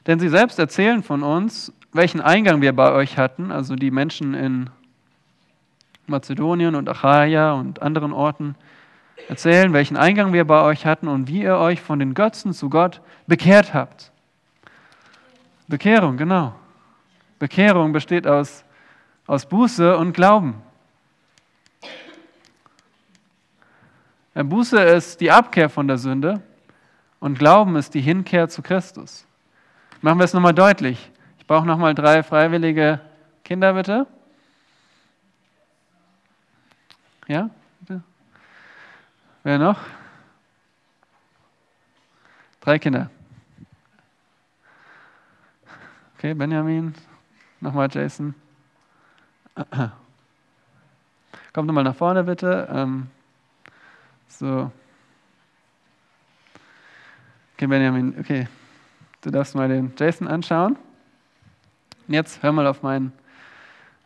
Denn 0.07 0.19
sie 0.19 0.31
selbst 0.31 0.59
erzählen 0.59 1.03
von 1.03 1.23
uns, 1.23 1.75
welchen 1.93 2.23
Eingang 2.23 2.63
wir 2.63 2.75
bei 2.75 2.91
euch 2.91 3.19
hatten, 3.19 3.53
also 3.53 3.77
die 3.77 3.91
Menschen 3.91 4.33
in 4.33 4.71
Mazedonien 6.07 6.75
und 6.75 6.89
Achaia 6.89 7.53
und 7.53 7.83
anderen 7.83 8.15
Orten, 8.15 8.55
erzählen, 9.29 9.73
welchen 9.73 9.97
Eingang 9.97 10.33
wir 10.33 10.47
bei 10.47 10.63
euch 10.63 10.87
hatten 10.87 11.09
und 11.09 11.29
wie 11.29 11.43
ihr 11.43 11.57
euch 11.57 11.81
von 11.81 11.99
den 11.99 12.15
Götzen 12.15 12.53
zu 12.53 12.71
Gott 12.71 13.01
bekehrt 13.27 13.75
habt. 13.75 14.13
Bekehrung, 15.67 16.17
genau. 16.17 16.55
Bekehrung 17.39 17.93
besteht 17.93 18.27
aus, 18.27 18.65
aus 19.27 19.47
Buße 19.47 19.97
und 19.97 20.13
Glauben. 20.13 20.63
Buße 24.35 24.81
ist 24.81 25.21
die 25.21 25.31
Abkehr 25.31 25.69
von 25.69 25.89
der 25.89 25.99
Sünde 25.99 26.41
und 27.19 27.39
Glauben 27.39 27.77
ist 27.77 27.95
die 27.95 28.01
Hinkehr 28.01 28.49
zu 28.49 28.63
Christus. 28.63 29.27
Machen 30.01 30.19
wir 30.19 30.25
es 30.25 30.33
nochmal 30.33 30.55
deutlich. 30.55 31.11
Ich 31.39 31.47
brauche 31.47 31.67
nochmal 31.67 31.95
drei 31.95 32.23
freiwillige 32.23 33.01
Kinder, 33.45 33.75
bitte. 33.75 34.07
Ja. 37.27 37.51
Wer 39.49 39.57
noch? 39.57 39.81
Drei 42.61 42.79
Kinder. 42.79 43.09
Okay, 46.15 46.35
Benjamin. 46.35 46.95
Nochmal 47.59 47.89
Jason. 47.91 48.35
Kommt 51.55 51.67
nochmal 51.67 51.85
nach 51.85 51.97
vorne, 51.97 52.25
bitte. 52.25 52.69
Ähm, 52.71 53.07
so. 54.27 54.71
Okay, 57.55 57.69
Benjamin, 57.69 58.17
okay. 58.21 58.49
Du 59.23 59.31
darfst 59.31 59.55
mal 59.55 59.67
den 59.67 59.95
Jason 59.97 60.29
anschauen. 60.29 60.77
Und 62.07 62.13
jetzt 62.13 62.43
hör 62.43 62.53
mal 62.53 62.67
auf 62.67 62.83
mein, 62.83 63.13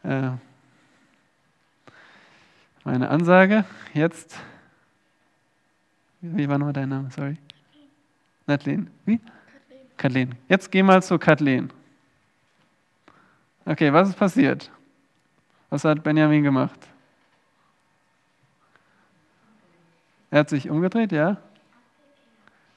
äh, 0.04 0.30
meine 2.84 3.10
Ansage. 3.10 3.64
Jetzt. 3.92 4.38
Wie 6.22 6.48
war 6.48 6.56
nochmal 6.56 6.72
dein 6.72 6.88
Name? 6.88 7.10
Sorry. 7.10 7.36
Kathleen. 8.46 8.88
Wie? 9.04 9.20
Kathleen. 9.96 10.36
Jetzt 10.48 10.70
geh 10.70 10.82
mal 10.82 11.02
zu 11.02 11.18
Kathleen. 11.18 11.70
Okay, 13.64 13.92
was 13.92 14.08
ist 14.08 14.16
passiert? 14.16 14.70
Was 15.68 15.84
hat 15.84 16.02
Benjamin 16.04 16.44
gemacht? 16.44 16.78
Er 20.30 20.40
hat 20.40 20.48
sich 20.48 20.70
umgedreht, 20.70 21.10
ja? 21.10 21.38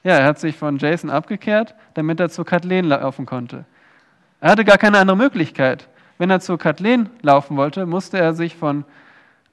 Ja, 0.02 0.18
er 0.18 0.26
hat 0.26 0.40
sich 0.40 0.56
von 0.56 0.78
Jason 0.78 1.08
abgekehrt, 1.08 1.74
damit 1.94 2.18
er 2.20 2.30
zu 2.30 2.44
Kathleen 2.44 2.86
laufen 2.86 3.26
konnte. 3.26 3.64
Er 4.40 4.50
hatte 4.50 4.64
gar 4.64 4.78
keine 4.78 4.98
andere 4.98 5.16
Möglichkeit. 5.16 5.88
Wenn 6.18 6.30
er 6.30 6.40
zu 6.40 6.56
Kathleen 6.56 7.10
laufen 7.22 7.56
wollte, 7.56 7.86
musste 7.86 8.18
er 8.18 8.34
sich 8.34 8.56
von 8.56 8.84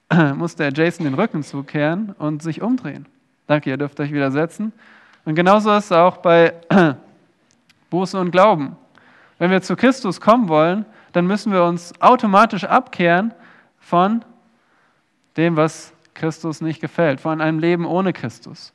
musste 0.34 0.64
er 0.64 0.72
Jason 0.72 1.04
den 1.04 1.14
Rücken 1.14 1.42
zukehren 1.44 2.12
und 2.18 2.42
sich 2.42 2.60
umdrehen. 2.60 3.06
Danke, 3.46 3.70
ihr 3.70 3.76
dürft 3.76 4.00
euch 4.00 4.12
wieder 4.12 4.30
setzen. 4.30 4.72
Und 5.24 5.34
genauso 5.34 5.70
ist 5.74 5.86
es 5.86 5.92
auch 5.92 6.18
bei 6.18 6.54
Buße 7.90 8.18
und 8.18 8.30
Glauben. 8.30 8.76
Wenn 9.38 9.50
wir 9.50 9.62
zu 9.62 9.76
Christus 9.76 10.20
kommen 10.20 10.48
wollen, 10.48 10.86
dann 11.12 11.26
müssen 11.26 11.52
wir 11.52 11.64
uns 11.64 11.92
automatisch 12.00 12.64
abkehren 12.64 13.34
von 13.78 14.24
dem, 15.36 15.56
was 15.56 15.92
Christus 16.14 16.60
nicht 16.60 16.80
gefällt, 16.80 17.20
von 17.20 17.40
einem 17.40 17.58
Leben 17.58 17.86
ohne 17.86 18.12
Christus. 18.12 18.72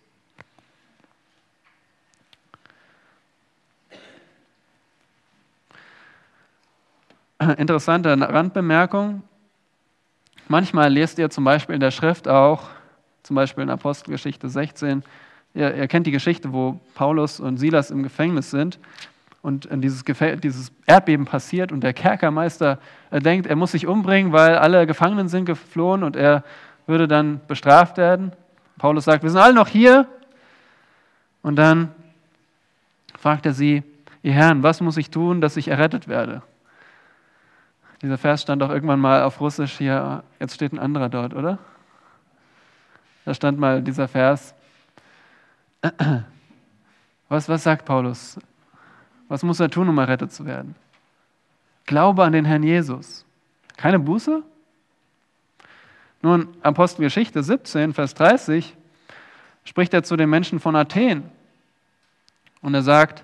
Interessante 7.57 8.20
Randbemerkung. 8.20 9.24
Manchmal 10.47 10.91
lest 10.91 11.20
ihr 11.20 11.30
zum 11.30 11.43
Beispiel 11.43 11.76
in 11.76 11.82
der 11.82 11.91
Schrift 11.91 12.28
auch, 12.28 12.70
zum 13.30 13.36
Beispiel 13.36 13.61
in 13.61 13.69
Apostelgeschichte 13.69 14.49
16, 14.49 15.03
ihr, 15.53 15.75
ihr 15.75 15.88
kennt 15.88 16.07
die 16.07 16.11
Geschichte, 16.11 16.51
wo 16.51 16.80
Paulus 16.95 17.39
und 17.39 17.57
Silas 17.57 17.91
im 17.91 18.01
Gefängnis 18.01 18.49
sind 18.49 18.80
und 19.43 19.69
dieses, 19.71 20.03
dieses 20.03 20.71
Erdbeben 20.88 21.25
passiert 21.25 21.71
und 21.71 21.82
der 21.82 21.93
Kerkermeister 21.93 22.80
denkt, 23.11 23.45
er 23.45 23.55
muss 23.55 23.73
sich 23.73 23.86
umbringen, 23.86 24.32
weil 24.32 24.57
alle 24.57 24.88
Gefangenen 24.88 25.27
sind 25.27 25.45
geflohen 25.45 26.03
und 26.03 26.15
er 26.15 26.43
würde 26.88 27.07
dann 27.07 27.39
bestraft 27.47 27.97
werden. 27.97 28.32
Paulus 28.80 29.05
sagt, 29.05 29.21
wir 29.21 29.30
sind 29.30 29.39
alle 29.39 29.53
noch 29.53 29.67
hier. 29.67 30.07
Und 31.43 31.55
dann 31.55 31.91
fragt 33.15 33.45
er 33.45 33.53
sie, 33.53 33.84
ihr 34.23 34.34
Herrn, 34.34 34.63
was 34.63 34.82
muss 34.82 34.97
ich 34.97 35.11
tun, 35.11 35.39
dass 35.39 35.55
ich 35.55 35.67
errettet 35.67 36.07
werde? 36.07 36.41
Dieser 38.01 38.17
Vers 38.17 38.41
stand 38.41 38.63
auch 38.63 38.71
irgendwann 38.71 38.99
mal 38.99 39.21
auf 39.21 39.39
Russisch 39.39 39.77
hier, 39.77 40.23
jetzt 40.39 40.55
steht 40.55 40.73
ein 40.73 40.80
anderer 40.80 41.09
dort, 41.09 41.36
oder? 41.36 41.59
Da 43.26 43.34
stand 43.34 43.59
mal 43.59 43.82
dieser 43.82 44.07
Vers. 44.07 44.53
Was, 47.30 47.47
was 47.47 47.63
sagt 47.63 47.86
Paulus? 47.86 48.39
Was 49.28 49.43
muss 49.43 49.59
er 49.59 49.70
tun, 49.70 49.88
um 49.88 49.97
errettet 49.97 50.32
zu 50.32 50.45
werden? 50.45 50.76
Glaube 51.86 52.24
an 52.24 52.34
den 52.34 52.45
Herrn 52.45 52.63
Jesus. 52.63 53.26
Keine 53.78 53.99
Buße? 53.99 54.43
Nun, 56.22 56.49
Apostelgeschichte 56.61 57.43
17, 57.43 57.93
Vers 57.93 58.13
30 58.15 58.76
spricht 59.63 59.93
er 59.93 60.03
zu 60.03 60.17
den 60.17 60.30
Menschen 60.30 60.59
von 60.59 60.76
Athen. 60.76 61.30
Und 62.61 62.74
er 62.74 62.82
sagt, 62.82 63.24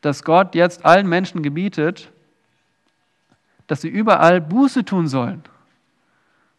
dass 0.00 0.24
Gott 0.24 0.54
jetzt 0.54 0.84
allen 0.84 1.08
Menschen 1.08 1.42
gebietet, 1.42 2.10
dass 3.66 3.80
sie 3.80 3.88
überall 3.88 4.40
Buße 4.40 4.84
tun 4.84 5.08
sollen. 5.08 5.42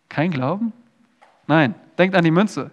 Kein 0.10 0.32
Glauben? 0.32 0.74
Nein, 1.48 1.76
denkt 1.98 2.16
an 2.16 2.24
die 2.24 2.32
Münze. 2.32 2.72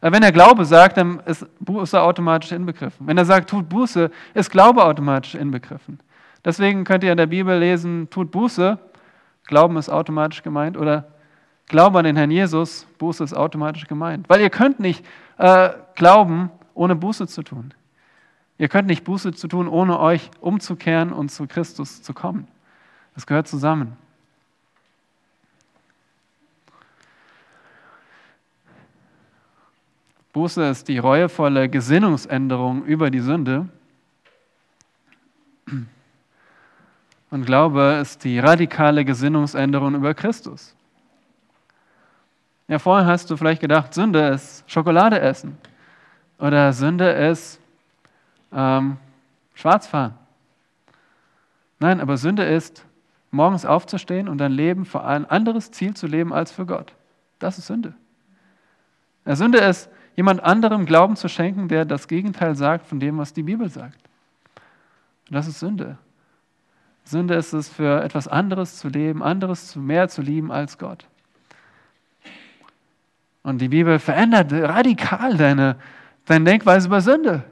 Wenn 0.00 0.22
er 0.22 0.32
Glaube 0.32 0.64
sagt, 0.64 0.98
dann 0.98 1.20
ist 1.20 1.46
Buße 1.58 2.00
automatisch 2.00 2.52
inbegriffen. 2.52 3.06
Wenn 3.06 3.18
er 3.18 3.24
sagt, 3.24 3.50
tut 3.50 3.68
Buße, 3.68 4.10
ist 4.34 4.50
Glaube 4.50 4.84
automatisch 4.84 5.34
inbegriffen. 5.34 6.00
Deswegen 6.44 6.84
könnt 6.84 7.02
ihr 7.02 7.10
in 7.10 7.16
der 7.16 7.26
Bibel 7.26 7.58
lesen, 7.58 8.08
tut 8.10 8.30
Buße, 8.30 8.78
Glauben 9.46 9.76
ist 9.76 9.88
automatisch 9.88 10.42
gemeint, 10.42 10.76
oder 10.76 11.08
Glaube 11.66 11.98
an 11.98 12.04
den 12.04 12.16
Herrn 12.16 12.30
Jesus, 12.30 12.86
Buße 12.98 13.24
ist 13.24 13.34
automatisch 13.34 13.86
gemeint. 13.86 14.28
Weil 14.28 14.40
ihr 14.40 14.50
könnt 14.50 14.78
nicht 14.78 15.04
äh, 15.38 15.70
glauben, 15.94 16.50
ohne 16.74 16.94
Buße 16.94 17.26
zu 17.26 17.42
tun. 17.42 17.72
Ihr 18.58 18.68
könnt 18.68 18.88
nicht 18.88 19.04
Buße 19.04 19.32
zu 19.32 19.48
tun, 19.48 19.66
ohne 19.66 19.98
euch 19.98 20.30
umzukehren 20.40 21.12
und 21.12 21.30
zu 21.30 21.46
Christus 21.46 22.02
zu 22.02 22.14
kommen. 22.14 22.46
Das 23.14 23.26
gehört 23.26 23.48
zusammen. 23.48 23.96
Buße 30.36 30.68
ist 30.68 30.88
die 30.88 30.98
reuevolle 30.98 31.66
Gesinnungsänderung 31.66 32.84
über 32.84 33.10
die 33.10 33.20
Sünde. 33.20 33.70
Und 37.30 37.46
Glaube 37.46 38.00
ist 38.02 38.22
die 38.22 38.38
radikale 38.38 39.06
Gesinnungsänderung 39.06 39.94
über 39.94 40.12
Christus. 40.12 40.76
Ja, 42.68 42.78
vorher 42.78 43.06
hast 43.06 43.30
du 43.30 43.38
vielleicht 43.38 43.62
gedacht, 43.62 43.94
Sünde 43.94 44.28
ist 44.28 44.70
Schokolade 44.70 45.18
essen 45.20 45.56
oder 46.38 46.74
Sünde 46.74 47.12
ist 47.12 47.58
ähm, 48.52 48.98
Schwarzfahren. 49.54 50.12
Nein, 51.78 51.98
aber 51.98 52.18
Sünde 52.18 52.44
ist, 52.44 52.84
morgens 53.30 53.64
aufzustehen 53.64 54.28
und 54.28 54.36
dein 54.36 54.52
Leben 54.52 54.84
für 54.84 55.02
ein 55.02 55.24
anderes 55.24 55.70
Ziel 55.70 55.94
zu 55.94 56.06
leben 56.06 56.34
als 56.34 56.52
für 56.52 56.66
Gott. 56.66 56.92
Das 57.38 57.56
ist 57.56 57.68
Sünde. 57.68 57.94
Sünde 59.24 59.60
ist, 59.60 59.88
jemand 60.16 60.42
anderem 60.42 60.86
Glauben 60.86 61.14
zu 61.14 61.28
schenken, 61.28 61.68
der 61.68 61.84
das 61.84 62.08
Gegenteil 62.08 62.56
sagt 62.56 62.86
von 62.86 62.98
dem, 62.98 63.18
was 63.18 63.32
die 63.32 63.42
Bibel 63.42 63.68
sagt. 63.68 64.00
Und 65.28 65.34
das 65.34 65.46
ist 65.46 65.60
Sünde. 65.60 65.98
Sünde 67.04 67.34
ist 67.34 67.52
es, 67.52 67.68
für 67.68 68.02
etwas 68.02 68.26
anderes 68.26 68.78
zu 68.78 68.88
leben, 68.88 69.22
anderes 69.22 69.76
mehr 69.76 70.08
zu 70.08 70.22
lieben 70.22 70.50
als 70.50 70.78
Gott. 70.78 71.06
Und 73.44 73.60
die 73.60 73.68
Bibel 73.68 74.00
verändert 74.00 74.52
radikal 74.52 75.36
deine, 75.36 75.76
deine 76.24 76.44
Denkweise 76.44 76.88
über 76.88 77.00
Sünde. 77.00 77.44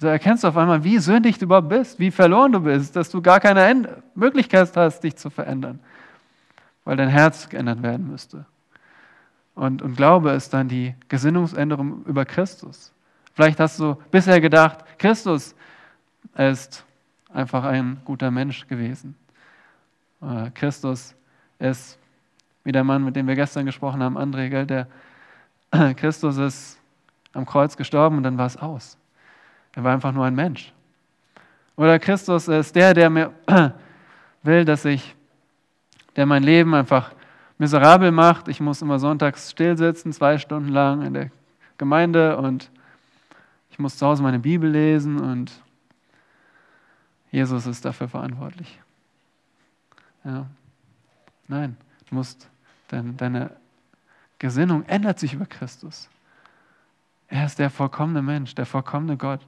Du 0.00 0.06
erkennst 0.06 0.44
auf 0.44 0.56
einmal, 0.56 0.82
wie 0.82 0.98
sündig 0.98 1.38
du 1.38 1.44
überhaupt 1.44 1.68
bist, 1.68 2.00
wie 2.00 2.10
verloren 2.10 2.52
du 2.52 2.60
bist, 2.60 2.96
dass 2.96 3.10
du 3.10 3.20
gar 3.20 3.38
keine 3.38 4.02
Möglichkeit 4.14 4.74
hast, 4.74 5.04
dich 5.04 5.14
zu 5.16 5.30
verändern, 5.30 5.78
weil 6.84 6.96
dein 6.96 7.10
Herz 7.10 7.48
geändert 7.48 7.82
werden 7.82 8.08
müsste. 8.10 8.46
Und, 9.54 9.82
und 9.82 9.96
Glaube 9.96 10.30
ist 10.30 10.54
dann 10.54 10.68
die 10.68 10.94
Gesinnungsänderung 11.08 12.04
über 12.04 12.24
Christus. 12.24 12.92
Vielleicht 13.34 13.60
hast 13.60 13.78
du 13.78 13.96
bisher 14.10 14.40
gedacht, 14.40 14.84
Christus 14.98 15.54
ist 16.36 16.84
einfach 17.32 17.64
ein 17.64 18.00
guter 18.04 18.30
Mensch 18.30 18.66
gewesen. 18.66 19.16
Äh, 20.22 20.50
Christus 20.50 21.14
ist, 21.58 21.98
wie 22.64 22.72
der 22.72 22.84
Mann, 22.84 23.04
mit 23.04 23.16
dem 23.16 23.26
wir 23.26 23.34
gestern 23.34 23.66
gesprochen 23.66 24.02
haben, 24.02 24.18
André, 24.18 24.48
gell, 24.48 24.66
der 24.66 24.86
Christus 25.96 26.36
ist 26.36 26.80
am 27.32 27.46
Kreuz 27.46 27.76
gestorben 27.76 28.16
und 28.16 28.22
dann 28.22 28.38
war 28.38 28.46
es 28.46 28.56
aus. 28.56 28.98
Er 29.74 29.84
war 29.84 29.92
einfach 29.92 30.12
nur 30.12 30.24
ein 30.24 30.34
Mensch. 30.34 30.72
Oder 31.76 31.98
Christus 31.98 32.48
ist 32.48 32.74
der, 32.74 32.92
der 32.92 33.08
mir 33.08 33.32
will, 34.42 34.64
dass 34.64 34.84
ich, 34.84 35.14
der 36.16 36.26
mein 36.26 36.42
Leben 36.42 36.74
einfach 36.74 37.12
miserabel 37.60 38.10
macht. 38.10 38.48
Ich 38.48 38.58
muss 38.58 38.80
immer 38.80 38.98
sonntags 38.98 39.50
stillsitzen, 39.50 40.14
zwei 40.14 40.38
Stunden 40.38 40.70
lang 40.70 41.02
in 41.02 41.12
der 41.12 41.30
Gemeinde 41.76 42.38
und 42.38 42.70
ich 43.70 43.78
muss 43.78 43.98
zu 43.98 44.06
Hause 44.06 44.22
meine 44.22 44.38
Bibel 44.38 44.70
lesen 44.70 45.20
und 45.20 45.52
Jesus 47.30 47.66
ist 47.66 47.84
dafür 47.84 48.08
verantwortlich. 48.08 48.80
Ja. 50.24 50.46
Nein, 51.48 51.76
du 52.08 52.14
musst, 52.14 52.48
dein, 52.88 53.16
deine 53.18 53.50
Gesinnung 54.38 54.84
ändert 54.86 55.18
sich 55.18 55.34
über 55.34 55.46
Christus. 55.46 56.08
Er 57.28 57.44
ist 57.44 57.58
der 57.58 57.68
vollkommene 57.68 58.22
Mensch, 58.22 58.54
der 58.54 58.64
vollkommene 58.64 59.18
Gott. 59.18 59.46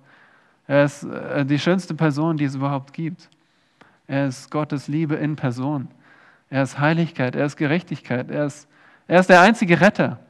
Er 0.66 0.84
ist 0.84 1.02
äh, 1.04 1.46
die 1.46 1.58
schönste 1.58 1.94
Person, 1.94 2.36
die 2.36 2.44
es 2.44 2.54
überhaupt 2.54 2.92
gibt. 2.92 3.30
Er 4.06 4.26
ist 4.26 4.50
Gottes 4.50 4.86
Liebe 4.86 5.14
in 5.14 5.34
Person. 5.34 5.88
Er 6.52 6.62
ist 6.64 6.78
Heiligkeit, 6.78 7.34
er 7.34 7.46
ist 7.46 7.56
Gerechtigkeit, 7.56 8.30
er 8.30 8.44
ist, 8.44 8.68
er 9.08 9.20
ist 9.20 9.30
der 9.30 9.40
einzige 9.40 9.80
Retter. 9.80 10.20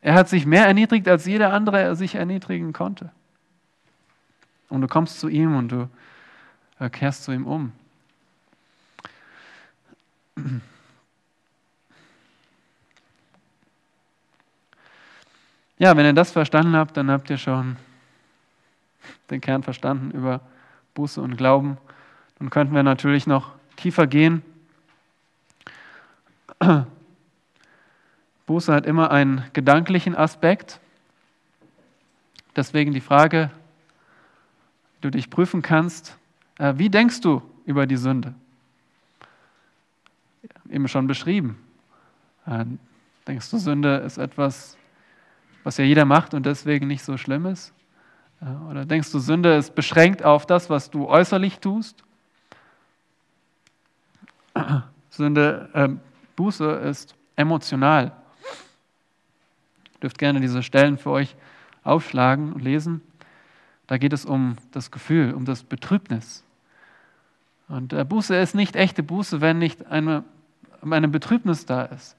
Er 0.00 0.14
hat 0.14 0.28
sich 0.28 0.46
mehr 0.46 0.66
erniedrigt, 0.66 1.06
als 1.06 1.26
jeder 1.26 1.52
andere 1.52 1.94
sich 1.94 2.16
erniedrigen 2.16 2.72
konnte. 2.72 3.12
Und 4.68 4.80
du 4.80 4.88
kommst 4.88 5.20
zu 5.20 5.28
ihm 5.28 5.54
und 5.54 5.68
du 5.68 5.88
äh, 6.80 6.90
kehrst 6.90 7.22
zu 7.22 7.30
ihm 7.30 7.46
um. 7.46 7.70
Ja, 15.78 15.96
wenn 15.96 16.04
ihr 16.04 16.14
das 16.14 16.32
verstanden 16.32 16.74
habt, 16.74 16.96
dann 16.96 17.12
habt 17.12 17.30
ihr 17.30 17.38
schon 17.38 17.76
den 19.30 19.40
Kern 19.40 19.62
verstanden 19.62 20.10
über 20.10 20.40
Buße 20.94 21.20
und 21.20 21.36
Glauben. 21.36 21.78
Dann 22.40 22.50
könnten 22.50 22.74
wir 22.74 22.82
natürlich 22.82 23.28
noch 23.28 23.52
tiefer 23.76 24.08
gehen 24.08 24.42
Buße 28.46 28.72
hat 28.72 28.86
immer 28.86 29.10
einen 29.10 29.44
gedanklichen 29.52 30.14
Aspekt. 30.14 30.80
Deswegen 32.54 32.92
die 32.92 33.00
Frage, 33.00 33.50
du 35.00 35.10
dich 35.10 35.30
prüfen 35.30 35.62
kannst, 35.62 36.16
äh, 36.58 36.74
wie 36.76 36.88
denkst 36.88 37.20
du 37.20 37.42
über 37.64 37.86
die 37.86 37.96
Sünde? 37.96 38.34
Eben 40.70 40.88
schon 40.88 41.06
beschrieben. 41.06 41.58
Äh, 42.46 42.64
denkst 43.26 43.50
du, 43.50 43.58
Sünde 43.58 43.96
ist 43.98 44.18
etwas, 44.18 44.76
was 45.64 45.76
ja 45.76 45.84
jeder 45.84 46.04
macht 46.04 46.34
und 46.34 46.46
deswegen 46.46 46.86
nicht 46.86 47.04
so 47.04 47.16
schlimm 47.16 47.46
ist? 47.46 47.72
Äh, 48.40 48.50
oder 48.70 48.84
denkst 48.84 49.10
du, 49.12 49.18
Sünde 49.18 49.54
ist 49.54 49.74
beschränkt 49.74 50.24
auf 50.24 50.46
das, 50.46 50.70
was 50.70 50.90
du 50.90 51.08
äußerlich 51.08 51.58
tust? 51.58 52.02
Sünde, 55.10 55.68
äh, 55.72 55.88
Buße 56.36 56.70
ist 56.70 57.14
emotional. 57.34 58.12
Ihr 59.94 60.00
dürft 60.00 60.18
gerne 60.18 60.40
diese 60.40 60.62
Stellen 60.62 60.98
für 60.98 61.10
euch 61.10 61.34
aufschlagen 61.82 62.52
und 62.52 62.62
lesen. 62.62 63.00
Da 63.86 63.98
geht 63.98 64.12
es 64.12 64.24
um 64.24 64.56
das 64.72 64.90
Gefühl, 64.90 65.32
um 65.32 65.44
das 65.44 65.62
Betrübnis. 65.62 66.44
Und 67.68 67.92
äh, 67.92 68.04
Buße 68.04 68.36
ist 68.36 68.54
nicht 68.54 68.76
echte 68.76 69.02
Buße, 69.02 69.40
wenn 69.40 69.58
nicht 69.58 69.86
eine, 69.86 70.24
eine 70.88 71.08
Betrübnis 71.08 71.66
da 71.66 71.84
ist. 71.84 72.16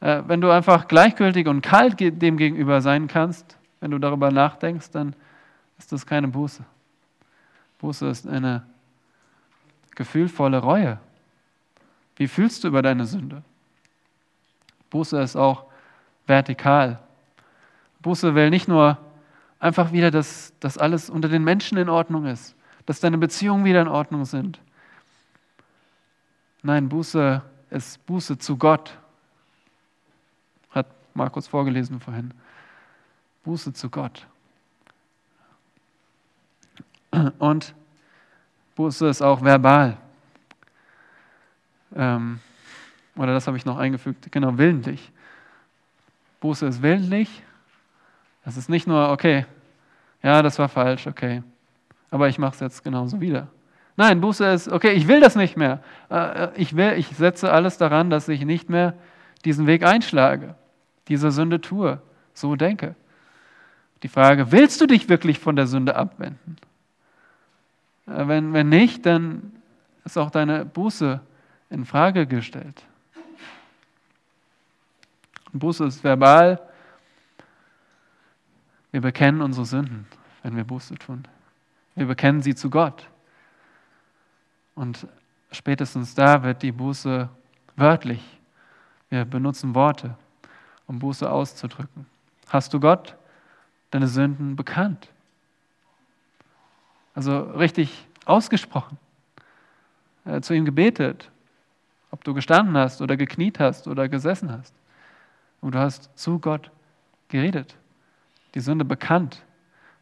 Äh, 0.00 0.22
wenn 0.26 0.40
du 0.40 0.50
einfach 0.50 0.88
gleichgültig 0.88 1.48
und 1.48 1.62
kalt 1.62 1.98
dem 1.98 2.36
gegenüber 2.36 2.80
sein 2.80 3.08
kannst, 3.08 3.56
wenn 3.80 3.90
du 3.90 3.98
darüber 3.98 4.30
nachdenkst, 4.30 4.90
dann 4.90 5.14
ist 5.78 5.92
das 5.92 6.06
keine 6.06 6.28
Buße. 6.28 6.64
Buße 7.78 8.06
ist 8.08 8.26
eine 8.26 8.64
gefühlvolle 9.94 10.58
Reue. 10.58 10.98
Wie 12.18 12.26
fühlst 12.26 12.64
du 12.64 12.68
über 12.68 12.82
deine 12.82 13.06
Sünde? 13.06 13.42
Buße 14.90 15.20
ist 15.22 15.36
auch 15.36 15.66
vertikal. 16.26 16.98
Buße 18.00 18.34
will 18.34 18.50
nicht 18.50 18.66
nur 18.66 18.98
einfach 19.60 19.92
wieder, 19.92 20.10
dass, 20.10 20.52
dass 20.58 20.78
alles 20.78 21.10
unter 21.10 21.28
den 21.28 21.44
Menschen 21.44 21.78
in 21.78 21.88
Ordnung 21.88 22.26
ist, 22.26 22.56
dass 22.86 22.98
deine 22.98 23.18
Beziehungen 23.18 23.64
wieder 23.64 23.80
in 23.80 23.88
Ordnung 23.88 24.24
sind. 24.24 24.60
Nein, 26.62 26.88
Buße 26.88 27.40
ist 27.70 28.04
Buße 28.04 28.36
zu 28.36 28.56
Gott. 28.56 28.98
Hat 30.70 30.86
Markus 31.14 31.46
vorgelesen 31.46 32.00
vorhin. 32.00 32.34
Buße 33.44 33.72
zu 33.72 33.88
Gott. 33.90 34.26
Und 37.38 37.74
Buße 38.74 39.06
ist 39.06 39.22
auch 39.22 39.40
verbal. 39.40 39.98
Ähm, 41.94 42.40
oder 43.16 43.34
das 43.34 43.46
habe 43.46 43.56
ich 43.56 43.64
noch 43.64 43.78
eingefügt, 43.78 44.30
genau, 44.30 44.56
willentlich. 44.58 45.10
Buße 46.40 46.66
ist 46.66 46.82
willentlich. 46.82 47.42
Das 48.44 48.56
ist 48.56 48.68
nicht 48.68 48.86
nur, 48.86 49.10
okay, 49.10 49.44
ja, 50.22 50.42
das 50.42 50.58
war 50.58 50.68
falsch, 50.68 51.06
okay, 51.06 51.42
aber 52.10 52.28
ich 52.28 52.38
mache 52.38 52.54
es 52.54 52.60
jetzt 52.60 52.84
genauso 52.84 53.20
wieder. 53.20 53.48
Nein, 53.96 54.20
Buße 54.20 54.46
ist, 54.46 54.68
okay, 54.68 54.92
ich 54.92 55.08
will 55.08 55.20
das 55.20 55.34
nicht 55.34 55.56
mehr. 55.56 55.82
Äh, 56.08 56.44
äh, 56.44 56.50
ich, 56.54 56.76
will, 56.76 56.94
ich 56.96 57.08
setze 57.08 57.52
alles 57.52 57.78
daran, 57.78 58.10
dass 58.10 58.28
ich 58.28 58.44
nicht 58.44 58.70
mehr 58.70 58.94
diesen 59.44 59.66
Weg 59.66 59.84
einschlage, 59.84 60.54
diese 61.08 61.32
Sünde 61.32 61.60
tue, 61.60 62.00
so 62.32 62.54
denke. 62.54 62.94
Die 64.04 64.08
Frage, 64.08 64.52
willst 64.52 64.80
du 64.80 64.86
dich 64.86 65.08
wirklich 65.08 65.40
von 65.40 65.56
der 65.56 65.66
Sünde 65.66 65.96
abwenden? 65.96 66.56
Äh, 68.06 68.28
wenn, 68.28 68.52
wenn 68.52 68.68
nicht, 68.68 69.04
dann 69.04 69.52
ist 70.04 70.16
auch 70.16 70.30
deine 70.30 70.64
Buße 70.64 71.20
in 71.70 71.84
Frage 71.84 72.26
gestellt. 72.26 72.84
Buße 75.52 75.84
ist 75.86 76.04
verbal. 76.04 76.60
Wir 78.90 79.00
bekennen 79.00 79.42
unsere 79.42 79.66
Sünden, 79.66 80.06
wenn 80.42 80.56
wir 80.56 80.64
Buße 80.64 80.94
tun. 80.96 81.26
Wir 81.94 82.06
bekennen 82.06 82.42
sie 82.42 82.54
zu 82.54 82.70
Gott. 82.70 83.08
Und 84.74 85.06
spätestens 85.50 86.14
da 86.14 86.42
wird 86.42 86.62
die 86.62 86.72
Buße 86.72 87.28
wörtlich. 87.76 88.22
Wir 89.10 89.24
benutzen 89.24 89.74
Worte, 89.74 90.16
um 90.86 90.98
Buße 90.98 91.30
auszudrücken. 91.30 92.06
Hast 92.48 92.72
du 92.72 92.80
Gott 92.80 93.16
deine 93.90 94.06
Sünden 94.06 94.56
bekannt? 94.56 95.08
Also 97.14 97.40
richtig 97.40 98.06
ausgesprochen, 98.26 98.98
äh, 100.24 100.40
zu 100.40 100.54
ihm 100.54 100.64
gebetet, 100.64 101.30
ob 102.10 102.24
du 102.24 102.34
gestanden 102.34 102.76
hast 102.76 103.00
oder 103.02 103.16
gekniet 103.16 103.60
hast 103.60 103.86
oder 103.86 104.08
gesessen 104.08 104.50
hast. 104.52 104.74
Und 105.60 105.74
du 105.74 105.78
hast 105.78 106.16
zu 106.18 106.38
Gott 106.38 106.70
geredet, 107.28 107.76
die 108.54 108.60
Sünde 108.60 108.84
bekannt 108.84 109.44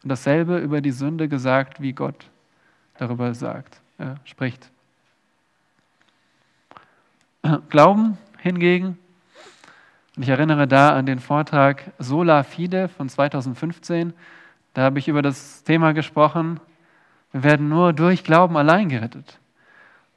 und 0.03 0.09
dasselbe 0.09 0.57
über 0.59 0.81
die 0.81 0.91
Sünde 0.91 1.27
gesagt, 1.27 1.81
wie 1.81 1.93
Gott 1.93 2.29
darüber 2.97 3.33
sagt, 3.33 3.81
äh, 3.97 4.15
spricht. 4.23 4.69
Glauben 7.69 8.17
hingegen, 8.39 8.97
und 10.15 10.23
ich 10.23 10.29
erinnere 10.29 10.67
da 10.67 10.95
an 10.95 11.05
den 11.05 11.19
Vortrag 11.19 11.91
Sola 11.99 12.43
Fide 12.43 12.87
von 12.87 13.09
2015, 13.09 14.13
da 14.73 14.83
habe 14.83 14.99
ich 14.99 15.07
über 15.07 15.21
das 15.21 15.63
Thema 15.63 15.93
gesprochen, 15.93 16.59
wir 17.31 17.43
werden 17.43 17.69
nur 17.69 17.93
durch 17.93 18.23
Glauben 18.23 18.57
allein 18.57 18.89
gerettet. 18.89 19.39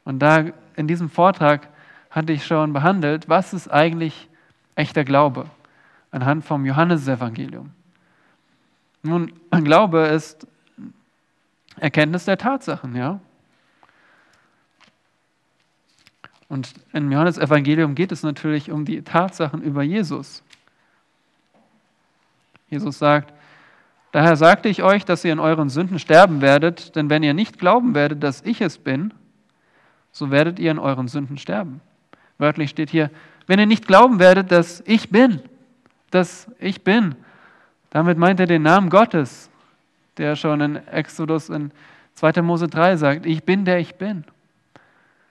Und 0.05 0.20
da 0.20 0.45
in 0.76 0.86
diesem 0.86 1.11
Vortrag 1.11 1.68
hatte 2.11 2.32
ich 2.32 2.44
schon 2.44 2.72
behandelt, 2.72 3.28
was 3.28 3.52
ist 3.52 3.68
eigentlich 3.68 4.28
echter 4.74 5.04
Glaube? 5.04 5.46
anhand 6.11 6.44
vom 6.44 6.66
Johannesevangelium. 6.66 7.70
Nun, 9.02 9.32
Glaube 9.50 10.00
ist 10.00 10.46
Erkenntnis 11.76 12.24
der 12.24 12.36
Tatsachen, 12.36 12.94
ja. 12.94 13.20
Und 16.48 16.74
im 16.92 17.12
Johannesevangelium 17.12 17.94
geht 17.94 18.12
es 18.12 18.22
natürlich 18.22 18.70
um 18.70 18.84
die 18.84 19.02
Tatsachen 19.02 19.62
über 19.62 19.82
Jesus. 19.82 20.42
Jesus 22.68 22.98
sagt, 22.98 23.32
daher 24.11 24.36
sagte 24.36 24.68
ich 24.68 24.82
euch, 24.82 25.04
dass 25.04 25.24
ihr 25.24 25.32
in 25.32 25.38
euren 25.38 25.68
Sünden 25.68 25.98
sterben 26.00 26.40
werdet, 26.40 26.96
denn 26.96 27.08
wenn 27.08 27.22
ihr 27.22 27.34
nicht 27.34 27.58
glauben 27.58 27.94
werdet, 27.94 28.22
dass 28.22 28.42
ich 28.42 28.61
es 28.61 28.78
bin, 28.78 29.14
so 30.12 30.30
werdet 30.32 30.58
ihr 30.58 30.72
in 30.72 30.80
euren 30.80 31.06
Sünden 31.06 31.38
sterben. 31.38 31.80
Wörtlich 32.41 32.70
steht 32.70 32.88
hier, 32.88 33.11
wenn 33.47 33.59
ihr 33.59 33.66
nicht 33.66 33.86
glauben 33.86 34.18
werdet, 34.18 34.51
dass 34.51 34.82
ich 34.86 35.11
bin, 35.11 35.43
dass 36.11 36.51
ich 36.59 36.82
bin, 36.82 37.14
damit 37.91 38.16
meint 38.16 38.41
er 38.41 38.47
den 38.47 38.62
Namen 38.62 38.88
Gottes, 38.88 39.51
der 40.16 40.36
schon 40.36 40.62
in 40.62 40.76
Exodus 40.88 41.51
in 41.51 41.70
2. 42.14 42.41
Mose 42.41 42.66
3 42.66 42.97
sagt, 42.97 43.26
ich 43.26 43.45
bin 43.45 43.66
der 43.66 43.78
ich 43.78 43.95
bin. 43.97 44.24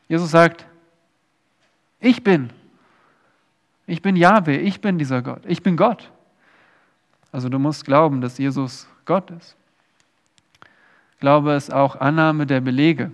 Jesus 0.07 0.30
sagt, 0.30 0.68
ich 1.99 2.24
bin. 2.24 2.51
Ich 3.88 4.03
bin 4.03 4.16
Jahwe, 4.16 4.57
ich 4.57 4.80
bin 4.80 4.99
dieser 4.99 5.24
Gott, 5.24 5.41
ich 5.47 5.64
bin 5.64 5.78
Gott. 5.78 6.12
Also 7.32 7.49
du 7.49 7.57
musst 7.57 7.86
glauben, 7.86 8.22
dass 8.22 8.38
Jesus 8.38 8.88
Gott 9.05 9.32
ist. 9.32 9.55
Glaube 11.20 11.53
ist 11.53 11.74
auch 11.74 11.95
Annahme 11.95 12.45
der 12.45 12.62
Belege. 12.62 13.12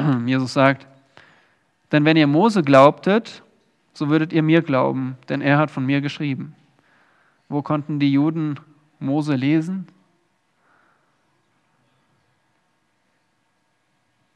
Jesus 0.26 0.52
sagt, 0.52 0.86
denn 1.92 2.04
wenn 2.04 2.16
ihr 2.16 2.26
Mose 2.26 2.62
glaubtet, 2.62 3.42
so 3.92 4.08
würdet 4.08 4.32
ihr 4.32 4.42
mir 4.42 4.62
glauben, 4.62 5.16
denn 5.28 5.40
er 5.40 5.58
hat 5.58 5.70
von 5.70 5.84
mir 5.84 6.00
geschrieben. 6.00 6.54
Wo 7.48 7.62
konnten 7.62 7.98
die 7.98 8.12
Juden 8.12 8.60
Mose 8.98 9.34
lesen? 9.34 9.86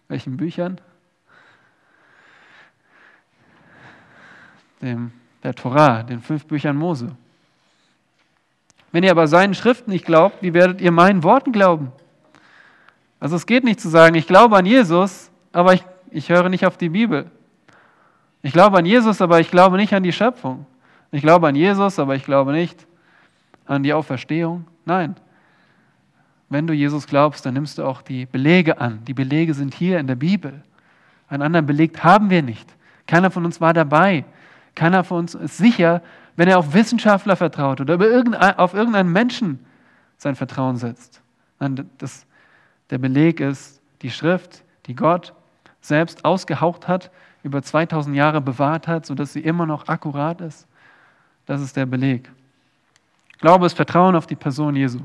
Welchen 0.08 0.36
Büchern? 0.36 0.80
Dem 4.82 5.12
der 5.44 5.54
Torah, 5.54 6.02
den 6.02 6.20
fünf 6.20 6.46
Büchern 6.46 6.76
Mose. 6.76 7.14
Wenn 8.90 9.04
ihr 9.04 9.10
aber 9.10 9.28
seinen 9.28 9.54
Schriften 9.54 9.90
nicht 9.90 10.06
glaubt, 10.06 10.42
wie 10.42 10.54
werdet 10.54 10.80
ihr 10.80 10.90
meinen 10.90 11.22
Worten 11.22 11.52
glauben? 11.52 11.92
Also 13.20 13.36
es 13.36 13.46
geht 13.46 13.62
nicht 13.62 13.80
zu 13.80 13.88
sagen, 13.88 14.14
ich 14.14 14.26
glaube 14.26 14.56
an 14.56 14.66
Jesus, 14.66 15.30
aber 15.54 15.74
ich, 15.74 15.84
ich 16.10 16.28
höre 16.28 16.48
nicht 16.48 16.66
auf 16.66 16.76
die 16.76 16.88
Bibel. 16.88 17.30
Ich 18.42 18.52
glaube 18.52 18.76
an 18.76 18.84
Jesus, 18.84 19.22
aber 19.22 19.40
ich 19.40 19.50
glaube 19.50 19.76
nicht 19.76 19.94
an 19.94 20.02
die 20.02 20.12
Schöpfung. 20.12 20.66
Ich 21.12 21.22
glaube 21.22 21.48
an 21.48 21.54
Jesus, 21.54 21.98
aber 21.98 22.16
ich 22.16 22.24
glaube 22.24 22.52
nicht 22.52 22.86
an 23.64 23.82
die 23.82 23.94
Auferstehung. 23.94 24.66
Nein. 24.84 25.14
Wenn 26.50 26.66
du 26.66 26.74
Jesus 26.74 27.06
glaubst, 27.06 27.46
dann 27.46 27.54
nimmst 27.54 27.78
du 27.78 27.84
auch 27.84 28.02
die 28.02 28.26
Belege 28.26 28.80
an. 28.80 29.04
Die 29.06 29.14
Belege 29.14 29.54
sind 29.54 29.74
hier 29.74 29.98
in 29.98 30.08
der 30.08 30.16
Bibel. 30.16 30.62
Einen 31.28 31.42
anderen 31.42 31.66
Beleg 31.66 32.02
haben 32.02 32.30
wir 32.30 32.42
nicht. 32.42 32.68
Keiner 33.06 33.30
von 33.30 33.44
uns 33.44 33.60
war 33.60 33.72
dabei. 33.72 34.24
Keiner 34.74 35.04
von 35.04 35.18
uns 35.18 35.34
ist 35.34 35.56
sicher, 35.56 36.02
wenn 36.36 36.48
er 36.48 36.58
auf 36.58 36.74
Wissenschaftler 36.74 37.36
vertraut 37.36 37.80
oder 37.80 37.94
auf 38.58 38.74
irgendeinen 38.74 39.12
Menschen 39.12 39.64
sein 40.18 40.34
Vertrauen 40.34 40.76
setzt. 40.76 41.22
Das, 41.98 42.26
der 42.90 42.98
Beleg 42.98 43.38
ist 43.38 43.80
die 44.02 44.10
Schrift, 44.10 44.64
die 44.86 44.96
Gott 44.96 45.32
selbst 45.84 46.24
ausgehaucht 46.24 46.88
hat, 46.88 47.10
über 47.42 47.62
2000 47.62 48.16
Jahre 48.16 48.40
bewahrt 48.40 48.88
hat, 48.88 49.06
sodass 49.06 49.32
sie 49.32 49.40
immer 49.40 49.66
noch 49.66 49.88
akkurat 49.88 50.40
ist. 50.40 50.66
Das 51.46 51.60
ist 51.60 51.76
der 51.76 51.86
Beleg. 51.86 52.30
Glaube 53.38 53.66
ist 53.66 53.74
Vertrauen 53.74 54.16
auf 54.16 54.26
die 54.26 54.36
Person 54.36 54.76
Jesu. 54.76 55.00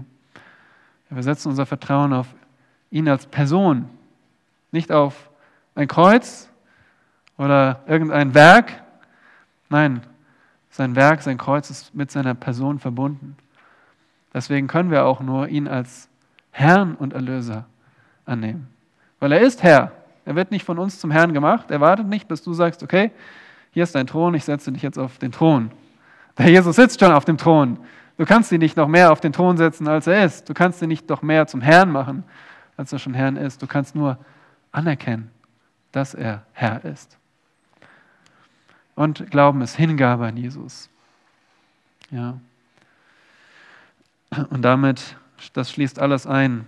Wir 1.10 1.24
setzen 1.24 1.50
unser 1.50 1.66
Vertrauen 1.66 2.14
auf 2.14 2.28
ihn 2.92 3.10
als 3.10 3.26
Person, 3.26 3.90
nicht 4.72 4.92
auf 4.92 5.30
ein 5.76 5.88
Kreuz 5.88 6.50
oder 7.38 7.82
irgendein 7.88 8.34
Werk, 8.34 8.84
Nein, 9.70 10.02
sein 10.72 10.96
Werk, 10.96 11.22
sein 11.22 11.38
Kreuz 11.38 11.70
ist 11.70 11.94
mit 11.94 12.12
seiner 12.12 12.34
Person 12.34 12.80
verbunden. 12.80 13.38
Deswegen 14.34 14.68
können 14.68 14.92
wir 14.92 15.06
auch 15.06 15.22
nur 15.22 15.48
ihn 15.48 15.68
als 15.68 16.10
Herrn 16.52 16.96
und 16.96 17.14
Erlöser 17.14 17.66
annehmen. 18.26 18.68
Weil 19.20 19.32
er 19.32 19.42
ist 19.42 19.64
Herr. 19.64 19.92
Er 20.30 20.36
wird 20.36 20.52
nicht 20.52 20.64
von 20.64 20.78
uns 20.78 21.00
zum 21.00 21.10
Herrn 21.10 21.34
gemacht. 21.34 21.72
Er 21.72 21.82
wartet 21.82 22.06
nicht, 22.06 22.28
bis 22.28 22.44
du 22.44 22.54
sagst, 22.54 22.84
okay, 22.84 23.10
hier 23.72 23.82
ist 23.82 23.96
dein 23.96 24.06
Thron, 24.06 24.36
ich 24.36 24.44
setze 24.44 24.72
dich 24.72 24.84
jetzt 24.84 25.00
auf 25.00 25.18
den 25.18 25.32
Thron. 25.32 25.72
Der 26.38 26.52
Jesus 26.52 26.76
sitzt 26.76 27.00
schon 27.00 27.12
auf 27.12 27.26
dem 27.26 27.40
Thron. 27.40 27.80
Du 28.16 28.28
kannst 28.28 28.52
ihn 28.52 28.60
nicht 28.60 28.78
noch 28.78 28.88
mehr 28.88 29.12
auf 29.12 29.22
den 29.22 29.34
Thron 29.34 29.58
setzen, 29.58 29.88
als 29.88 30.06
er 30.06 30.24
ist. 30.24 30.48
Du 30.48 30.54
kannst 30.54 30.84
ihn 30.84 30.88
nicht 30.88 31.10
noch 31.10 31.24
mehr 31.24 31.48
zum 31.48 31.62
Herrn 31.62 31.92
machen, 31.92 32.26
als 32.78 32.94
er 32.94 33.00
schon 33.00 33.16
Herrn 33.16 33.38
ist. 33.38 33.64
Du 33.64 33.66
kannst 33.66 33.96
nur 33.96 34.20
anerkennen, 34.72 35.32
dass 35.94 36.14
er 36.14 36.44
Herr 36.52 36.86
ist. 36.86 37.18
Und 38.94 39.32
Glauben 39.32 39.62
ist 39.62 39.78
Hingabe 39.78 40.28
an 40.28 40.38
Jesus. 40.38 40.92
Ja. 42.12 42.38
Und 44.52 44.62
damit, 44.62 45.16
das 45.54 45.72
schließt 45.72 45.98
alles 45.98 46.28
ein, 46.28 46.68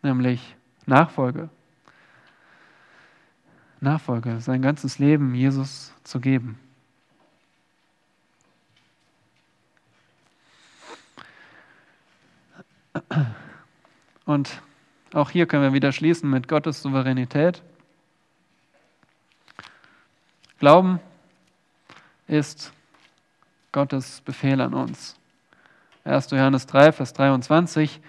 nämlich 0.00 0.56
Nachfolge. 0.90 1.48
Nachfolge, 3.80 4.40
sein 4.40 4.60
ganzes 4.60 4.98
Leben 4.98 5.34
Jesus 5.34 5.94
zu 6.04 6.20
geben. 6.20 6.58
Und 14.26 14.60
auch 15.14 15.30
hier 15.30 15.46
können 15.46 15.62
wir 15.62 15.72
wieder 15.72 15.92
schließen 15.92 16.28
mit 16.28 16.48
Gottes 16.48 16.82
Souveränität. 16.82 17.62
Glauben 20.58 21.00
ist 22.26 22.72
Gottes 23.72 24.20
Befehl 24.22 24.60
an 24.60 24.74
uns. 24.74 25.16
1. 26.04 26.32
Johannes 26.32 26.66
3, 26.66 26.92
Vers 26.92 27.12
23. 27.12 28.00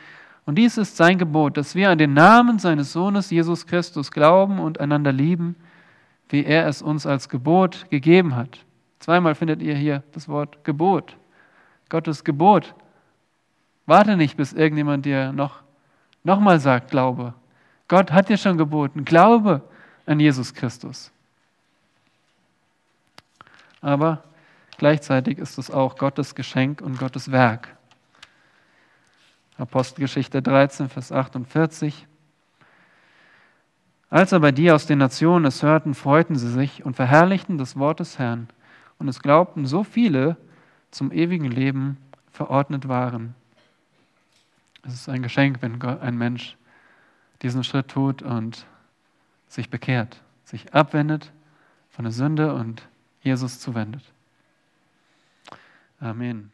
Und 0.45 0.55
dies 0.55 0.77
ist 0.77 0.97
sein 0.97 1.17
Gebot, 1.17 1.57
dass 1.57 1.75
wir 1.75 1.89
an 1.89 1.97
den 1.97 2.13
Namen 2.13 2.59
seines 2.59 2.91
Sohnes 2.91 3.29
Jesus 3.29 3.67
Christus 3.67 4.11
glauben 4.11 4.59
und 4.59 4.79
einander 4.79 5.11
lieben, 5.11 5.55
wie 6.29 6.43
er 6.43 6.67
es 6.67 6.81
uns 6.81 7.05
als 7.05 7.29
Gebot 7.29 7.89
gegeben 7.89 8.35
hat. 8.35 8.59
Zweimal 8.99 9.35
findet 9.35 9.61
ihr 9.61 9.75
hier 9.75 10.03
das 10.13 10.27
Wort 10.27 10.63
Gebot. 10.63 11.15
Gottes 11.89 12.23
Gebot. 12.23 12.73
Warte 13.85 14.17
nicht, 14.17 14.37
bis 14.37 14.53
irgendjemand 14.53 15.05
dir 15.05 15.31
noch 15.31 15.61
nochmal 16.23 16.59
sagt, 16.59 16.91
glaube. 16.91 17.33
Gott 17.87 18.11
hat 18.11 18.29
dir 18.29 18.37
schon 18.37 18.57
geboten, 18.57 19.05
glaube 19.05 19.61
an 20.05 20.19
Jesus 20.19 20.53
Christus 20.53 21.11
aber 23.81 24.23
gleichzeitig 24.77 25.39
ist 25.39 25.57
es 25.57 25.71
auch 25.71 25.97
Gottes 25.97 26.35
Geschenk 26.35 26.81
und 26.81 26.97
Gottes 26.97 27.31
Werk. 27.31 27.75
Apostelgeschichte 29.61 30.41
13, 30.41 30.89
Vers 30.89 31.11
48. 31.11 32.07
Als 34.09 34.33
aber 34.33 34.51
die 34.51 34.71
aus 34.71 34.87
den 34.87 34.97
Nationen 34.97 35.45
es 35.45 35.61
hörten, 35.61 35.93
freuten 35.93 36.35
sie 36.35 36.49
sich 36.49 36.83
und 36.83 36.95
verherrlichten 36.95 37.59
das 37.59 37.77
Wort 37.77 37.99
des 37.99 38.17
Herrn. 38.17 38.47
Und 38.97 39.07
es 39.07 39.21
glaubten 39.21 39.67
so 39.67 39.83
viele 39.83 40.35
zum 40.89 41.11
ewigen 41.11 41.51
Leben 41.51 41.97
verordnet 42.31 42.87
waren. 42.87 43.35
Es 44.83 44.93
ist 44.93 45.09
ein 45.09 45.21
Geschenk, 45.21 45.61
wenn 45.61 45.79
ein 45.79 46.17
Mensch 46.17 46.57
diesen 47.43 47.63
Schritt 47.63 47.87
tut 47.87 48.23
und 48.23 48.65
sich 49.47 49.69
bekehrt, 49.69 50.21
sich 50.43 50.73
abwendet 50.73 51.31
von 51.91 52.05
der 52.05 52.11
Sünde 52.11 52.55
und 52.55 52.87
Jesus 53.21 53.59
zuwendet. 53.59 54.03
Amen. 55.99 56.51